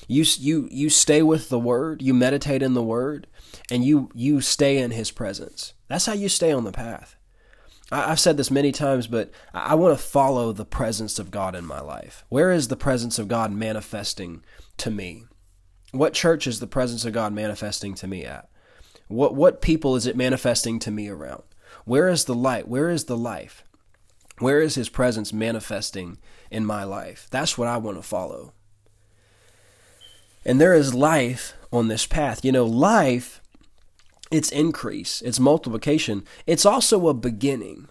You, 0.07 0.25
you, 0.37 0.67
you 0.71 0.89
stay 0.89 1.21
with 1.21 1.49
the 1.49 1.59
Word, 1.59 2.01
you 2.01 2.13
meditate 2.13 2.61
in 2.61 2.73
the 2.73 2.83
Word, 2.83 3.27
and 3.69 3.83
you, 3.85 4.09
you 4.13 4.41
stay 4.41 4.77
in 4.77 4.91
His 4.91 5.11
presence. 5.11 5.73
That's 5.87 6.05
how 6.05 6.13
you 6.13 6.29
stay 6.29 6.51
on 6.51 6.63
the 6.63 6.71
path. 6.71 7.15
I've 7.91 8.19
said 8.19 8.37
this 8.37 8.49
many 8.49 8.71
times, 8.71 9.07
but 9.07 9.31
I 9.53 9.75
want 9.75 9.97
to 9.97 10.03
follow 10.03 10.53
the 10.53 10.65
presence 10.65 11.19
of 11.19 11.29
God 11.29 11.55
in 11.55 11.65
my 11.65 11.81
life. 11.81 12.23
Where 12.29 12.51
is 12.51 12.69
the 12.69 12.77
presence 12.77 13.19
of 13.19 13.27
God 13.27 13.51
manifesting 13.51 14.43
to 14.77 14.89
me? 14.89 15.25
What 15.91 16.13
church 16.13 16.47
is 16.47 16.61
the 16.61 16.67
presence 16.67 17.03
of 17.03 17.11
God 17.11 17.33
manifesting 17.33 17.93
to 17.95 18.07
me 18.07 18.23
at? 18.23 18.47
What 19.09 19.35
what 19.35 19.61
people 19.61 19.97
is 19.97 20.07
it 20.07 20.15
manifesting 20.15 20.79
to 20.79 20.91
me 20.91 21.09
around? 21.09 21.43
Where 21.85 22.07
is 22.07 22.25
the 22.25 22.35
light? 22.35 22.67
Where 22.67 22.89
is 22.89 23.05
the 23.05 23.17
life? 23.17 23.63
Where 24.39 24.61
is 24.61 24.75
his 24.75 24.89
presence 24.89 25.31
manifesting 25.31 26.17
in 26.49 26.65
my 26.65 26.83
life? 26.83 27.27
That's 27.31 27.57
what 27.57 27.67
I 27.67 27.77
want 27.77 27.97
to 27.97 28.03
follow. 28.03 28.53
And 30.43 30.59
there 30.59 30.73
is 30.73 30.93
life 30.93 31.53
on 31.71 31.87
this 31.87 32.07
path. 32.07 32.43
You 32.43 32.51
know, 32.51 32.65
life 32.65 33.41
it's 34.31 34.49
increase, 34.49 35.21
it's 35.21 35.39
multiplication. 35.39 36.23
It's 36.47 36.65
also 36.65 37.09
a 37.09 37.13
beginning. 37.13 37.89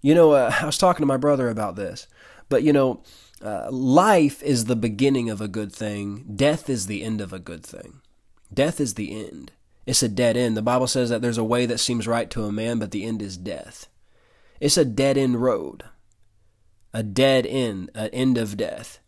You 0.00 0.14
know, 0.14 0.32
uh, 0.32 0.54
I 0.60 0.64
was 0.64 0.78
talking 0.78 1.02
to 1.02 1.06
my 1.06 1.16
brother 1.16 1.50
about 1.50 1.76
this, 1.76 2.06
but 2.48 2.62
you 2.62 2.72
know, 2.72 3.02
uh, 3.42 3.70
life 3.70 4.42
is 4.42 4.66
the 4.66 4.76
beginning 4.76 5.28
of 5.28 5.40
a 5.40 5.48
good 5.48 5.72
thing, 5.72 6.24
death 6.36 6.70
is 6.70 6.86
the 6.86 7.02
end 7.02 7.20
of 7.20 7.32
a 7.32 7.38
good 7.38 7.64
thing. 7.64 8.00
Death 8.52 8.80
is 8.80 8.94
the 8.94 9.26
end. 9.26 9.52
It's 9.90 10.04
a 10.04 10.08
dead 10.08 10.36
end. 10.36 10.56
The 10.56 10.62
Bible 10.62 10.86
says 10.86 11.10
that 11.10 11.20
there's 11.20 11.36
a 11.36 11.42
way 11.42 11.66
that 11.66 11.78
seems 11.78 12.06
right 12.06 12.30
to 12.30 12.44
a 12.44 12.52
man, 12.52 12.78
but 12.78 12.92
the 12.92 13.04
end 13.04 13.20
is 13.20 13.36
death. 13.36 13.88
It's 14.60 14.76
a 14.76 14.84
dead 14.84 15.18
end 15.18 15.42
road, 15.42 15.82
a 16.94 17.02
dead 17.02 17.44
end, 17.44 17.90
an 17.96 18.08
end 18.10 18.38
of 18.38 18.56
death. 18.56 19.00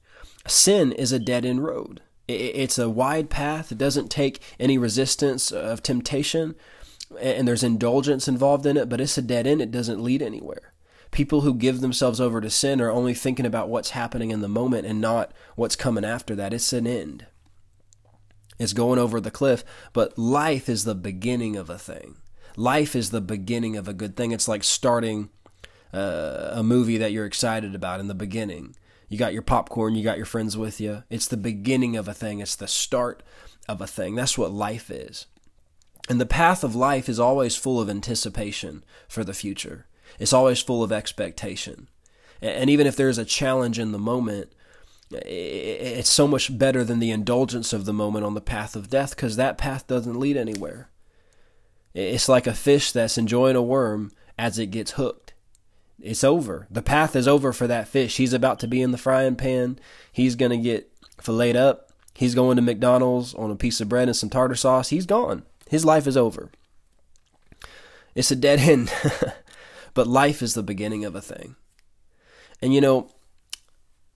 Sin 0.48 0.90
is 0.90 1.12
a 1.12 1.20
dead 1.20 1.44
end 1.44 1.62
road. 1.62 2.00
It's 2.26 2.78
a 2.78 2.90
wide 2.90 3.30
path. 3.30 3.70
It 3.70 3.78
doesn't 3.78 4.10
take 4.10 4.42
any 4.58 4.76
resistance 4.76 5.52
of 5.52 5.84
temptation, 5.84 6.56
and 7.20 7.46
there's 7.46 7.62
indulgence 7.62 8.26
involved 8.26 8.66
in 8.66 8.76
it, 8.76 8.88
but 8.88 9.00
it's 9.00 9.16
a 9.16 9.22
dead 9.22 9.46
end. 9.46 9.62
It 9.62 9.70
doesn't 9.70 10.02
lead 10.02 10.20
anywhere. 10.20 10.72
People 11.12 11.42
who 11.42 11.54
give 11.54 11.80
themselves 11.80 12.20
over 12.20 12.40
to 12.40 12.50
sin 12.50 12.80
are 12.80 12.90
only 12.90 13.14
thinking 13.14 13.46
about 13.46 13.68
what's 13.68 13.90
happening 13.90 14.32
in 14.32 14.40
the 14.40 14.48
moment 14.48 14.88
and 14.88 15.00
not 15.00 15.32
what's 15.54 15.76
coming 15.76 16.04
after 16.04 16.34
that. 16.34 16.52
It's 16.52 16.72
an 16.72 16.88
end. 16.88 17.26
It's 18.58 18.72
going 18.72 18.98
over 18.98 19.20
the 19.20 19.30
cliff, 19.30 19.64
but 19.92 20.18
life 20.18 20.68
is 20.68 20.84
the 20.84 20.94
beginning 20.94 21.56
of 21.56 21.70
a 21.70 21.78
thing. 21.78 22.16
Life 22.56 22.94
is 22.94 23.10
the 23.10 23.20
beginning 23.20 23.76
of 23.76 23.88
a 23.88 23.94
good 23.94 24.16
thing. 24.16 24.32
It's 24.32 24.48
like 24.48 24.62
starting 24.62 25.30
uh, 25.92 26.50
a 26.52 26.62
movie 26.62 26.98
that 26.98 27.12
you're 27.12 27.26
excited 27.26 27.74
about 27.74 28.00
in 28.00 28.08
the 28.08 28.14
beginning. 28.14 28.76
You 29.08 29.18
got 29.18 29.32
your 29.32 29.42
popcorn, 29.42 29.94
you 29.94 30.02
got 30.02 30.16
your 30.16 30.26
friends 30.26 30.56
with 30.56 30.80
you. 30.80 31.02
It's 31.10 31.28
the 31.28 31.36
beginning 31.36 31.96
of 31.96 32.08
a 32.08 32.14
thing, 32.14 32.40
it's 32.40 32.56
the 32.56 32.68
start 32.68 33.22
of 33.68 33.80
a 33.80 33.86
thing. 33.86 34.14
That's 34.14 34.38
what 34.38 34.52
life 34.52 34.90
is. 34.90 35.26
And 36.08 36.20
the 36.20 36.26
path 36.26 36.64
of 36.64 36.74
life 36.74 37.08
is 37.08 37.20
always 37.20 37.56
full 37.56 37.80
of 37.80 37.88
anticipation 37.88 38.84
for 39.08 39.22
the 39.22 39.34
future. 39.34 39.86
It's 40.18 40.32
always 40.32 40.60
full 40.60 40.82
of 40.82 40.92
expectation. 40.92 41.88
And 42.40 42.68
even 42.68 42.86
if 42.86 42.96
there's 42.96 43.18
a 43.18 43.24
challenge 43.24 43.78
in 43.78 43.92
the 43.92 43.98
moment, 43.98 44.52
it's 45.14 46.10
so 46.10 46.26
much 46.26 46.56
better 46.56 46.84
than 46.84 46.98
the 46.98 47.10
indulgence 47.10 47.72
of 47.72 47.84
the 47.84 47.92
moment 47.92 48.24
on 48.24 48.34
the 48.34 48.40
path 48.40 48.76
of 48.76 48.90
death 48.90 49.10
because 49.16 49.36
that 49.36 49.58
path 49.58 49.86
doesn't 49.86 50.18
lead 50.18 50.36
anywhere. 50.36 50.88
It's 51.94 52.28
like 52.28 52.46
a 52.46 52.54
fish 52.54 52.92
that's 52.92 53.18
enjoying 53.18 53.56
a 53.56 53.62
worm 53.62 54.12
as 54.38 54.58
it 54.58 54.66
gets 54.66 54.92
hooked. 54.92 55.34
It's 56.00 56.24
over. 56.24 56.66
The 56.70 56.82
path 56.82 57.14
is 57.14 57.28
over 57.28 57.52
for 57.52 57.66
that 57.66 57.88
fish. 57.88 58.16
He's 58.16 58.32
about 58.32 58.58
to 58.60 58.66
be 58.66 58.82
in 58.82 58.90
the 58.90 58.98
frying 58.98 59.36
pan. 59.36 59.78
He's 60.10 60.34
going 60.34 60.50
to 60.50 60.56
get 60.56 60.90
filleted 61.20 61.56
up. 61.56 61.90
He's 62.14 62.34
going 62.34 62.56
to 62.56 62.62
McDonald's 62.62 63.34
on 63.34 63.50
a 63.50 63.56
piece 63.56 63.80
of 63.80 63.88
bread 63.88 64.08
and 64.08 64.16
some 64.16 64.30
tartar 64.30 64.54
sauce. 64.54 64.88
He's 64.88 65.06
gone. 65.06 65.44
His 65.68 65.84
life 65.84 66.06
is 66.06 66.16
over. 66.16 66.50
It's 68.14 68.30
a 68.30 68.36
dead 68.36 68.58
end. 68.60 68.92
but 69.94 70.06
life 70.06 70.42
is 70.42 70.54
the 70.54 70.62
beginning 70.62 71.04
of 71.04 71.14
a 71.14 71.20
thing. 71.20 71.56
And 72.60 72.74
you 72.74 72.80
know, 72.80 73.10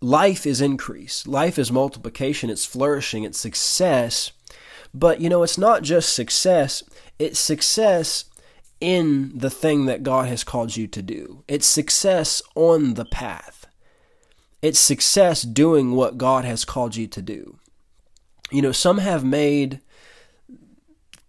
life 0.01 0.47
is 0.47 0.61
increase, 0.61 1.27
life 1.27 1.59
is 1.59 1.73
multiplication, 1.73 2.51
it's 2.51 2.65
flourishing, 2.65 3.25
it's 3.25 3.39
success. 3.39 4.33
But 4.93 5.21
you 5.21 5.29
know, 5.29 5.43
it's 5.43 5.59
not 5.59 5.83
just 5.83 6.13
success, 6.13 6.83
it's 7.19 7.39
success 7.39 8.25
in 8.81 9.37
the 9.37 9.51
thing 9.51 9.87
that 9.87 10.03
God 10.03 10.29
has 10.29 10.45
called 10.45 10.77
you 10.77 10.87
to 10.89 11.03
do. 11.03 11.43
It's 11.49 11.67
success 11.67 12.43
on 12.55 12.95
the 12.95 13.07
path. 13.07 13.67
It's 14.63 14.79
success 14.79 15.43
doing 15.43 15.93
what 15.93 16.19
God 16.19 16.45
has 16.45 16.65
called 16.65 16.97
you 16.97 17.07
to 17.09 17.23
do. 17.23 17.59
You 18.51 18.63
know, 18.63 18.73
some 18.73 18.99
have 18.99 19.25
made 19.25 19.81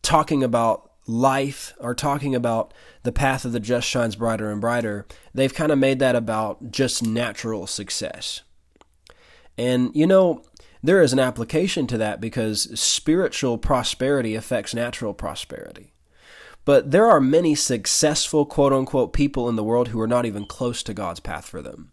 talking 0.02 0.44
about 0.44 0.92
life 1.06 1.74
or 1.80 1.96
talking 1.96 2.36
about 2.36 2.74
the 3.04 3.12
path 3.12 3.46
of 3.46 3.54
the 3.54 3.60
just 3.60 3.88
shines 3.88 4.16
brighter 4.16 4.52
and 4.52 4.60
brighter, 4.60 5.06
they've 5.34 5.54
kind 5.54 5.72
of 5.72 5.80
made 5.80 6.00
that 6.00 6.16
about 6.16 6.72
just 6.72 7.06
natural 7.06 7.68
success. 7.68 8.42
And, 9.58 9.96
you 9.96 10.06
know, 10.06 10.44
there 10.84 11.02
is 11.02 11.14
an 11.14 11.20
application 11.20 11.88
to 11.88 11.98
that 11.98 12.22
because 12.22 12.80
spiritual 12.80 13.58
prosperity 13.58 14.36
affects 14.36 14.74
natural 14.74 15.14
prosperity. 15.14 15.94
But 16.66 16.92
there 16.92 17.08
are 17.08 17.22
many 17.22 17.56
successful, 17.56 18.46
quote 18.46 18.74
unquote, 18.74 19.14
people 19.14 19.48
in 19.48 19.56
the 19.56 19.64
world 19.64 19.88
who 19.88 20.02
are 20.02 20.08
not 20.08 20.26
even 20.26 20.46
close 20.46 20.84
to 20.84 20.94
God's 20.94 21.22
path 21.22 21.46
for 21.46 21.62
them. 21.62 21.92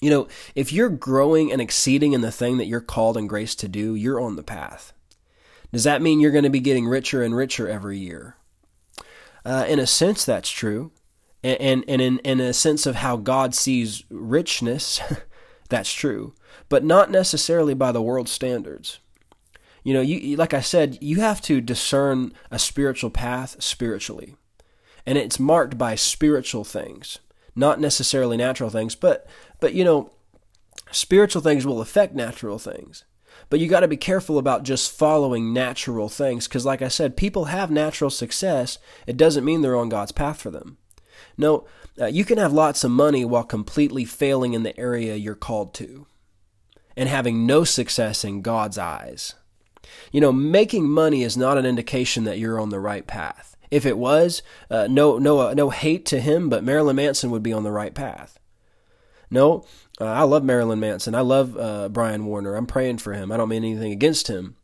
You 0.00 0.10
know, 0.10 0.28
if 0.54 0.72
you're 0.72 0.88
growing 0.88 1.52
and 1.52 1.60
exceeding 1.60 2.12
in 2.12 2.20
the 2.20 2.32
thing 2.32 2.58
that 2.58 2.66
you're 2.66 2.80
called 2.80 3.16
and 3.16 3.28
graced 3.28 3.60
to 3.60 3.68
do, 3.68 3.94
you're 3.94 4.20
on 4.20 4.36
the 4.36 4.42
path. 4.42 4.92
Does 5.72 5.84
that 5.84 6.02
mean 6.02 6.20
you're 6.20 6.32
going 6.32 6.44
to 6.44 6.50
be 6.50 6.60
getting 6.60 6.86
richer 6.86 7.22
and 7.22 7.34
richer 7.34 7.68
every 7.68 7.98
year? 7.98 8.36
Uh, 9.44 9.64
in 9.68 9.78
a 9.78 9.86
sense, 9.86 10.24
that's 10.24 10.50
true. 10.50 10.92
And, 11.42 11.60
and, 11.60 11.84
and 11.88 12.02
in, 12.02 12.18
in 12.20 12.40
a 12.40 12.52
sense 12.52 12.86
of 12.86 12.96
how 12.96 13.16
God 13.16 13.54
sees 13.54 14.04
richness, 14.10 15.00
that's 15.68 15.92
true. 15.92 16.34
But 16.68 16.84
not 16.84 17.10
necessarily 17.10 17.74
by 17.74 17.92
the 17.92 18.02
world 18.02 18.28
standards. 18.28 18.98
You 19.84 19.94
know, 19.94 20.00
you 20.00 20.36
like 20.36 20.54
I 20.54 20.60
said, 20.60 20.98
you 21.00 21.20
have 21.20 21.40
to 21.42 21.60
discern 21.60 22.32
a 22.50 22.58
spiritual 22.58 23.10
path 23.10 23.62
spiritually. 23.62 24.36
And 25.04 25.18
it's 25.18 25.40
marked 25.40 25.76
by 25.76 25.96
spiritual 25.96 26.62
things, 26.62 27.18
not 27.56 27.80
necessarily 27.80 28.36
natural 28.36 28.70
things, 28.70 28.94
but 28.94 29.26
but 29.58 29.74
you 29.74 29.84
know, 29.84 30.10
spiritual 30.92 31.42
things 31.42 31.66
will 31.66 31.80
affect 31.80 32.14
natural 32.14 32.58
things. 32.58 33.04
But 33.50 33.60
you 33.60 33.68
got 33.68 33.80
to 33.80 33.88
be 33.88 33.96
careful 33.96 34.38
about 34.38 34.62
just 34.62 34.92
following 34.92 35.52
natural 35.52 36.08
things 36.08 36.46
because, 36.46 36.64
like 36.64 36.80
I 36.80 36.88
said, 36.88 37.16
people 37.16 37.46
have 37.46 37.70
natural 37.70 38.10
success. 38.10 38.78
It 39.06 39.16
doesn't 39.16 39.44
mean 39.44 39.62
they're 39.62 39.76
on 39.76 39.88
God's 39.88 40.12
path 40.12 40.40
for 40.40 40.50
them. 40.50 40.78
No, 41.36 41.66
uh, 42.00 42.06
you 42.06 42.24
can 42.24 42.38
have 42.38 42.52
lots 42.52 42.84
of 42.84 42.90
money 42.90 43.24
while 43.24 43.44
completely 43.44 44.04
failing 44.04 44.54
in 44.54 44.62
the 44.62 44.78
area 44.78 45.16
you're 45.16 45.34
called 45.34 45.74
to 45.74 46.06
and 46.96 47.08
having 47.08 47.46
no 47.46 47.64
success 47.64 48.24
in 48.24 48.42
God's 48.42 48.78
eyes. 48.78 49.34
You 50.10 50.20
know, 50.20 50.32
making 50.32 50.88
money 50.88 51.22
is 51.22 51.36
not 51.36 51.58
an 51.58 51.66
indication 51.66 52.24
that 52.24 52.38
you're 52.38 52.60
on 52.60 52.70
the 52.70 52.80
right 52.80 53.06
path. 53.06 53.56
If 53.70 53.86
it 53.86 53.96
was, 53.96 54.42
uh, 54.70 54.86
no, 54.90 55.18
no, 55.18 55.48
uh, 55.48 55.54
no 55.54 55.70
hate 55.70 56.04
to 56.06 56.20
him, 56.20 56.48
but 56.48 56.64
Marilyn 56.64 56.96
Manson 56.96 57.30
would 57.30 57.42
be 57.42 57.54
on 57.54 57.62
the 57.62 57.72
right 57.72 57.94
path. 57.94 58.38
No, 59.30 59.64
uh, 59.98 60.04
I 60.04 60.24
love 60.24 60.44
Marilyn 60.44 60.78
Manson. 60.80 61.14
I 61.14 61.22
love 61.22 61.56
uh, 61.56 61.88
Brian 61.88 62.26
Warner. 62.26 62.54
I'm 62.54 62.66
praying 62.66 62.98
for 62.98 63.14
him. 63.14 63.32
I 63.32 63.38
don't 63.38 63.48
mean 63.48 63.64
anything 63.64 63.90
against 63.90 64.28
him. 64.28 64.56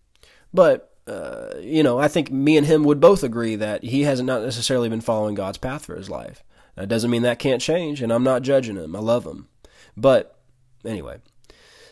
But, 0.52 0.94
uh, 1.06 1.54
you 1.58 1.82
know, 1.82 1.98
I 1.98 2.08
think 2.08 2.30
me 2.30 2.58
and 2.58 2.66
him 2.66 2.84
would 2.84 3.00
both 3.00 3.22
agree 3.22 3.56
that 3.56 3.82
he 3.82 4.02
hasn't 4.02 4.26
not 4.26 4.42
necessarily 4.42 4.90
been 4.90 5.00
following 5.00 5.34
God's 5.34 5.56
path 5.56 5.86
for 5.86 5.96
his 5.96 6.10
life. 6.10 6.44
That 6.74 6.88
doesn't 6.88 7.10
mean 7.10 7.22
that 7.22 7.38
can't 7.38 7.62
change, 7.62 8.02
and 8.02 8.12
I'm 8.12 8.24
not 8.24 8.42
judging 8.42 8.76
him. 8.76 8.94
I 8.94 9.00
love 9.00 9.24
him. 9.24 9.48
But, 9.96 10.38
anyway, 10.84 11.16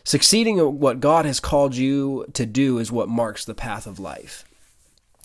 succeeding 0.07 0.57
at 0.57 0.71
what 0.71 1.01
God 1.01 1.25
has 1.25 1.41
called 1.41 1.75
you 1.75 2.25
to 2.31 2.45
do 2.45 2.77
is 2.77 2.91
what 2.91 3.09
marks 3.09 3.43
the 3.43 3.53
path 3.53 3.85
of 3.85 3.99
life 3.99 4.45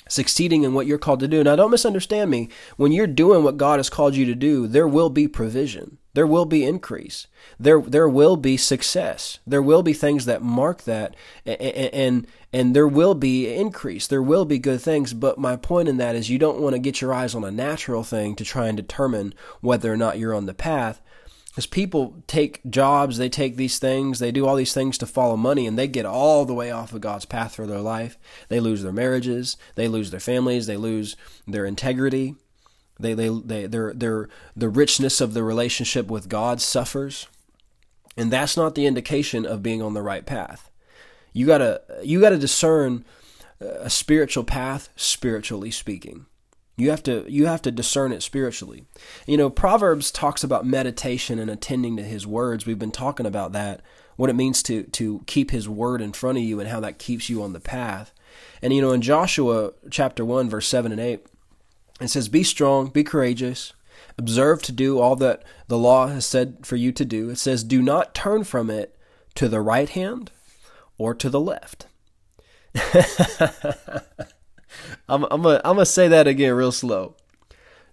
succeeding 0.08 0.62
in 0.62 0.74
what 0.74 0.86
you're 0.86 0.98
called 0.98 1.20
to 1.20 1.28
do. 1.28 1.42
Now, 1.42 1.56
don't 1.56 1.70
misunderstand 1.70 2.30
me. 2.30 2.48
When 2.76 2.92
you're 2.92 3.06
doing 3.06 3.42
what 3.42 3.56
God 3.56 3.78
has 3.78 3.88
called 3.88 4.14
you 4.14 4.26
to 4.26 4.34
do, 4.34 4.66
there 4.66 4.86
will 4.86 5.08
be 5.08 5.26
provision. 5.26 5.98
There 6.14 6.26
will 6.26 6.44
be 6.44 6.64
increase. 6.64 7.26
There, 7.58 7.80
there 7.80 8.08
will 8.08 8.36
be 8.36 8.58
success. 8.58 9.38
There 9.46 9.62
will 9.62 9.82
be 9.82 9.94
things 9.94 10.26
that 10.26 10.42
mark 10.42 10.82
that, 10.82 11.16
and, 11.46 11.60
and 11.60 12.26
and 12.52 12.76
there 12.76 12.88
will 12.88 13.14
be 13.14 13.50
increase. 13.50 14.06
There 14.06 14.22
will 14.22 14.44
be 14.44 14.58
good 14.58 14.82
things. 14.82 15.14
But 15.14 15.38
my 15.38 15.56
point 15.56 15.88
in 15.88 15.96
that 15.96 16.14
is, 16.14 16.28
you 16.28 16.38
don't 16.38 16.60
want 16.60 16.74
to 16.74 16.78
get 16.78 17.00
your 17.00 17.14
eyes 17.14 17.34
on 17.34 17.44
a 17.44 17.50
natural 17.50 18.04
thing 18.04 18.36
to 18.36 18.44
try 18.44 18.68
and 18.68 18.76
determine 18.76 19.32
whether 19.62 19.90
or 19.90 19.96
not 19.96 20.18
you're 20.18 20.34
on 20.34 20.44
the 20.44 20.52
path. 20.52 21.00
Because 21.52 21.66
people 21.66 22.22
take 22.26 22.64
jobs, 22.70 23.18
they 23.18 23.28
take 23.28 23.56
these 23.56 23.78
things, 23.78 24.20
they 24.20 24.32
do 24.32 24.46
all 24.46 24.56
these 24.56 24.72
things 24.72 24.96
to 24.96 25.06
follow 25.06 25.36
money, 25.36 25.66
and 25.66 25.78
they 25.78 25.86
get 25.86 26.06
all 26.06 26.46
the 26.46 26.54
way 26.54 26.70
off 26.70 26.94
of 26.94 27.02
God's 27.02 27.26
path 27.26 27.54
for 27.54 27.66
their 27.66 27.82
life. 27.82 28.16
They 28.48 28.58
lose 28.58 28.82
their 28.82 28.90
marriages, 28.90 29.58
they 29.74 29.86
lose 29.86 30.10
their 30.10 30.18
families, 30.18 30.66
they 30.66 30.78
lose 30.78 31.14
their 31.46 31.66
integrity. 31.66 32.36
They, 32.98 33.12
they, 33.12 33.28
they, 33.28 33.66
their, 33.66 33.92
their, 33.92 34.30
the 34.56 34.70
richness 34.70 35.20
of 35.20 35.34
the 35.34 35.42
relationship 35.42 36.06
with 36.06 36.30
God 36.30 36.62
suffers. 36.62 37.26
And 38.16 38.32
that's 38.32 38.56
not 38.56 38.74
the 38.74 38.86
indication 38.86 39.44
of 39.44 39.62
being 39.62 39.82
on 39.82 39.92
the 39.92 40.02
right 40.02 40.24
path. 40.24 40.70
You 41.34 41.46
gotta, 41.46 41.82
you 42.02 42.18
gotta 42.18 42.38
discern 42.38 43.04
a 43.60 43.90
spiritual 43.90 44.44
path, 44.44 44.88
spiritually 44.96 45.70
speaking. 45.70 46.24
You 46.76 46.90
have 46.90 47.02
to 47.02 47.24
you 47.28 47.46
have 47.46 47.62
to 47.62 47.70
discern 47.70 48.12
it 48.12 48.22
spiritually. 48.22 48.86
You 49.26 49.36
know, 49.36 49.50
Proverbs 49.50 50.10
talks 50.10 50.42
about 50.42 50.66
meditation 50.66 51.38
and 51.38 51.50
attending 51.50 51.96
to 51.96 52.02
his 52.02 52.26
words. 52.26 52.64
We've 52.64 52.78
been 52.78 52.90
talking 52.90 53.26
about 53.26 53.52
that, 53.52 53.82
what 54.16 54.30
it 54.30 54.36
means 54.36 54.62
to 54.64 54.84
to 54.84 55.22
keep 55.26 55.50
his 55.50 55.68
word 55.68 56.00
in 56.00 56.12
front 56.12 56.38
of 56.38 56.44
you 56.44 56.60
and 56.60 56.68
how 56.68 56.80
that 56.80 56.98
keeps 56.98 57.28
you 57.28 57.42
on 57.42 57.52
the 57.52 57.60
path. 57.60 58.14
And 58.62 58.72
you 58.72 58.80
know, 58.80 58.92
in 58.92 59.02
Joshua 59.02 59.72
chapter 59.90 60.24
1 60.24 60.48
verse 60.48 60.66
7 60.66 60.92
and 60.92 61.00
8, 61.00 61.26
it 62.00 62.08
says, 62.08 62.28
"Be 62.28 62.42
strong, 62.42 62.88
be 62.88 63.04
courageous, 63.04 63.74
observe 64.16 64.62
to 64.62 64.72
do 64.72 64.98
all 64.98 65.14
that 65.16 65.44
the 65.68 65.78
law 65.78 66.06
has 66.06 66.24
said 66.24 66.58
for 66.62 66.76
you 66.76 66.90
to 66.92 67.04
do." 67.04 67.28
It 67.28 67.38
says, 67.38 67.64
"Do 67.64 67.82
not 67.82 68.14
turn 68.14 68.44
from 68.44 68.70
it 68.70 68.96
to 69.34 69.46
the 69.46 69.60
right 69.60 69.90
hand 69.90 70.30
or 70.96 71.14
to 71.14 71.28
the 71.28 71.40
left." 71.40 71.86
I'm 75.08 75.24
I'm 75.24 75.42
gonna 75.42 75.60
I'm 75.64 75.76
gonna 75.76 75.86
say 75.86 76.08
that 76.08 76.26
again 76.26 76.54
real 76.54 76.72
slow. 76.72 77.16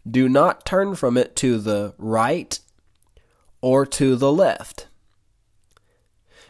Do 0.09 0.29
not 0.29 0.65
turn 0.65 0.95
from 0.95 1.17
it 1.17 1.35
to 1.37 1.57
the 1.57 1.93
right 1.97 2.59
or 3.61 3.85
to 3.85 4.15
the 4.15 4.31
left. 4.31 4.87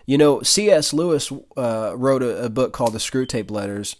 You 0.06 0.18
know, 0.18 0.42
C.S. 0.42 0.94
Lewis 0.94 1.32
uh, 1.56 1.94
wrote 1.96 2.24
a, 2.24 2.46
a, 2.46 2.50
book 2.50 2.74
called 2.74 2.94
The 2.94 3.00
Screwtape 3.00 3.52
Letters, 3.52 3.98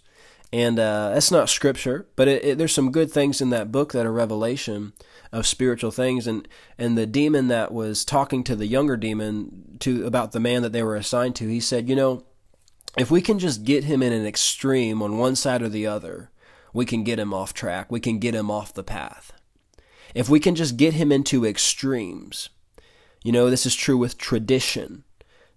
and 0.52 0.78
uh, 0.78 1.10
that's 1.10 1.30
not 1.30 1.48
scripture, 1.48 2.08
but 2.16 2.26
it, 2.26 2.44
it, 2.44 2.58
there's 2.58 2.74
some 2.74 2.90
good 2.90 3.12
things 3.12 3.40
in 3.40 3.50
that 3.50 3.70
book 3.70 3.92
that 3.92 4.06
are 4.06 4.12
revelation 4.12 4.92
of 5.32 5.46
spiritual 5.46 5.92
things. 5.92 6.26
And 6.26 6.48
and 6.76 6.98
the 6.98 7.06
demon 7.06 7.48
that 7.48 7.72
was 7.72 8.04
talking 8.04 8.42
to 8.44 8.56
the 8.56 8.66
younger 8.66 8.96
demon 8.96 9.76
to 9.80 10.04
about 10.04 10.32
the 10.32 10.40
man 10.40 10.62
that 10.62 10.72
they 10.72 10.82
were 10.82 10.96
assigned 10.96 11.36
to, 11.36 11.48
he 11.48 11.60
said, 11.60 11.88
you 11.88 11.94
know, 11.94 12.24
if 12.96 13.10
we 13.10 13.20
can 13.20 13.38
just 13.38 13.64
get 13.64 13.84
him 13.84 14.02
in 14.02 14.12
an 14.12 14.26
extreme 14.26 15.02
on 15.02 15.18
one 15.18 15.36
side 15.36 15.62
or 15.62 15.68
the 15.68 15.86
other, 15.86 16.30
we 16.72 16.84
can 16.84 17.04
get 17.04 17.18
him 17.18 17.32
off 17.32 17.54
track. 17.54 17.90
We 17.90 18.00
can 18.00 18.18
get 18.18 18.34
him 18.34 18.50
off 18.50 18.74
the 18.74 18.84
path. 18.84 19.32
If 20.14 20.28
we 20.28 20.40
can 20.40 20.54
just 20.54 20.76
get 20.76 20.94
him 20.94 21.12
into 21.12 21.46
extremes, 21.46 22.48
you 23.22 23.32
know, 23.32 23.48
this 23.50 23.66
is 23.66 23.74
true 23.74 23.96
with 23.96 24.18
tradition. 24.18 25.04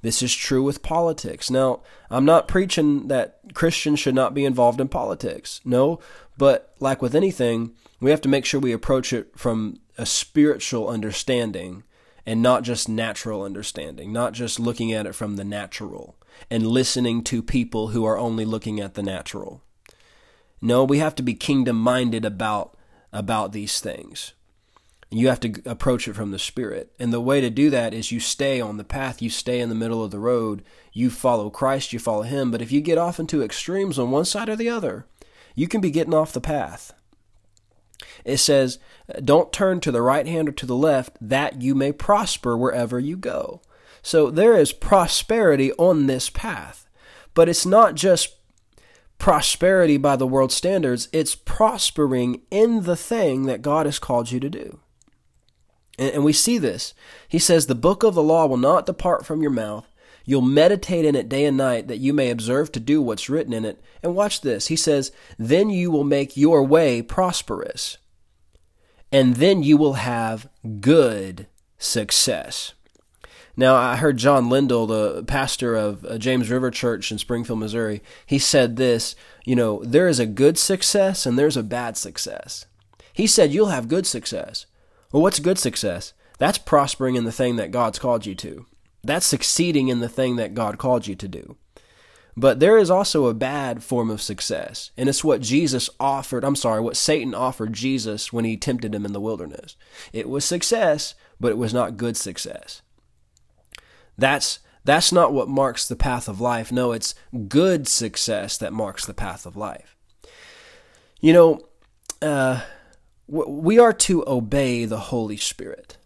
This 0.01 0.21
is 0.21 0.35
true 0.35 0.61
with 0.61 0.83
politics. 0.83 1.49
Now, 1.49 1.81
I'm 2.09 2.25
not 2.25 2.47
preaching 2.47 3.07
that 3.07 3.39
Christians 3.53 3.99
should 3.99 4.15
not 4.15 4.33
be 4.33 4.45
involved 4.45 4.81
in 4.81 4.89
politics. 4.89 5.61
No, 5.63 5.99
but 6.37 6.75
like 6.79 7.01
with 7.01 7.15
anything, 7.15 7.73
we 7.99 8.11
have 8.11 8.21
to 8.21 8.29
make 8.29 8.45
sure 8.45 8.59
we 8.59 8.73
approach 8.73 9.13
it 9.13 9.31
from 9.37 9.79
a 9.97 10.05
spiritual 10.05 10.89
understanding 10.89 11.83
and 12.25 12.41
not 12.41 12.63
just 12.63 12.89
natural 12.89 13.43
understanding, 13.43 14.11
not 14.11 14.33
just 14.33 14.59
looking 14.59 14.91
at 14.91 15.05
it 15.05 15.15
from 15.15 15.35
the 15.35 15.43
natural 15.43 16.15
and 16.49 16.67
listening 16.67 17.23
to 17.23 17.41
people 17.41 17.89
who 17.89 18.05
are 18.05 18.17
only 18.17 18.45
looking 18.45 18.79
at 18.79 18.93
the 18.93 19.03
natural. 19.03 19.61
No, 20.61 20.83
we 20.83 20.99
have 20.99 21.15
to 21.15 21.23
be 21.23 21.33
kingdom 21.33 21.77
minded 21.77 22.25
about 22.25 22.77
about 23.11 23.51
these 23.51 23.79
things. 23.79 24.33
You 25.11 25.27
have 25.27 25.39
to 25.41 25.61
approach 25.65 26.07
it 26.07 26.15
from 26.15 26.31
the 26.31 26.39
spirit. 26.39 26.91
And 26.99 27.13
the 27.13 27.21
way 27.21 27.39
to 27.41 27.51
do 27.51 27.69
that 27.69 27.93
is 27.93 28.11
you 28.11 28.19
stay 28.19 28.59
on 28.59 28.77
the 28.77 28.83
path, 28.83 29.21
you 29.21 29.29
stay 29.29 29.59
in 29.59 29.69
the 29.69 29.75
middle 29.75 30.03
of 30.03 30.09
the 30.09 30.17
road, 30.17 30.63
you 30.91 31.11
follow 31.11 31.51
Christ, 31.51 31.93
you 31.93 31.99
follow 31.99 32.23
him. 32.23 32.49
But 32.49 32.63
if 32.63 32.71
you 32.71 32.81
get 32.81 32.97
off 32.97 33.19
into 33.19 33.43
extremes 33.43 33.99
on 33.99 34.09
one 34.09 34.25
side 34.25 34.49
or 34.49 34.55
the 34.55 34.69
other, 34.69 35.05
you 35.53 35.67
can 35.67 35.81
be 35.81 35.91
getting 35.91 36.15
off 36.15 36.33
the 36.33 36.41
path. 36.41 36.93
It 38.25 38.37
says, 38.37 38.79
Don't 39.23 39.53
turn 39.53 39.79
to 39.81 39.91
the 39.91 40.01
right 40.01 40.25
hand 40.25 40.49
or 40.49 40.53
to 40.53 40.65
the 40.65 40.75
left, 40.75 41.17
that 41.21 41.61
you 41.61 41.75
may 41.75 41.91
prosper 41.91 42.57
wherever 42.57 42.99
you 42.99 43.17
go. 43.17 43.61
So 44.03 44.29
there 44.29 44.55
is 44.57 44.73
prosperity 44.73 45.71
on 45.73 46.05
this 46.05 46.29
path. 46.29 46.87
But 47.33 47.49
it's 47.49 47.65
not 47.65 47.95
just 47.95 48.35
prosperity 49.17 49.97
by 49.97 50.17
the 50.17 50.27
world 50.27 50.51
standards, 50.51 51.07
it's 51.13 51.33
prospering 51.33 52.41
in 52.51 52.83
the 52.83 52.97
thing 52.97 53.45
that 53.45 53.61
God 53.61 53.85
has 53.85 53.97
called 53.97 54.29
you 54.31 54.39
to 54.41 54.49
do. 54.49 54.79
And, 55.97 56.15
and 56.15 56.23
we 56.25 56.33
see 56.33 56.57
this. 56.57 56.93
He 57.27 57.39
says, 57.39 57.65
The 57.65 57.75
book 57.75 58.03
of 58.03 58.13
the 58.13 58.21
law 58.21 58.45
will 58.45 58.57
not 58.57 58.85
depart 58.85 59.25
from 59.25 59.41
your 59.41 59.51
mouth. 59.51 59.87
You'll 60.25 60.41
meditate 60.41 61.05
in 61.05 61.15
it 61.15 61.27
day 61.27 61.45
and 61.45 61.57
night 61.57 61.87
that 61.87 61.99
you 61.99 62.13
may 62.13 62.29
observe 62.29 62.71
to 62.73 62.79
do 62.79 63.01
what's 63.01 63.29
written 63.29 63.53
in 63.53 63.65
it. 63.65 63.81
And 64.01 64.15
watch 64.15 64.41
this. 64.41 64.67
He 64.67 64.75
says, 64.75 65.11
Then 65.37 65.69
you 65.69 65.89
will 65.89 66.03
make 66.03 66.37
your 66.37 66.63
way 66.63 67.01
prosperous. 67.01 67.97
And 69.11 69.35
then 69.35 69.63
you 69.63 69.77
will 69.77 69.93
have 69.93 70.49
good 70.79 71.47
success. 71.77 72.73
Now, 73.55 73.75
I 73.75 73.97
heard 73.97 74.17
John 74.17 74.49
Lindell, 74.49 74.87
the 74.87 75.23
pastor 75.23 75.75
of 75.75 76.03
uh, 76.05 76.17
James 76.17 76.49
River 76.49 76.71
Church 76.71 77.11
in 77.11 77.19
Springfield, 77.19 77.59
Missouri, 77.59 78.01
he 78.25 78.39
said 78.39 78.77
this 78.77 79.15
you 79.45 79.55
know, 79.55 79.83
there 79.83 80.07
is 80.07 80.19
a 80.19 80.25
good 80.25 80.57
success 80.57 81.25
and 81.25 81.37
there's 81.37 81.57
a 81.57 81.63
bad 81.63 81.97
success. 81.97 82.65
He 83.13 83.27
said, 83.27 83.51
You'll 83.51 83.67
have 83.67 83.87
good 83.87 84.07
success. 84.07 84.65
Well, 85.11 85.21
what's 85.21 85.39
good 85.39 85.59
success? 85.59 86.13
That's 86.39 86.57
prospering 86.57 87.15
in 87.15 87.25
the 87.25 87.31
thing 87.31 87.57
that 87.57 87.71
God's 87.71 87.99
called 87.99 88.25
you 88.25 88.35
to. 88.35 88.65
That's 89.03 89.25
succeeding 89.25 89.89
in 89.89 89.99
the 89.99 90.09
thing 90.09 90.37
that 90.37 90.53
God 90.53 90.77
called 90.77 91.07
you 91.07 91.15
to 91.15 91.27
do. 91.27 91.57
But 92.35 92.59
there 92.59 92.77
is 92.77 92.89
also 92.89 93.27
a 93.27 93.33
bad 93.33 93.83
form 93.83 94.09
of 94.09 94.21
success, 94.21 94.89
and 94.97 95.07
it's 95.07 95.23
what 95.23 95.41
Jesus 95.41 95.87
offered. 95.99 96.43
I'm 96.43 96.55
sorry, 96.55 96.81
what 96.81 96.97
Satan 96.97 97.35
offered 97.35 97.73
Jesus 97.73 98.33
when 98.33 98.43
he 98.43 98.57
tempted 98.57 98.95
him 98.95 99.05
in 99.05 99.13
the 99.13 99.21
wilderness. 99.21 99.75
It 100.11 100.27
was 100.27 100.43
success, 100.43 101.13
but 101.39 101.51
it 101.51 101.59
was 101.59 101.75
not 101.75 101.97
good 101.97 102.17
success. 102.17 102.81
That's 104.17 104.59
that's 104.85 105.11
not 105.11 105.33
what 105.33 105.47
marks 105.47 105.87
the 105.87 105.95
path 105.95 106.27
of 106.27 106.41
life. 106.41 106.71
No, 106.71 106.91
it's 106.91 107.15
good 107.47 107.87
success 107.87 108.57
that 108.57 108.73
marks 108.73 109.05
the 109.05 109.13
path 109.13 109.45
of 109.45 109.55
life. 109.55 109.95
You 111.21 111.31
know, 111.33 111.61
uh, 112.21 112.61
we 113.27 113.79
are 113.79 113.93
to 113.93 114.27
obey 114.27 114.85
the 114.85 114.99
Holy 114.99 115.37
Spirit. 115.37 115.97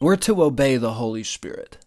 We're 0.00 0.16
to 0.16 0.42
obey 0.42 0.76
the 0.76 0.94
Holy 0.94 1.22
Spirit. 1.22 1.78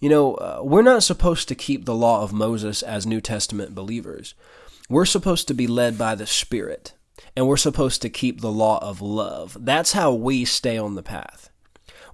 You 0.00 0.08
know, 0.08 0.34
uh, 0.34 0.60
we're 0.64 0.82
not 0.82 1.04
supposed 1.04 1.46
to 1.48 1.54
keep 1.54 1.84
the 1.84 1.94
law 1.94 2.22
of 2.22 2.32
Moses 2.32 2.82
as 2.82 3.06
New 3.06 3.20
Testament 3.20 3.74
believers. 3.74 4.34
We're 4.88 5.06
supposed 5.06 5.46
to 5.48 5.54
be 5.54 5.68
led 5.68 5.96
by 5.96 6.16
the 6.16 6.26
Spirit, 6.26 6.94
and 7.36 7.46
we're 7.46 7.56
supposed 7.56 8.02
to 8.02 8.10
keep 8.10 8.40
the 8.40 8.50
law 8.50 8.80
of 8.82 9.00
love. 9.00 9.56
That's 9.60 9.92
how 9.92 10.12
we 10.12 10.44
stay 10.44 10.76
on 10.76 10.96
the 10.96 11.04
path. 11.04 11.50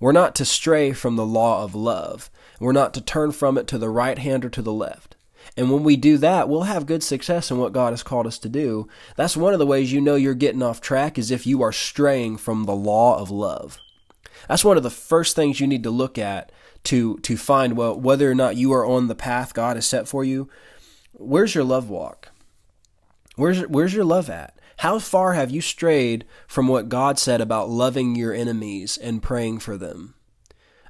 We're 0.01 0.13
not 0.13 0.35
to 0.37 0.45
stray 0.45 0.93
from 0.93 1.17
the 1.17 1.27
law 1.27 1.65
of 1.65 1.75
love. 1.75 2.31
We're 2.61 2.73
not 2.73 2.95
to 2.95 3.01
turn 3.01 3.33
from 3.33 3.59
it 3.59 3.67
to 3.69 3.79
the 3.79 3.91
right 3.91 4.19
hand 4.19 4.45
or 4.45 4.51
to 4.51 4.63
the 4.63 4.73
left. 4.73 5.17
And 5.57 5.73
when 5.73 5.83
we 5.83 5.97
do 5.97 6.19
that, 6.19 6.49
we'll 6.49 6.63
have 6.63 6.87
good 6.87 7.03
success 7.03 7.51
in 7.51 7.59
what 7.59 7.73
God 7.73 7.93
has 7.93 8.03
called 8.03 8.27
us 8.27 8.39
to 8.41 8.49
do. 8.49 8.89
That's 9.17 9.37
one 9.37 9.53
of 9.53 9.59
the 9.59 9.67
ways 9.67 9.93
you 9.93 10.01
know 10.01 10.15
you're 10.15 10.35
getting 10.35 10.63
off 10.63 10.81
track 10.81 11.19
is 11.19 11.31
if 11.31 11.47
you 11.47 11.63
are 11.63 11.73
straying 11.73 12.37
from 12.37 12.65
the 12.65 12.75
law 12.75 13.19
of 13.19 13.31
love. 13.31 13.79
That's 14.49 14.65
one 14.65 14.77
of 14.77 14.83
the 14.83 14.91
first 14.91 15.35
things 15.35 15.59
you 15.59 15.67
need 15.67 15.83
to 15.83 15.91
look 15.91 16.17
at 16.17 16.53
to 16.85 17.19
to 17.19 17.37
find 17.37 17.77
well 17.77 17.99
whether 17.99 18.31
or 18.31 18.35
not 18.37 18.57
you 18.57 18.73
are 18.73 18.87
on 18.87 19.09
the 19.09 19.15
path 19.15 19.53
God 19.53 19.77
has 19.77 19.87
set 19.87 20.07
for 20.07 20.23
you. 20.25 20.49
Where's 21.13 21.55
your 21.55 21.65
love 21.65 21.91
walk? 21.91 22.31
Where's 23.35 23.63
where's 23.63 23.95
your 23.95 24.05
love 24.05 24.31
at? 24.31 24.58
How 24.79 25.01
far 25.01 25.33
have 25.33 25.51
you 25.51 25.61
strayed 25.61 26.25
from 26.47 26.69
what 26.69 26.89
God 26.89 27.19
said 27.19 27.41
about 27.41 27.69
loving 27.69 28.15
your 28.15 28.33
enemies 28.33 28.97
and 28.97 29.23
praying 29.23 29.59
for 29.59 29.77
them? 29.77 30.15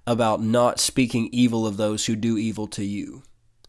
About 0.06 0.42
not 0.42 0.78
speaking 0.78 1.30
evil 1.32 1.66
of 1.66 1.78
those 1.78 2.04
who 2.04 2.14
do 2.14 2.36
evil 2.36 2.66
to 2.68 2.84
you? 2.84 3.22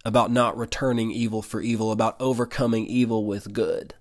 About 0.03 0.29
not 0.29 0.57
returning 0.57 1.09
evil 1.09 1.41
for 1.41 1.61
evil? 1.61 1.89
About 1.89 2.19
overcoming 2.19 2.85
evil 2.85 3.25
with 3.25 3.53
good? 3.53 3.93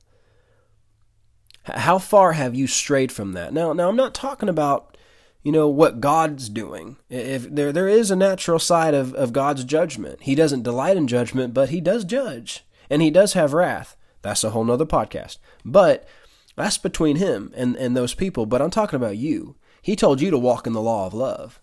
How 1.65 1.99
far 1.99 2.33
have 2.33 2.55
you 2.55 2.67
strayed 2.67 3.13
from 3.13 3.33
that? 3.35 3.53
Now, 3.53 3.73
now 3.73 3.89
I'm 3.89 3.97
not 3.97 4.15
talking 4.15 4.49
about 4.49 4.97
you 5.45 5.53
know 5.53 5.69
what 5.69 6.01
God's 6.01 6.49
doing. 6.49 6.97
If 7.09 7.49
there 7.49 7.73
there 7.73 7.89
is 7.89 8.11
a 8.11 8.17
natural 8.17 8.59
side 8.59 8.93
of, 8.93 9.15
of 9.15 9.33
God's 9.33 9.63
judgment. 9.63 10.23
He 10.23 10.35
doesn't 10.35 10.65
delight 10.65 10.97
in 10.97 11.07
judgment, 11.07 11.55
but 11.55 11.69
he 11.69 11.81
does 11.81 12.05
judge. 12.05 12.65
And 12.91 13.03
he 13.03 13.11
does 13.11 13.35
have 13.35 13.53
wrath. 13.53 13.97
That's 14.23 14.45
a 14.45 14.51
whole 14.51 14.65
nother 14.65 14.87
podcast. 14.87 15.39
But 15.65 16.07
that's 16.57 16.79
between 16.79 17.17
him 17.17 17.53
and, 17.55 17.77
and 17.77 17.97
those 17.97 18.15
people. 18.15 18.47
But 18.47 18.61
I'm 18.61 18.71
talking 18.71 18.97
about 18.97 19.17
you. 19.17 19.57
He 19.81 19.97
told 19.97 20.21
you 20.21 20.31
to 20.31 20.39
walk 20.39 20.67
in 20.67 20.73
the 20.73 20.83
law 20.83 21.07
of 21.07 21.15
love. 21.15 21.61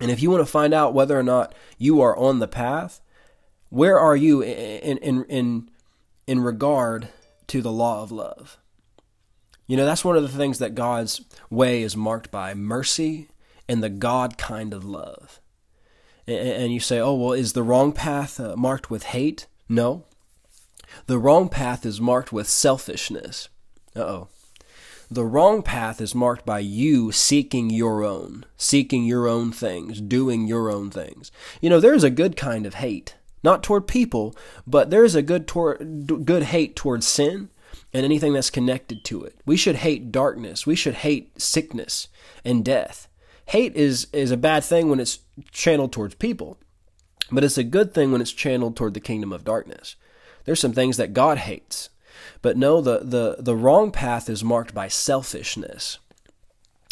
And 0.00 0.10
if 0.10 0.22
you 0.22 0.30
want 0.30 0.40
to 0.42 0.50
find 0.50 0.74
out 0.74 0.94
whether 0.94 1.18
or 1.18 1.22
not 1.22 1.54
you 1.78 2.00
are 2.00 2.16
on 2.16 2.38
the 2.38 2.48
path, 2.48 3.00
where 3.70 3.98
are 3.98 4.16
you 4.16 4.42
in 4.42 4.98
in 4.98 5.24
in 5.24 5.70
in 6.26 6.40
regard 6.40 7.08
to 7.46 7.62
the 7.62 7.72
law 7.72 8.02
of 8.02 8.12
love? 8.12 8.58
You 9.66 9.76
know, 9.76 9.86
that's 9.86 10.04
one 10.04 10.16
of 10.16 10.22
the 10.22 10.28
things 10.28 10.58
that 10.58 10.74
God's 10.74 11.22
way 11.50 11.82
is 11.82 11.96
marked 11.96 12.30
by 12.30 12.54
mercy 12.54 13.28
and 13.68 13.82
the 13.82 13.88
God 13.88 14.38
kind 14.38 14.72
of 14.72 14.84
love. 14.84 15.40
And 16.28 16.72
you 16.72 16.80
say, 16.80 16.98
oh, 16.98 17.14
well, 17.14 17.32
is 17.32 17.52
the 17.52 17.62
wrong 17.62 17.92
path 17.92 18.40
uh, 18.40 18.56
marked 18.56 18.90
with 18.90 19.04
hate? 19.04 19.46
No. 19.68 20.04
The 21.06 21.18
wrong 21.18 21.48
path 21.48 21.84
is 21.84 22.00
marked 22.00 22.32
with 22.32 22.48
selfishness. 22.48 23.48
Uh 23.94 24.00
oh. 24.00 24.28
The 25.10 25.24
wrong 25.24 25.62
path 25.62 26.00
is 26.00 26.16
marked 26.16 26.44
by 26.44 26.58
you 26.58 27.12
seeking 27.12 27.70
your 27.70 28.02
own, 28.02 28.44
seeking 28.56 29.04
your 29.04 29.28
own 29.28 29.52
things, 29.52 30.00
doing 30.00 30.48
your 30.48 30.68
own 30.68 30.90
things. 30.90 31.30
You 31.60 31.70
know, 31.70 31.78
there's 31.78 32.02
a 32.02 32.10
good 32.10 32.36
kind 32.36 32.66
of 32.66 32.74
hate, 32.74 33.14
not 33.44 33.62
toward 33.62 33.86
people, 33.86 34.34
but 34.66 34.90
there's 34.90 35.14
a 35.14 35.22
good 35.22 35.46
toward, 35.46 36.24
good 36.24 36.42
hate 36.44 36.74
towards 36.74 37.06
sin, 37.06 37.50
and 37.92 38.04
anything 38.04 38.32
that's 38.32 38.50
connected 38.50 39.04
to 39.04 39.22
it. 39.22 39.36
We 39.46 39.56
should 39.56 39.76
hate 39.76 40.10
darkness. 40.10 40.66
We 40.66 40.74
should 40.74 40.94
hate 40.94 41.40
sickness 41.40 42.08
and 42.44 42.64
death. 42.64 43.06
Hate 43.46 43.76
is, 43.76 44.08
is 44.12 44.32
a 44.32 44.36
bad 44.36 44.64
thing 44.64 44.88
when 44.88 44.98
it's 44.98 45.20
channeled 45.52 45.92
towards 45.92 46.16
people, 46.16 46.58
but 47.30 47.44
it's 47.44 47.58
a 47.58 47.64
good 47.64 47.94
thing 47.94 48.10
when 48.10 48.20
it's 48.20 48.32
channeled 48.32 48.76
toward 48.76 48.94
the 48.94 49.00
kingdom 49.00 49.32
of 49.32 49.44
darkness. 49.44 49.94
There's 50.46 50.60
some 50.60 50.72
things 50.72 50.96
that 50.96 51.12
God 51.12 51.38
hates. 51.38 51.90
But 52.40 52.56
no, 52.56 52.80
the, 52.80 53.00
the, 53.00 53.36
the 53.38 53.56
wrong 53.56 53.90
path 53.90 54.30
is 54.30 54.42
marked 54.42 54.72
by 54.72 54.88
selfishness. 54.88 55.98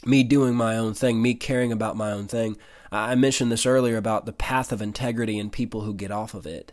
Me 0.05 0.22
doing 0.22 0.55
my 0.55 0.76
own 0.76 0.92
thing, 0.92 1.22
me 1.22 1.34
caring 1.34 1.72
about 1.72 1.96
my 1.96 2.12
own 2.12 2.26
thing. 2.26 2.57
I 2.92 3.14
mentioned 3.14 3.50
this 3.50 3.64
earlier 3.64 3.96
about 3.96 4.26
the 4.26 4.32
path 4.32 4.72
of 4.72 4.82
integrity 4.82 5.38
and 5.38 5.50
people 5.50 5.82
who 5.82 5.94
get 5.94 6.11
off 6.11 6.34
of 6.34 6.46
it 6.46 6.72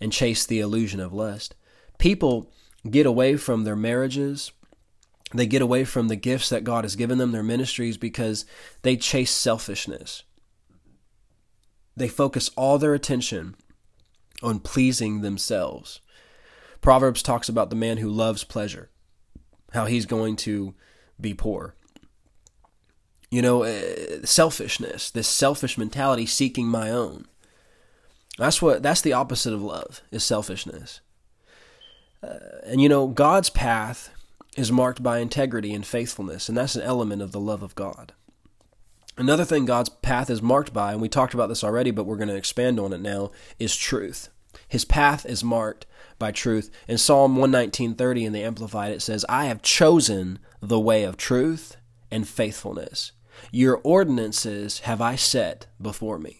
and 0.00 0.12
chase 0.12 0.44
the 0.44 0.60
illusion 0.60 1.00
of 1.00 1.12
lust. 1.12 1.54
People 1.98 2.50
get 2.88 3.06
away 3.06 3.36
from 3.36 3.64
their 3.64 3.76
marriages, 3.76 4.52
they 5.34 5.46
get 5.46 5.62
away 5.62 5.84
from 5.84 6.08
the 6.08 6.16
gifts 6.16 6.48
that 6.48 6.64
God 6.64 6.84
has 6.84 6.96
given 6.96 7.18
them, 7.18 7.32
their 7.32 7.42
ministries, 7.42 7.98
because 7.98 8.46
they 8.82 8.96
chase 8.96 9.30
selfishness. 9.30 10.22
They 11.96 12.08
focus 12.08 12.50
all 12.56 12.78
their 12.78 12.94
attention 12.94 13.54
on 14.42 14.60
pleasing 14.60 15.20
themselves. 15.20 16.00
Proverbs 16.80 17.22
talks 17.22 17.48
about 17.48 17.70
the 17.70 17.76
man 17.76 17.98
who 17.98 18.08
loves 18.08 18.44
pleasure, 18.44 18.90
how 19.72 19.86
he's 19.86 20.06
going 20.06 20.36
to 20.36 20.74
be 21.20 21.34
poor. 21.34 21.74
You 23.30 23.42
know, 23.42 23.64
uh, 23.64 24.24
selfishness, 24.24 25.10
this 25.10 25.28
selfish 25.28 25.76
mentality 25.76 26.24
seeking 26.24 26.66
my 26.66 26.90
own. 26.90 27.26
That's 28.38 28.62
what 28.62 28.82
that's 28.82 29.00
the 29.00 29.12
opposite 29.12 29.52
of 29.52 29.60
love 29.60 30.00
is 30.10 30.24
selfishness. 30.24 31.00
Uh, 32.22 32.38
and 32.64 32.80
you 32.80 32.88
know, 32.88 33.08
God's 33.08 33.50
path 33.50 34.10
is 34.56 34.72
marked 34.72 35.02
by 35.02 35.18
integrity 35.18 35.74
and 35.74 35.86
faithfulness, 35.86 36.48
and 36.48 36.56
that's 36.56 36.76
an 36.76 36.82
element 36.82 37.20
of 37.20 37.32
the 37.32 37.40
love 37.40 37.62
of 37.62 37.74
God. 37.74 38.12
Another 39.18 39.44
thing 39.44 39.66
God's 39.66 39.88
path 39.88 40.30
is 40.30 40.40
marked 40.40 40.72
by, 40.72 40.92
and 40.92 41.02
we 41.02 41.08
talked 41.08 41.34
about 41.34 41.48
this 41.48 41.64
already, 41.64 41.90
but 41.90 42.04
we're 42.04 42.16
going 42.16 42.28
to 42.28 42.36
expand 42.36 42.78
on 42.78 42.92
it 42.92 43.00
now, 43.00 43.32
is 43.58 43.74
truth. 43.74 44.28
His 44.68 44.84
path 44.84 45.26
is 45.26 45.42
marked 45.42 45.86
by 46.20 46.30
truth. 46.30 46.70
In 46.86 46.98
Psalm 46.98 47.36
119:30 47.36 48.24
in 48.24 48.32
the 48.32 48.44
Amplified 48.44 48.92
it 48.92 49.02
says, 49.02 49.24
"I 49.28 49.46
have 49.46 49.60
chosen 49.60 50.38
the 50.62 50.78
way 50.78 51.02
of 51.02 51.16
truth 51.16 51.76
and 52.12 52.28
faithfulness. 52.28 53.10
Your 53.50 53.80
ordinances 53.82 54.80
have 54.80 55.00
I 55.00 55.16
set 55.16 55.66
before 55.82 56.18
me." 56.18 56.38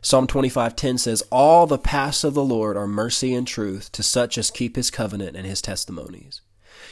Psalm 0.00 0.26
25:10 0.26 0.96
says, 0.96 1.22
"All 1.30 1.66
the 1.66 1.76
paths 1.76 2.24
of 2.24 2.32
the 2.32 2.44
Lord 2.44 2.78
are 2.78 2.86
mercy 2.86 3.34
and 3.34 3.46
truth 3.46 3.92
to 3.92 4.02
such 4.02 4.38
as 4.38 4.50
keep 4.50 4.76
his 4.76 4.90
covenant 4.90 5.36
and 5.36 5.46
his 5.46 5.60
testimonies." 5.60 6.40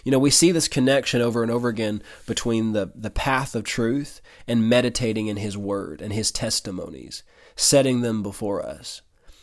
You 0.06 0.12
know, 0.12 0.20
we 0.20 0.30
see 0.30 0.52
this 0.52 0.68
connection 0.68 1.20
over 1.20 1.42
and 1.42 1.50
over 1.50 1.68
again 1.68 2.00
between 2.28 2.74
the, 2.74 2.92
the 2.94 3.10
path 3.10 3.56
of 3.56 3.64
truth 3.64 4.20
and 4.46 4.68
meditating 4.68 5.26
in 5.26 5.36
his 5.36 5.58
word 5.58 6.00
and 6.00 6.12
his 6.12 6.30
testimonies, 6.30 7.24
setting 7.56 8.02
them 8.02 8.22
before 8.22 8.64
us. 8.64 9.02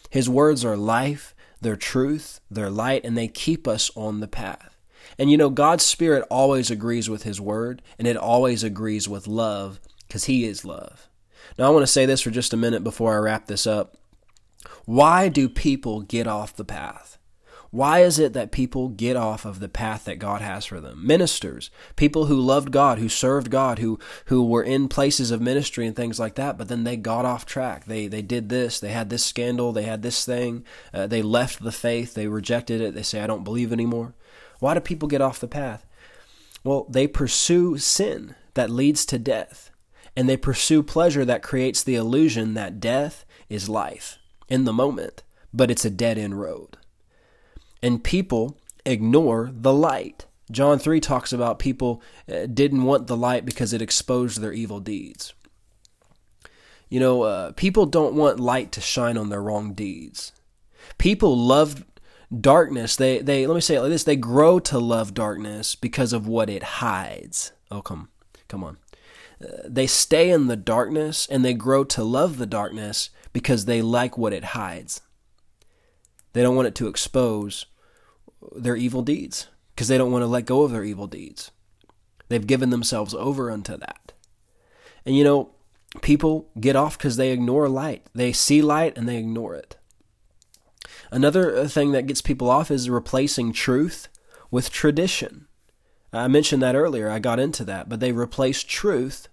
His 0.09 0.29
words 0.29 0.63
are 0.63 0.77
life, 0.77 1.35
they're 1.59 1.75
truth, 1.75 2.39
they're 2.49 2.69
light, 2.69 3.03
and 3.03 3.17
they 3.17 3.27
keep 3.27 3.67
us 3.67 3.91
on 3.93 4.21
the 4.21 4.27
path. 4.29 4.77
And 5.19 5.29
you 5.29 5.35
know, 5.35 5.49
God's 5.49 5.83
Spirit 5.83 6.25
always 6.31 6.71
agrees 6.71 7.09
with 7.09 7.23
His 7.23 7.41
Word, 7.41 7.81
and 7.99 8.07
it 8.07 8.15
always 8.15 8.63
agrees 8.63 9.09
with 9.09 9.27
love, 9.27 9.81
because 10.07 10.25
He 10.25 10.45
is 10.45 10.63
love. 10.63 11.09
Now, 11.57 11.67
I 11.67 11.71
want 11.71 11.83
to 11.83 11.91
say 11.91 12.05
this 12.05 12.21
for 12.21 12.31
just 12.31 12.53
a 12.53 12.57
minute 12.57 12.85
before 12.85 13.13
I 13.13 13.17
wrap 13.17 13.47
this 13.47 13.67
up. 13.67 13.97
Why 14.85 15.27
do 15.27 15.49
people 15.49 16.03
get 16.03 16.25
off 16.25 16.55
the 16.55 16.63
path? 16.63 17.17
Why 17.73 18.01
is 18.01 18.19
it 18.19 18.33
that 18.33 18.51
people 18.51 18.89
get 18.89 19.15
off 19.15 19.45
of 19.45 19.59
the 19.59 19.67
path 19.67 20.05
that 20.05 20.19
God 20.19 20.41
has 20.41 20.63
for 20.63 20.79
them? 20.79 21.07
Ministers, 21.07 21.71
people 21.95 22.25
who 22.25 22.39
loved 22.39 22.71
God, 22.71 22.99
who 22.99 23.09
served 23.09 23.49
God, 23.49 23.79
who 23.79 23.97
who 24.25 24.45
were 24.45 24.61
in 24.61 24.87
places 24.87 25.31
of 25.31 25.41
ministry 25.41 25.87
and 25.87 25.95
things 25.95 26.19
like 26.19 26.35
that, 26.35 26.55
but 26.55 26.67
then 26.67 26.83
they 26.83 26.95
got 26.95 27.25
off 27.25 27.47
track. 27.47 27.85
They 27.85 28.05
they 28.05 28.21
did 28.21 28.49
this, 28.49 28.79
they 28.79 28.91
had 28.91 29.09
this 29.09 29.25
scandal, 29.25 29.71
they 29.71 29.85
had 29.85 30.03
this 30.03 30.23
thing, 30.23 30.63
uh, 30.93 31.07
they 31.07 31.23
left 31.23 31.63
the 31.63 31.71
faith, 31.71 32.13
they 32.13 32.27
rejected 32.27 32.79
it. 32.79 32.93
They 32.93 33.01
say 33.01 33.21
I 33.21 33.25
don't 33.25 33.43
believe 33.43 33.73
anymore. 33.73 34.13
Why 34.59 34.75
do 34.75 34.79
people 34.79 35.07
get 35.07 35.21
off 35.21 35.39
the 35.39 35.47
path? 35.47 35.83
Well, 36.63 36.85
they 36.87 37.07
pursue 37.07 37.79
sin 37.79 38.35
that 38.53 38.69
leads 38.69 39.03
to 39.07 39.17
death, 39.17 39.71
and 40.15 40.29
they 40.29 40.37
pursue 40.37 40.83
pleasure 40.83 41.25
that 41.25 41.41
creates 41.41 41.81
the 41.81 41.95
illusion 41.95 42.53
that 42.53 42.79
death 42.79 43.25
is 43.49 43.67
life 43.67 44.19
in 44.47 44.65
the 44.65 44.73
moment, 44.73 45.23
but 45.51 45.71
it's 45.71 45.85
a 45.85 45.89
dead 45.89 46.19
end 46.19 46.39
road 46.39 46.77
and 47.83 48.03
people 48.03 48.57
ignore 48.85 49.51
the 49.53 49.73
light. 49.73 50.25
John 50.49 50.79
3 50.79 50.99
talks 50.99 51.33
about 51.33 51.59
people 51.59 52.01
uh, 52.31 52.45
didn't 52.45 52.83
want 52.83 53.07
the 53.07 53.17
light 53.17 53.45
because 53.45 53.73
it 53.73 53.81
exposed 53.81 54.39
their 54.39 54.53
evil 54.53 54.79
deeds. 54.79 55.33
You 56.89 56.99
know, 56.99 57.23
uh, 57.23 57.51
people 57.51 57.85
don't 57.85 58.15
want 58.15 58.39
light 58.39 58.71
to 58.73 58.81
shine 58.81 59.17
on 59.17 59.29
their 59.29 59.41
wrong 59.41 59.73
deeds. 59.73 60.31
People 60.97 61.37
love 61.37 61.83
darkness. 62.39 62.95
They, 62.95 63.19
they, 63.19 63.45
let 63.45 63.55
me 63.55 63.61
say 63.61 63.75
it 63.75 63.81
like 63.81 63.89
this: 63.89 64.03
they 64.03 64.15
grow 64.15 64.59
to 64.59 64.79
love 64.79 65.13
darkness 65.13 65.75
because 65.75 66.13
of 66.13 66.27
what 66.27 66.49
it 66.49 66.63
hides. 66.63 67.51
Oh, 67.71 67.81
come, 67.81 68.09
come 68.47 68.63
on. 68.63 68.77
Uh, 69.43 69.63
they 69.65 69.87
stay 69.87 70.29
in 70.29 70.47
the 70.47 70.55
darkness 70.55 71.27
and 71.29 71.43
they 71.43 71.53
grow 71.53 71.83
to 71.83 72.03
love 72.03 72.37
the 72.37 72.45
darkness 72.45 73.09
because 73.33 73.65
they 73.65 73.81
like 73.81 74.17
what 74.17 74.33
it 74.33 74.43
hides. 74.43 75.01
They 76.33 76.43
don't 76.43 76.55
want 76.55 76.67
it 76.67 76.75
to 76.75 76.87
expose 76.87 77.65
their 78.55 78.75
evil 78.75 79.01
deeds 79.01 79.47
because 79.73 79.87
they 79.87 79.97
don't 79.97 80.11
want 80.11 80.23
to 80.23 80.27
let 80.27 80.45
go 80.45 80.63
of 80.63 80.71
their 80.71 80.83
evil 80.83 81.07
deeds. 81.07 81.51
They've 82.29 82.45
given 82.45 82.69
themselves 82.69 83.13
over 83.13 83.51
unto 83.51 83.77
that. 83.77 84.13
And 85.05 85.17
you 85.17 85.23
know, 85.23 85.51
people 86.01 86.49
get 86.59 86.75
off 86.75 86.97
because 86.97 87.17
they 87.17 87.31
ignore 87.31 87.69
light. 87.69 88.05
They 88.13 88.31
see 88.31 88.61
light 88.61 88.97
and 88.97 89.07
they 89.07 89.17
ignore 89.17 89.55
it. 89.55 89.77
Another 91.11 91.55
uh, 91.55 91.67
thing 91.67 91.91
that 91.91 92.07
gets 92.07 92.21
people 92.21 92.49
off 92.49 92.71
is 92.71 92.89
replacing 92.89 93.53
truth 93.53 94.07
with 94.49 94.71
tradition. 94.71 95.47
I 96.11 96.27
mentioned 96.27 96.61
that 96.61 96.75
earlier. 96.75 97.09
I 97.09 97.19
got 97.19 97.39
into 97.39 97.63
that, 97.65 97.89
but 97.89 97.99
they 97.99 98.11
replace 98.11 98.63
truth 98.63 99.27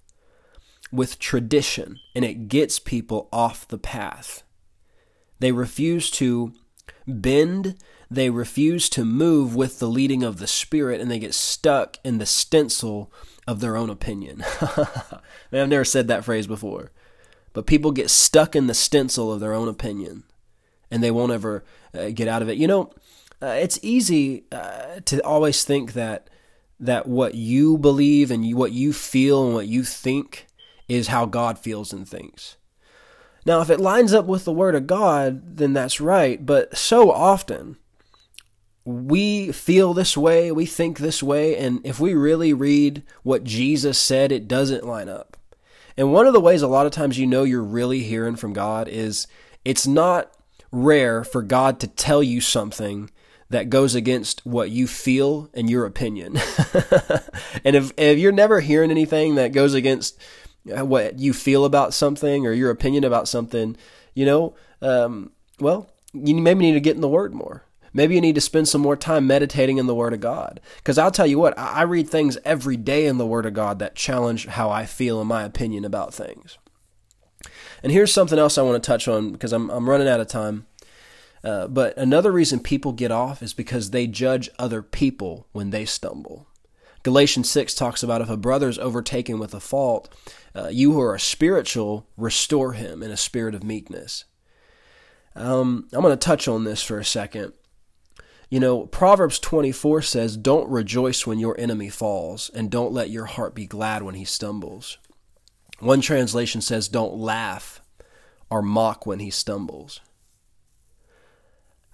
with 0.92 1.18
tradition, 1.18 2.00
and 2.14 2.24
it 2.24 2.48
gets 2.48 2.78
people 2.78 3.28
off 3.32 3.68
the 3.68 3.78
path. 3.78 4.42
They 5.38 5.52
refuse 5.52 6.10
to 6.12 6.52
bend 7.06 7.76
they 8.10 8.28
refuse 8.28 8.88
to 8.90 9.04
move 9.04 9.54
with 9.54 9.78
the 9.78 9.88
leading 9.88 10.22
of 10.22 10.38
the 10.38 10.46
Spirit 10.46 11.00
and 11.00 11.10
they 11.10 11.18
get 11.18 11.34
stuck 11.34 11.96
in 12.02 12.18
the 12.18 12.26
stencil 12.26 13.12
of 13.46 13.60
their 13.60 13.76
own 13.76 13.88
opinion. 13.88 14.38
Man, 15.52 15.62
I've 15.62 15.68
never 15.68 15.84
said 15.84 16.08
that 16.08 16.24
phrase 16.24 16.46
before. 16.46 16.90
But 17.52 17.66
people 17.66 17.92
get 17.92 18.10
stuck 18.10 18.56
in 18.56 18.66
the 18.66 18.74
stencil 18.74 19.32
of 19.32 19.40
their 19.40 19.54
own 19.54 19.68
opinion 19.68 20.24
and 20.90 21.02
they 21.02 21.10
won't 21.10 21.32
ever 21.32 21.64
uh, 21.94 22.10
get 22.10 22.28
out 22.28 22.42
of 22.42 22.48
it. 22.48 22.58
You 22.58 22.66
know, 22.66 22.90
uh, 23.42 23.56
it's 23.58 23.78
easy 23.82 24.44
uh, 24.50 25.00
to 25.04 25.24
always 25.24 25.64
think 25.64 25.92
that 25.92 26.28
that 26.80 27.06
what 27.06 27.34
you 27.34 27.76
believe 27.76 28.30
and 28.30 28.44
you, 28.44 28.56
what 28.56 28.72
you 28.72 28.92
feel 28.92 29.44
and 29.44 29.54
what 29.54 29.66
you 29.66 29.82
think 29.84 30.46
is 30.88 31.08
how 31.08 31.26
God 31.26 31.58
feels 31.58 31.92
and 31.92 32.08
thinks. 32.08 32.56
Now, 33.44 33.60
if 33.60 33.68
it 33.68 33.80
lines 33.80 34.14
up 34.14 34.24
with 34.24 34.44
the 34.44 34.52
Word 34.52 34.74
of 34.74 34.86
God, 34.86 35.58
then 35.58 35.74
that's 35.74 36.00
right. 36.00 36.44
But 36.44 36.76
so 36.76 37.12
often, 37.12 37.76
we 38.90 39.52
feel 39.52 39.94
this 39.94 40.16
way, 40.16 40.52
we 40.52 40.66
think 40.66 40.98
this 40.98 41.22
way, 41.22 41.56
and 41.56 41.80
if 41.84 42.00
we 42.00 42.14
really 42.14 42.52
read 42.52 43.02
what 43.22 43.44
Jesus 43.44 43.98
said, 43.98 44.32
it 44.32 44.48
doesn't 44.48 44.86
line 44.86 45.08
up. 45.08 45.36
And 45.96 46.12
one 46.12 46.26
of 46.26 46.32
the 46.32 46.40
ways 46.40 46.62
a 46.62 46.68
lot 46.68 46.86
of 46.86 46.92
times 46.92 47.18
you 47.18 47.26
know 47.26 47.44
you're 47.44 47.62
really 47.62 48.00
hearing 48.00 48.36
from 48.36 48.52
God 48.52 48.88
is 48.88 49.26
it's 49.64 49.86
not 49.86 50.32
rare 50.72 51.24
for 51.24 51.42
God 51.42 51.80
to 51.80 51.86
tell 51.86 52.22
you 52.22 52.40
something 52.40 53.10
that 53.50 53.68
goes 53.68 53.94
against 53.94 54.46
what 54.46 54.70
you 54.70 54.86
feel 54.86 55.50
and 55.52 55.68
your 55.68 55.84
opinion. 55.84 56.36
and 57.64 57.76
if, 57.76 57.92
if 57.96 58.18
you're 58.18 58.32
never 58.32 58.60
hearing 58.60 58.90
anything 58.90 59.34
that 59.34 59.52
goes 59.52 59.74
against 59.74 60.18
what 60.64 61.18
you 61.18 61.32
feel 61.32 61.64
about 61.64 61.92
something 61.92 62.46
or 62.46 62.52
your 62.52 62.70
opinion 62.70 63.02
about 63.02 63.26
something, 63.26 63.76
you 64.14 64.24
know, 64.24 64.54
um, 64.80 65.32
well, 65.58 65.90
you 66.12 66.34
maybe 66.34 66.60
need 66.60 66.72
to 66.72 66.80
get 66.80 66.94
in 66.94 67.02
the 67.02 67.08
Word 67.08 67.34
more. 67.34 67.64
Maybe 67.92 68.14
you 68.14 68.20
need 68.20 68.36
to 68.36 68.40
spend 68.40 68.68
some 68.68 68.80
more 68.80 68.96
time 68.96 69.26
meditating 69.26 69.78
in 69.78 69.86
the 69.86 69.94
Word 69.94 70.12
of 70.12 70.20
God. 70.20 70.60
Because 70.76 70.98
I'll 70.98 71.10
tell 71.10 71.26
you 71.26 71.38
what, 71.38 71.58
I 71.58 71.82
read 71.82 72.08
things 72.08 72.38
every 72.44 72.76
day 72.76 73.06
in 73.06 73.18
the 73.18 73.26
Word 73.26 73.46
of 73.46 73.54
God 73.54 73.78
that 73.78 73.96
challenge 73.96 74.46
how 74.46 74.70
I 74.70 74.86
feel 74.86 75.20
and 75.20 75.28
my 75.28 75.42
opinion 75.42 75.84
about 75.84 76.14
things. 76.14 76.58
And 77.82 77.90
here's 77.90 78.12
something 78.12 78.38
else 78.38 78.58
I 78.58 78.62
want 78.62 78.82
to 78.82 78.86
touch 78.86 79.08
on 79.08 79.32
because 79.32 79.52
I'm, 79.52 79.70
I'm 79.70 79.88
running 79.88 80.08
out 80.08 80.20
of 80.20 80.28
time. 80.28 80.66
Uh, 81.42 81.66
but 81.66 81.96
another 81.96 82.30
reason 82.30 82.60
people 82.60 82.92
get 82.92 83.10
off 83.10 83.42
is 83.42 83.54
because 83.54 83.90
they 83.90 84.06
judge 84.06 84.50
other 84.58 84.82
people 84.82 85.46
when 85.52 85.70
they 85.70 85.84
stumble. 85.84 86.46
Galatians 87.02 87.48
6 87.50 87.74
talks 87.74 88.02
about 88.02 88.20
if 88.20 88.28
a 88.28 88.36
brother 88.36 88.68
is 88.68 88.78
overtaken 88.78 89.38
with 89.38 89.54
a 89.54 89.60
fault, 89.60 90.14
uh, 90.54 90.68
you 90.70 90.92
who 90.92 91.00
are 91.00 91.18
spiritual, 91.18 92.06
restore 92.18 92.74
him 92.74 93.02
in 93.02 93.10
a 93.10 93.16
spirit 93.16 93.54
of 93.54 93.64
meekness. 93.64 94.26
Um, 95.34 95.88
I'm 95.94 96.02
going 96.02 96.12
to 96.12 96.16
touch 96.16 96.46
on 96.46 96.64
this 96.64 96.82
for 96.82 96.98
a 96.98 97.04
second 97.04 97.54
You 98.50 98.58
know, 98.58 98.86
Proverbs 98.86 99.38
24 99.38 100.02
says, 100.02 100.36
Don't 100.36 100.68
rejoice 100.68 101.24
when 101.24 101.38
your 101.38 101.58
enemy 101.58 101.88
falls, 101.88 102.50
and 102.50 102.68
don't 102.68 102.92
let 102.92 103.08
your 103.08 103.26
heart 103.26 103.54
be 103.54 103.64
glad 103.64 104.02
when 104.02 104.16
he 104.16 104.24
stumbles. 104.24 104.98
One 105.78 106.00
translation 106.00 106.60
says, 106.60 106.88
Don't 106.88 107.14
laugh 107.14 107.80
or 108.50 108.60
mock 108.60 109.06
when 109.06 109.20
he 109.20 109.30
stumbles. 109.30 110.00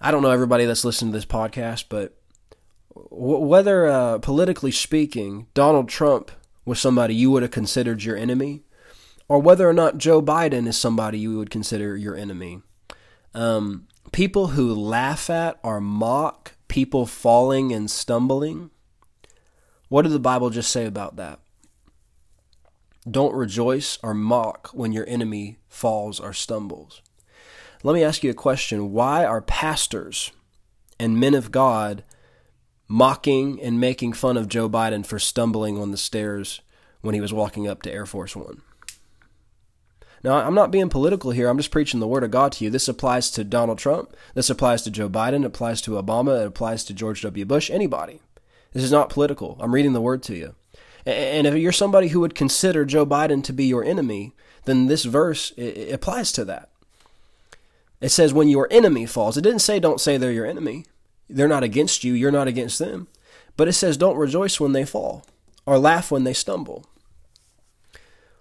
I 0.00 0.10
don't 0.10 0.22
know 0.22 0.30
everybody 0.30 0.64
that's 0.64 0.84
listening 0.84 1.12
to 1.12 1.18
this 1.18 1.26
podcast, 1.26 1.84
but 1.90 2.16
whether 2.94 3.86
uh, 3.86 4.18
politically 4.18 4.70
speaking, 4.70 5.48
Donald 5.52 5.90
Trump 5.90 6.30
was 6.64 6.80
somebody 6.80 7.14
you 7.14 7.30
would 7.30 7.42
have 7.42 7.52
considered 7.52 8.02
your 8.02 8.16
enemy, 8.16 8.62
or 9.28 9.40
whether 9.40 9.68
or 9.68 9.74
not 9.74 9.98
Joe 9.98 10.22
Biden 10.22 10.66
is 10.66 10.78
somebody 10.78 11.18
you 11.18 11.36
would 11.36 11.50
consider 11.50 11.96
your 11.98 12.16
enemy. 12.16 12.62
Um, 13.34 13.88
people 14.16 14.46
who 14.46 14.74
laugh 14.74 15.28
at 15.28 15.58
or 15.62 15.78
mock 15.78 16.52
people 16.68 17.04
falling 17.04 17.70
and 17.70 17.90
stumbling, 17.90 18.70
what 19.90 20.02
did 20.02 20.12
the 20.12 20.18
Bible 20.18 20.48
just 20.48 20.70
say 20.70 20.86
about 20.86 21.16
that? 21.16 21.38
Don't 23.08 23.34
rejoice 23.34 23.98
or 24.02 24.14
mock 24.14 24.70
when 24.72 24.90
your 24.90 25.06
enemy 25.06 25.58
falls 25.68 26.18
or 26.18 26.32
stumbles. 26.32 27.02
Let 27.82 27.92
me 27.92 28.02
ask 28.02 28.24
you 28.24 28.30
a 28.30 28.34
question. 28.34 28.90
Why 28.90 29.22
are 29.22 29.42
pastors 29.42 30.32
and 30.98 31.20
men 31.20 31.34
of 31.34 31.52
God 31.52 32.02
mocking 32.88 33.60
and 33.60 33.78
making 33.78 34.14
fun 34.14 34.38
of 34.38 34.48
Joe 34.48 34.70
Biden 34.70 35.04
for 35.04 35.18
stumbling 35.18 35.76
on 35.76 35.90
the 35.90 35.98
stairs 35.98 36.62
when 37.02 37.14
he 37.14 37.20
was 37.20 37.34
walking 37.34 37.68
up 37.68 37.82
to 37.82 37.92
Air 37.92 38.06
Force 38.06 38.34
One? 38.34 38.62
Now, 40.26 40.44
I'm 40.44 40.56
not 40.56 40.72
being 40.72 40.88
political 40.88 41.30
here. 41.30 41.48
I'm 41.48 41.56
just 41.56 41.70
preaching 41.70 42.00
the 42.00 42.08
word 42.08 42.24
of 42.24 42.32
God 42.32 42.50
to 42.52 42.64
you. 42.64 42.68
This 42.68 42.88
applies 42.88 43.30
to 43.30 43.44
Donald 43.44 43.78
Trump. 43.78 44.12
This 44.34 44.50
applies 44.50 44.82
to 44.82 44.90
Joe 44.90 45.08
Biden. 45.08 45.42
It 45.42 45.46
applies 45.46 45.80
to 45.82 45.92
Obama. 45.92 46.40
It 46.40 46.48
applies 46.48 46.82
to 46.86 46.92
George 46.92 47.22
W. 47.22 47.44
Bush. 47.44 47.70
Anybody. 47.70 48.20
This 48.72 48.82
is 48.82 48.90
not 48.90 49.08
political. 49.08 49.56
I'm 49.60 49.72
reading 49.72 49.92
the 49.92 50.00
word 50.00 50.24
to 50.24 50.34
you. 50.34 50.56
And 51.06 51.46
if 51.46 51.54
you're 51.54 51.70
somebody 51.70 52.08
who 52.08 52.18
would 52.18 52.34
consider 52.34 52.84
Joe 52.84 53.06
Biden 53.06 53.44
to 53.44 53.52
be 53.52 53.66
your 53.66 53.84
enemy, 53.84 54.32
then 54.64 54.86
this 54.86 55.04
verse 55.04 55.52
applies 55.92 56.32
to 56.32 56.44
that. 56.44 56.70
It 58.00 58.08
says, 58.08 58.34
when 58.34 58.48
your 58.48 58.66
enemy 58.68 59.06
falls. 59.06 59.36
It 59.36 59.42
didn't 59.42 59.60
say, 59.60 59.78
don't 59.78 60.00
say 60.00 60.16
they're 60.16 60.32
your 60.32 60.44
enemy. 60.44 60.86
They're 61.30 61.46
not 61.46 61.62
against 61.62 62.02
you. 62.02 62.14
You're 62.14 62.32
not 62.32 62.48
against 62.48 62.80
them. 62.80 63.06
But 63.56 63.68
it 63.68 63.74
says, 63.74 63.96
don't 63.96 64.16
rejoice 64.16 64.58
when 64.58 64.72
they 64.72 64.84
fall 64.84 65.24
or 65.66 65.78
laugh 65.78 66.10
when 66.10 66.24
they 66.24 66.32
stumble. 66.32 66.84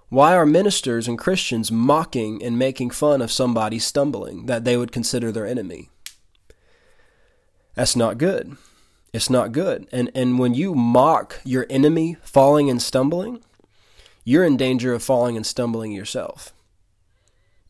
Why 0.09 0.35
are 0.35 0.45
ministers 0.45 1.07
and 1.07 1.17
Christians 1.17 1.71
mocking 1.71 2.43
and 2.43 2.59
making 2.59 2.91
fun 2.91 3.21
of 3.21 3.31
somebody 3.31 3.79
stumbling 3.79 4.45
that 4.45 4.63
they 4.63 4.77
would 4.77 4.91
consider 4.91 5.31
their 5.31 5.47
enemy? 5.47 5.89
That's 7.73 7.95
not 7.95 8.17
good. 8.17 8.55
It's 9.13 9.29
not 9.29 9.51
good. 9.51 9.87
And 9.91 10.11
and 10.13 10.37
when 10.37 10.53
you 10.53 10.75
mock 10.75 11.41
your 11.43 11.65
enemy 11.69 12.17
falling 12.21 12.69
and 12.69 12.81
stumbling, 12.81 13.43
you're 14.23 14.43
in 14.43 14.57
danger 14.57 14.93
of 14.93 15.03
falling 15.03 15.35
and 15.35 15.45
stumbling 15.45 15.91
yourself. 15.91 16.53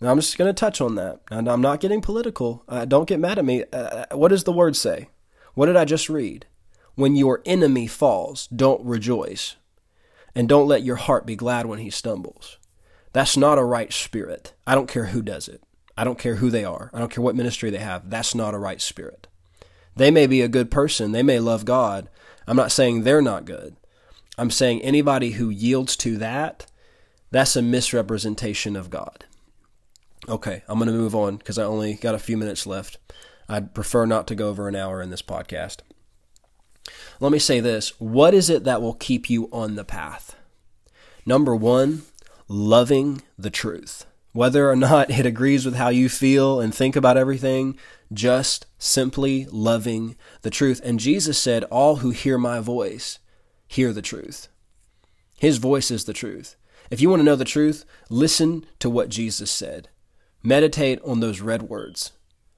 Now 0.01 0.11
I'm 0.11 0.19
just 0.19 0.37
going 0.37 0.49
to 0.49 0.59
touch 0.59 0.81
on 0.81 0.95
that. 0.95 1.21
And 1.31 1.47
I'm 1.47 1.61
not 1.61 1.79
getting 1.79 2.01
political. 2.01 2.63
Uh, 2.67 2.85
don't 2.85 3.07
get 3.07 3.19
mad 3.19 3.39
at 3.39 3.45
me. 3.45 3.63
Uh, 3.71 3.77
uh, 4.11 4.17
what 4.17 4.29
does 4.29 4.43
the 4.43 4.51
word 4.51 4.75
say? 4.75 5.07
What 5.53 5.67
did 5.67 5.77
I 5.77 5.85
just 5.85 6.09
read? 6.09 6.45
When 6.95 7.15
your 7.15 7.41
enemy 7.45 7.87
falls, 7.87 8.47
don't 8.47 8.83
rejoice 8.83 9.55
and 10.35 10.49
don't 10.49 10.67
let 10.67 10.83
your 10.83 10.97
heart 10.97 11.25
be 11.25 11.35
glad 11.35 11.65
when 11.65 11.79
he 11.79 11.89
stumbles. 11.89 12.57
That's 13.13 13.37
not 13.37 13.57
a 13.57 13.63
right 13.63 13.93
spirit. 13.93 14.53
I 14.67 14.75
don't 14.75 14.89
care 14.89 15.05
who 15.05 15.21
does 15.21 15.47
it. 15.47 15.63
I 15.97 16.03
don't 16.03 16.19
care 16.19 16.35
who 16.35 16.49
they 16.49 16.65
are. 16.65 16.91
I 16.93 16.99
don't 16.99 17.11
care 17.11 17.23
what 17.23 17.35
ministry 17.35 17.69
they 17.69 17.77
have. 17.77 18.09
That's 18.09 18.35
not 18.35 18.53
a 18.53 18.59
right 18.59 18.81
spirit. 18.81 19.27
They 19.95 20.11
may 20.11 20.27
be 20.27 20.41
a 20.41 20.49
good 20.49 20.69
person. 20.69 21.13
They 21.13 21.23
may 21.23 21.39
love 21.39 21.63
God. 21.63 22.09
I'm 22.47 22.57
not 22.57 22.71
saying 22.71 23.03
they're 23.03 23.21
not 23.21 23.45
good. 23.45 23.77
I'm 24.37 24.51
saying 24.51 24.81
anybody 24.81 25.31
who 25.31 25.49
yields 25.49 25.95
to 25.97 26.17
that, 26.17 26.65
that's 27.31 27.55
a 27.55 27.61
misrepresentation 27.61 28.75
of 28.75 28.89
God. 28.89 29.23
Okay, 30.27 30.63
I'm 30.67 30.79
going 30.79 30.91
to 30.91 30.93
move 30.93 31.15
on 31.15 31.37
because 31.37 31.57
I 31.57 31.63
only 31.63 31.93
got 31.93 32.15
a 32.15 32.19
few 32.19 32.35
minutes 32.35 32.67
left. 32.67 32.97
I'd 33.47 33.73
prefer 33.73 34.05
not 34.05 34.27
to 34.27 34.35
go 34.35 34.49
over 34.49 34.67
an 34.67 34.75
hour 34.75 35.01
in 35.01 35.11
this 35.11 35.21
podcast. 35.21 35.77
Let 37.19 37.31
me 37.31 37.39
say 37.39 37.59
this 37.59 37.89
what 37.99 38.33
is 38.33 38.49
it 38.49 38.63
that 38.63 38.81
will 38.81 38.93
keep 38.93 39.29
you 39.29 39.49
on 39.51 39.75
the 39.75 39.85
path? 39.85 40.35
Number 41.25 41.55
one, 41.55 42.03
loving 42.47 43.21
the 43.37 43.49
truth. 43.49 44.05
Whether 44.33 44.69
or 44.69 44.75
not 44.75 45.09
it 45.09 45.25
agrees 45.25 45.65
with 45.65 45.75
how 45.75 45.89
you 45.89 46.09
feel 46.09 46.59
and 46.59 46.75
think 46.75 46.95
about 46.95 47.17
everything, 47.17 47.77
just 48.11 48.65
simply 48.77 49.47
loving 49.49 50.15
the 50.41 50.49
truth. 50.49 50.81
And 50.83 50.99
Jesus 50.99 51.37
said, 51.37 51.63
All 51.65 51.97
who 51.97 52.11
hear 52.11 52.37
my 52.37 52.59
voice 52.59 53.19
hear 53.67 53.93
the 53.93 54.01
truth. 54.01 54.49
His 55.39 55.57
voice 55.57 55.89
is 55.89 56.05
the 56.05 56.13
truth. 56.13 56.55
If 56.91 57.01
you 57.01 57.09
want 57.09 57.21
to 57.21 57.25
know 57.25 57.35
the 57.35 57.45
truth, 57.45 57.85
listen 58.09 58.65
to 58.79 58.89
what 58.89 59.09
Jesus 59.09 59.49
said. 59.49 59.89
Meditate 60.43 60.99
on 61.03 61.19
those 61.19 61.41
red 61.41 61.63
words 61.63 62.11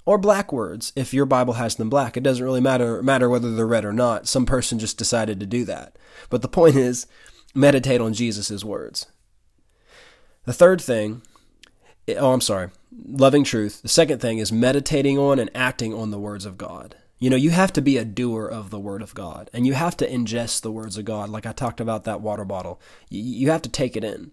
or 0.08 0.18
black 0.18 0.54
words 0.54 0.94
if 0.96 1.14
your 1.14 1.26
Bible 1.26 1.56
has 1.56 1.76
them 1.76 1.90
black. 1.90 2.16
It 2.16 2.24
doesn't 2.24 2.44
really 2.44 2.62
matter 2.62 3.04
matter 3.04 3.30
whether 3.30 3.54
they're 3.54 3.68
red 3.68 3.84
or 3.84 3.92
not. 3.92 4.26
Some 4.26 4.46
person 4.46 4.80
just 4.80 4.98
decided 4.98 5.38
to 5.42 5.46
do 5.46 5.66
that. 5.66 5.98
But 6.30 6.42
the 6.42 6.48
point 6.48 6.78
is, 6.78 7.08
meditate 7.54 8.00
on 8.00 8.14
Jesus' 8.14 8.64
words. 8.64 9.08
The 10.46 10.54
third 10.54 10.80
thing, 10.80 11.24
oh, 12.18 12.32
I'm 12.32 12.42
sorry, 12.42 12.70
loving 13.06 13.44
truth. 13.44 13.82
The 13.82 13.90
second 13.90 14.22
thing 14.22 14.38
is 14.38 14.50
meditating 14.50 15.20
on 15.20 15.40
and 15.40 15.52
acting 15.54 15.94
on 15.94 16.12
the 16.12 16.20
words 16.20 16.46
of 16.46 16.58
God. 16.58 16.96
You 17.20 17.30
know, 17.30 17.36
you 17.36 17.50
have 17.50 17.74
to 17.74 17.82
be 17.82 17.98
a 17.98 18.06
doer 18.06 18.48
of 18.48 18.70
the 18.70 18.80
Word 18.80 19.02
of 19.02 19.14
God, 19.14 19.50
and 19.52 19.68
you 19.68 19.74
have 19.74 19.98
to 19.98 20.10
ingest 20.10 20.62
the 20.62 20.72
words 20.72 20.98
of 20.98 21.04
God. 21.04 21.30
Like 21.30 21.46
I 21.46 21.52
talked 21.52 21.82
about 21.82 22.06
that 22.06 22.22
water 22.22 22.46
bottle, 22.46 22.80
you 23.10 23.50
have 23.50 23.64
to 23.64 23.70
take 23.70 23.98
it 23.98 24.06
in. 24.06 24.32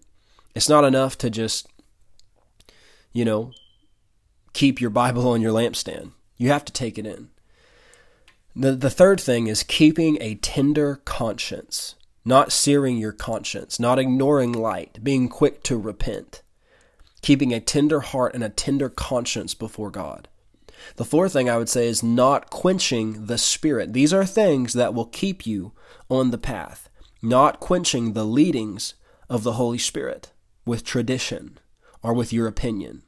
It's 0.53 0.69
not 0.69 0.85
enough 0.85 1.17
to 1.17 1.29
just, 1.29 1.67
you 3.11 3.25
know, 3.25 3.51
keep 4.55 4.79
your 4.79 4.89
Bible 4.89 5.27
on 5.27 5.41
your 5.41 5.51
lampstand. 5.51 6.13
You 6.37 6.49
have 6.49 6.65
to 6.65 6.73
take 6.73 6.97
it 6.97 7.05
in. 7.05 7.29
The, 8.55 8.71
the 8.71 8.89
third 8.89 9.19
thing 9.19 9.47
is 9.47 9.63
keeping 9.63 10.17
a 10.21 10.35
tender 10.35 11.01
conscience, 11.03 11.95
not 12.23 12.53
searing 12.53 12.97
your 12.97 13.11
conscience, 13.11 13.81
not 13.81 13.99
ignoring 13.99 14.53
light, 14.53 15.03
being 15.03 15.27
quick 15.27 15.61
to 15.63 15.77
repent, 15.77 16.41
keeping 17.21 17.53
a 17.53 17.59
tender 17.59 17.99
heart 17.99 18.33
and 18.33 18.43
a 18.43 18.49
tender 18.49 18.87
conscience 18.87 19.53
before 19.53 19.91
God. 19.91 20.29
The 20.95 21.05
fourth 21.05 21.33
thing 21.33 21.49
I 21.49 21.57
would 21.57 21.69
say 21.69 21.87
is 21.87 22.01
not 22.01 22.49
quenching 22.49 23.25
the 23.25 23.37
Spirit. 23.37 23.91
These 23.91 24.13
are 24.13 24.25
things 24.25 24.71
that 24.73 24.93
will 24.93 25.05
keep 25.05 25.45
you 25.45 25.73
on 26.09 26.31
the 26.31 26.37
path, 26.37 26.89
not 27.21 27.59
quenching 27.59 28.13
the 28.13 28.25
leadings 28.25 28.93
of 29.29 29.43
the 29.43 29.53
Holy 29.53 29.79
Spirit 29.79 30.31
with 30.65 30.85
tradition 30.85 31.57
or 32.01 32.13
with 32.13 32.31
your 32.31 32.47
opinion 32.47 33.03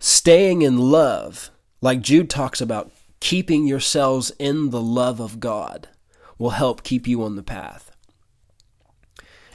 staying 0.00 0.62
in 0.62 0.78
love, 0.78 1.50
like 1.80 2.00
Jude 2.00 2.28
talks 2.28 2.60
about, 2.60 2.90
keeping 3.20 3.66
yourselves 3.66 4.32
in 4.38 4.70
the 4.70 4.80
love 4.80 5.20
of 5.20 5.38
God, 5.38 5.88
will 6.38 6.50
help 6.50 6.82
keep 6.82 7.06
you 7.06 7.22
on 7.22 7.36
the 7.36 7.42
path. 7.42 7.94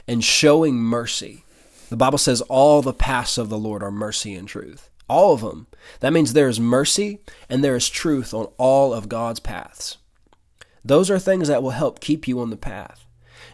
And 0.08 0.24
showing 0.24 0.76
mercy. 0.76 1.44
The 1.90 1.96
Bible 1.96 2.18
says 2.18 2.40
all 2.42 2.80
the 2.80 2.94
paths 2.94 3.36
of 3.36 3.48
the 3.48 3.58
Lord 3.58 3.82
are 3.82 3.90
mercy 3.90 4.34
and 4.34 4.48
truth. 4.48 4.88
All 5.08 5.34
of 5.34 5.40
them. 5.40 5.66
That 6.00 6.12
means 6.12 6.32
there 6.32 6.48
is 6.48 6.58
mercy 6.58 7.20
and 7.48 7.62
there 7.62 7.76
is 7.76 7.88
truth 7.88 8.32
on 8.32 8.46
all 8.56 8.94
of 8.94 9.08
God's 9.08 9.40
paths. 9.40 9.98
Those 10.84 11.10
are 11.10 11.18
things 11.18 11.48
that 11.48 11.62
will 11.62 11.70
help 11.70 12.00
keep 12.00 12.28
you 12.28 12.40
on 12.40 12.50
the 12.50 12.56
path. 12.56 13.04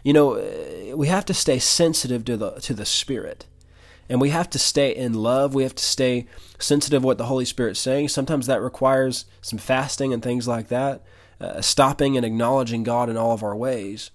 You 0.03 0.13
know, 0.13 0.33
eh, 0.33 0.93
we 0.93 1.07
have 1.07 1.25
to 1.25 1.33
stay 1.33 1.59
sensitive 1.59 2.25
to 2.25 2.37
the 2.37 2.51
to 2.61 2.73
the 2.73 2.85
Spirit. 2.85 3.45
And 4.13 4.21
we 4.21 4.29
have 4.29 4.47
to 4.51 4.59
stay 4.59 4.95
in 4.95 5.15
love. 5.15 5.55
We 5.55 5.63
have 5.63 5.73
to 5.73 5.83
stay 5.83 6.27
sensitive 6.59 7.03
what 7.03 7.17
the 7.17 7.25
Holy 7.25 7.45
Spirit's 7.45 7.79
saying. 7.79 8.09
Sometimes 8.09 8.45
that 8.45 8.61
requires 8.61 9.25
some 9.41 9.57
fasting 9.57 10.13
and 10.13 10.21
things 10.21 10.47
like 10.47 10.67
that, 10.67 11.01
uh, 11.41 11.61
stopping 11.61 12.15
and 12.15 12.23
acknowledging 12.23 12.83
God 12.83 13.09
in 13.09 13.17
all 13.17 13.31
of 13.31 13.41
our 13.41 13.55
ways. 13.55 14.11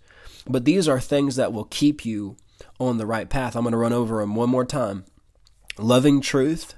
But 0.46 0.64
these 0.64 0.86
are 0.86 1.01
things 1.01 1.34
that 1.34 1.53
will 1.53 1.64
keep 1.64 2.07
you 2.07 2.36
on 2.78 2.99
the 2.99 3.07
right 3.07 3.28
path. 3.28 3.57
I'm 3.57 3.64
going 3.64 3.72
to 3.72 3.76
run 3.78 3.92
over 3.92 4.20
them 4.20 4.36
one 4.36 4.51
more 4.51 4.64
time. 4.64 5.05
Loving 5.78 6.20
truth, 6.20 6.74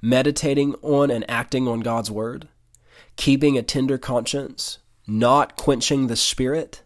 meditating 0.00 0.76
on 0.82 1.10
and 1.10 1.28
acting 1.28 1.66
on 1.66 1.80
God's 1.80 2.12
word, 2.12 2.46
keeping 3.16 3.58
a 3.58 3.62
tender 3.62 3.98
conscience, 3.98 4.78
not 5.04 5.56
quenching 5.56 6.06
the 6.06 6.14
spirit, 6.14 6.84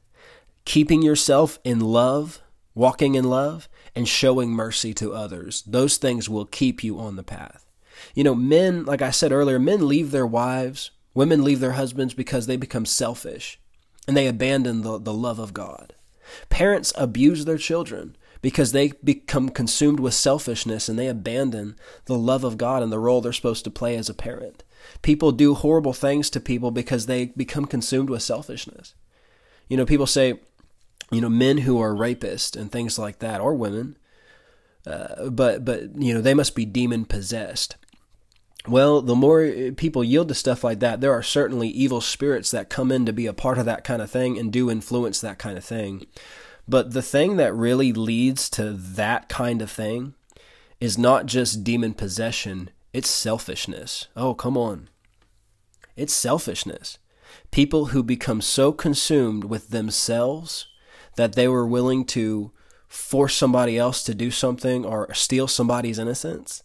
keeping 0.65 1.03
yourself 1.03 1.59
in 1.65 1.81
love, 1.81 2.41
walking 2.75 3.15
in 3.15 3.25
love, 3.29 3.69
and 3.97 4.07
showing 4.07 4.51
mercy 4.51 4.93
to 4.95 5.15
others. 5.15 5.63
Those 5.67 5.97
things 5.97 6.29
will 6.29 6.45
keep 6.45 6.85
you 6.85 7.01
on 7.01 7.17
the 7.17 7.23
path. 7.23 7.65
You 8.15 8.23
know, 8.23 8.35
men, 8.35 8.85
like 8.85 9.01
I 9.01 9.11
said 9.11 9.33
earlier, 9.33 9.59
men 9.59 9.89
leave 9.89 10.11
their 10.11 10.27
wives, 10.27 10.91
women 11.15 11.43
leave 11.43 11.61
their 11.61 11.73
husbands 11.73 12.13
because 12.13 12.47
they 12.47 12.59
become 12.59 12.85
selfish 12.85 13.59
and 14.07 14.17
they 14.17 14.27
abandon 14.27 14.83
the, 14.83 14.99
the 14.99 15.15
love 15.15 15.39
of 15.39 15.55
God. 15.55 15.95
Parents 16.51 16.93
abuse 16.97 17.47
their 17.47 17.57
children 17.57 18.17
because 18.43 18.73
they 18.73 18.93
become 19.03 19.49
consumed 19.49 19.99
with 19.99 20.13
selfishness 20.13 20.89
and 20.89 20.99
they 20.99 21.09
abandon 21.09 21.75
the 22.05 22.19
love 22.19 22.45
of 22.45 22.59
God 22.59 22.83
and 22.83 22.93
the 22.93 22.99
role 22.99 23.21
they're 23.21 23.33
supposed 23.33 23.65
to 23.65 23.71
play 23.71 23.97
as 23.97 24.11
a 24.11 24.15
parent. 24.15 24.63
People 25.03 25.33
do 25.33 25.55
horrible 25.55 25.95
things 25.95 26.29
to 26.31 26.41
people 26.41 26.71
because 26.71 27.07
they 27.07 27.27
become 27.27 27.65
consumed 27.65 28.11
with 28.11 28.23
selfishness. 28.23 28.95
You 29.69 29.77
know, 29.77 29.87
people 29.87 30.07
say, 30.07 30.41
you 31.11 31.21
know, 31.21 31.29
men 31.29 31.59
who 31.59 31.81
are 31.81 31.93
rapists 31.95 32.57
and 32.57 32.71
things 32.71 32.99
like 32.99 33.21
that, 33.21 33.41
or 33.41 33.55
women, 33.55 33.97
uh, 34.87 35.31
but 35.31 35.65
but 35.65 36.01
you 36.01 36.15
know 36.15 36.21
they 36.21 36.35
must 36.35 36.55
be 36.55 36.65
demon 36.65 37.05
possessed. 37.05 37.77
Well, 38.69 39.01
the 39.01 39.15
more 39.15 39.71
people 39.77 40.03
yield 40.03 40.29
to 40.29 40.35
stuff 40.35 40.65
like 40.65 40.81
that, 40.81 41.01
there 41.01 41.13
are 41.13 41.23
certainly 41.23 41.69
evil 41.69 42.01
spirits 42.01 42.51
that 42.51 42.69
come 42.69 42.91
in 42.91 43.07
to 43.07 43.13
be 43.13 43.27
a 43.27 43.33
part 43.33 43.59
of 43.59 43.65
that 43.67 43.85
kind 43.85 44.03
of 44.03 44.11
thing 44.11 44.39
and 44.39 44.53
do 44.53 44.71
influence 44.71 45.21
that 45.21 45.39
kind 45.39 45.57
of 45.57 45.65
thing. 45.65 46.07
But 46.69 46.93
the 46.93 47.03
thing 47.03 47.37
that 47.37 47.55
really 47.55 47.93
leads 47.93 48.51
to 48.51 48.73
that 48.73 49.29
kind 49.29 49.63
of 49.63 49.71
thing 49.71 50.15
is 50.81 50.99
not 50.99 51.27
just 51.27 51.63
demon 51.63 51.95
possession, 51.95 52.71
it's 52.93 53.09
selfishness. 53.09 54.09
Oh, 54.17 54.35
come 54.35 54.57
on. 54.57 54.89
It's 55.97 56.13
selfishness. 56.13 56.99
People 57.51 57.87
who 57.87 58.03
become 58.03 58.41
so 58.41 58.73
consumed 58.73 59.45
with 59.45 59.69
themselves 59.69 60.67
that 61.17 61.35
they 61.35 61.49
were 61.49 61.67
willing 61.67 62.05
to 62.05 62.53
force 62.89 63.35
somebody 63.35 63.77
else 63.77 64.03
to 64.05 64.15
do 64.15 64.31
something 64.31 64.85
or 64.85 65.13
steal 65.13 65.49
somebody's 65.49 65.99
innocence. 65.99 66.63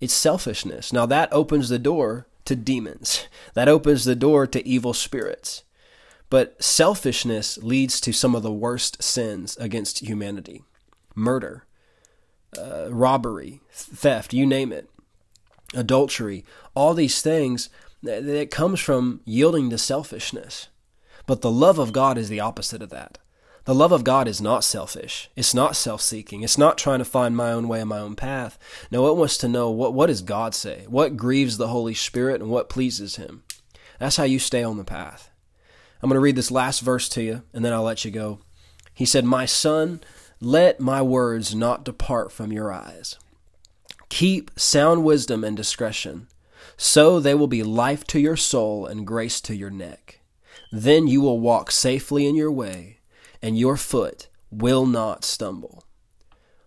It's 0.00 0.14
selfishness. 0.14 0.92
Now 0.92 1.06
that 1.06 1.32
opens 1.32 1.68
the 1.68 1.78
door 1.78 2.26
to 2.44 2.56
demons. 2.56 3.26
That 3.54 3.68
opens 3.68 4.04
the 4.04 4.14
door 4.14 4.46
to 4.46 4.66
evil 4.66 4.94
spirits. 4.94 5.64
But 6.30 6.62
selfishness 6.62 7.58
leads 7.58 8.00
to 8.00 8.12
some 8.12 8.36
of 8.36 8.44
the 8.44 8.52
worst 8.52 9.02
sins 9.02 9.56
against 9.56 9.98
humanity 9.98 10.62
murder, 11.16 11.64
uh, 12.56 12.86
robbery, 12.90 13.60
theft, 13.72 14.32
you 14.32 14.46
name 14.46 14.72
it, 14.72 14.88
adultery, 15.74 16.44
all 16.74 16.94
these 16.94 17.20
things 17.20 17.68
that 18.02 18.50
comes 18.50 18.80
from 18.80 19.20
yielding 19.24 19.68
to 19.70 19.78
selfishness. 19.78 20.68
But 21.26 21.42
the 21.42 21.50
love 21.50 21.78
of 21.78 21.92
God 21.92 22.16
is 22.16 22.28
the 22.28 22.40
opposite 22.40 22.82
of 22.82 22.90
that. 22.90 23.18
The 23.64 23.74
love 23.74 23.92
of 23.92 24.04
God 24.04 24.26
is 24.26 24.40
not 24.40 24.64
selfish. 24.64 25.30
It's 25.36 25.52
not 25.52 25.76
self-seeking. 25.76 26.42
It's 26.42 26.56
not 26.56 26.78
trying 26.78 27.00
to 27.00 27.04
find 27.04 27.36
my 27.36 27.52
own 27.52 27.68
way 27.68 27.80
and 27.80 27.88
my 27.88 27.98
own 27.98 28.16
path. 28.16 28.58
No, 28.90 29.06
it 29.08 29.16
wants 29.16 29.36
to 29.38 29.48
know 29.48 29.70
what, 29.70 29.92
what 29.92 30.06
does 30.06 30.22
God 30.22 30.54
say? 30.54 30.84
What 30.88 31.16
grieves 31.16 31.58
the 31.58 31.68
Holy 31.68 31.94
Spirit 31.94 32.40
and 32.40 32.50
what 32.50 32.70
pleases 32.70 33.16
Him? 33.16 33.42
That's 33.98 34.16
how 34.16 34.24
you 34.24 34.38
stay 34.38 34.62
on 34.62 34.78
the 34.78 34.84
path. 34.84 35.30
I'm 36.02 36.08
going 36.08 36.16
to 36.16 36.20
read 36.20 36.36
this 36.36 36.50
last 36.50 36.80
verse 36.80 37.08
to 37.10 37.22
you 37.22 37.42
and 37.52 37.62
then 37.64 37.74
I'll 37.74 37.82
let 37.82 38.04
you 38.04 38.10
go. 38.10 38.40
He 38.94 39.04
said, 39.04 39.24
My 39.26 39.44
son, 39.44 40.00
let 40.40 40.80
my 40.80 41.02
words 41.02 41.54
not 41.54 41.84
depart 41.84 42.32
from 42.32 42.52
your 42.52 42.72
eyes. 42.72 43.18
Keep 44.08 44.58
sound 44.58 45.04
wisdom 45.04 45.44
and 45.44 45.56
discretion, 45.56 46.28
so 46.78 47.20
they 47.20 47.34
will 47.34 47.46
be 47.46 47.62
life 47.62 48.04
to 48.08 48.18
your 48.18 48.36
soul 48.36 48.86
and 48.86 49.06
grace 49.06 49.40
to 49.42 49.54
your 49.54 49.70
neck. 49.70 50.20
Then 50.72 51.06
you 51.06 51.20
will 51.20 51.38
walk 51.38 51.70
safely 51.70 52.26
in 52.26 52.34
your 52.34 52.50
way 52.50 52.99
and 53.42 53.58
your 53.58 53.76
foot 53.76 54.28
will 54.50 54.86
not 54.86 55.24
stumble. 55.24 55.84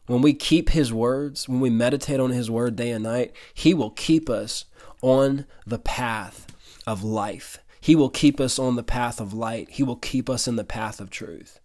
When 0.07 0.21
we 0.21 0.33
keep 0.33 0.69
His 0.69 0.91
words, 0.91 1.47
when 1.47 1.59
we 1.59 1.69
meditate 1.69 2.19
on 2.19 2.31
His 2.31 2.51
word 2.51 2.75
day 2.75 2.91
and 2.91 3.03
night, 3.03 3.33
He 3.53 3.73
will 3.73 3.91
keep 3.91 4.29
us 4.29 4.65
on 5.01 5.45
the 5.65 5.79
path 5.79 6.47
of 6.85 7.03
life. 7.03 7.59
He 7.79 7.95
will 7.95 8.09
keep 8.09 8.39
us 8.39 8.57
on 8.59 8.75
the 8.75 8.83
path 8.83 9.19
of 9.19 9.33
light. 9.33 9.69
He 9.71 9.83
will 9.83 9.97
keep 9.97 10.29
us 10.29 10.47
in 10.47 10.55
the 10.55 10.63
path 10.63 10.99
of 10.99 11.09
truth. 11.09 11.59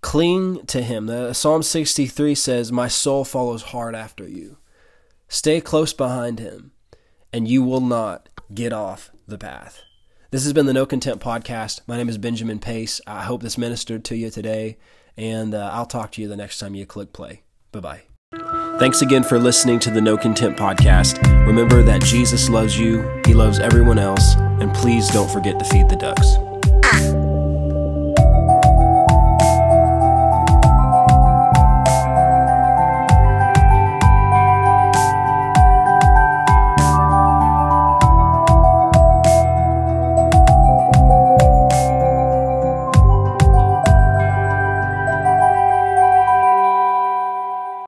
Cling 0.00 0.66
to 0.66 0.82
Him. 0.82 1.06
The, 1.06 1.32
Psalm 1.32 1.62
63 1.62 2.34
says, 2.34 2.72
My 2.72 2.88
soul 2.88 3.24
follows 3.24 3.62
hard 3.62 3.94
after 3.94 4.28
you. 4.28 4.58
Stay 5.28 5.60
close 5.60 5.92
behind 5.92 6.38
Him, 6.38 6.72
and 7.32 7.48
you 7.48 7.62
will 7.62 7.80
not 7.80 8.28
get 8.52 8.72
off 8.72 9.10
the 9.26 9.38
path. 9.38 9.82
This 10.32 10.44
has 10.44 10.54
been 10.54 10.64
the 10.64 10.72
No 10.72 10.86
Content 10.86 11.20
Podcast. 11.20 11.80
My 11.86 11.98
name 11.98 12.08
is 12.08 12.16
Benjamin 12.16 12.58
Pace. 12.58 13.02
I 13.06 13.24
hope 13.24 13.42
this 13.42 13.58
ministered 13.58 14.02
to 14.06 14.16
you 14.16 14.30
today, 14.30 14.78
and 15.14 15.52
uh, 15.52 15.68
I'll 15.74 15.84
talk 15.84 16.10
to 16.12 16.22
you 16.22 16.26
the 16.28 16.38
next 16.38 16.58
time 16.58 16.74
you 16.74 16.86
click 16.86 17.12
play. 17.12 17.42
Bye 17.70 17.80
bye. 17.80 18.02
Thanks 18.78 19.02
again 19.02 19.24
for 19.24 19.38
listening 19.38 19.78
to 19.80 19.90
the 19.90 20.00
No 20.00 20.16
Content 20.16 20.56
Podcast. 20.56 21.20
Remember 21.46 21.82
that 21.82 22.00
Jesus 22.00 22.48
loves 22.48 22.78
you, 22.78 23.06
He 23.26 23.34
loves 23.34 23.58
everyone 23.58 23.98
else, 23.98 24.34
and 24.36 24.72
please 24.72 25.06
don't 25.10 25.30
forget 25.30 25.58
to 25.58 25.66
feed 25.66 25.90
the 25.90 25.96
ducks. 25.96 26.26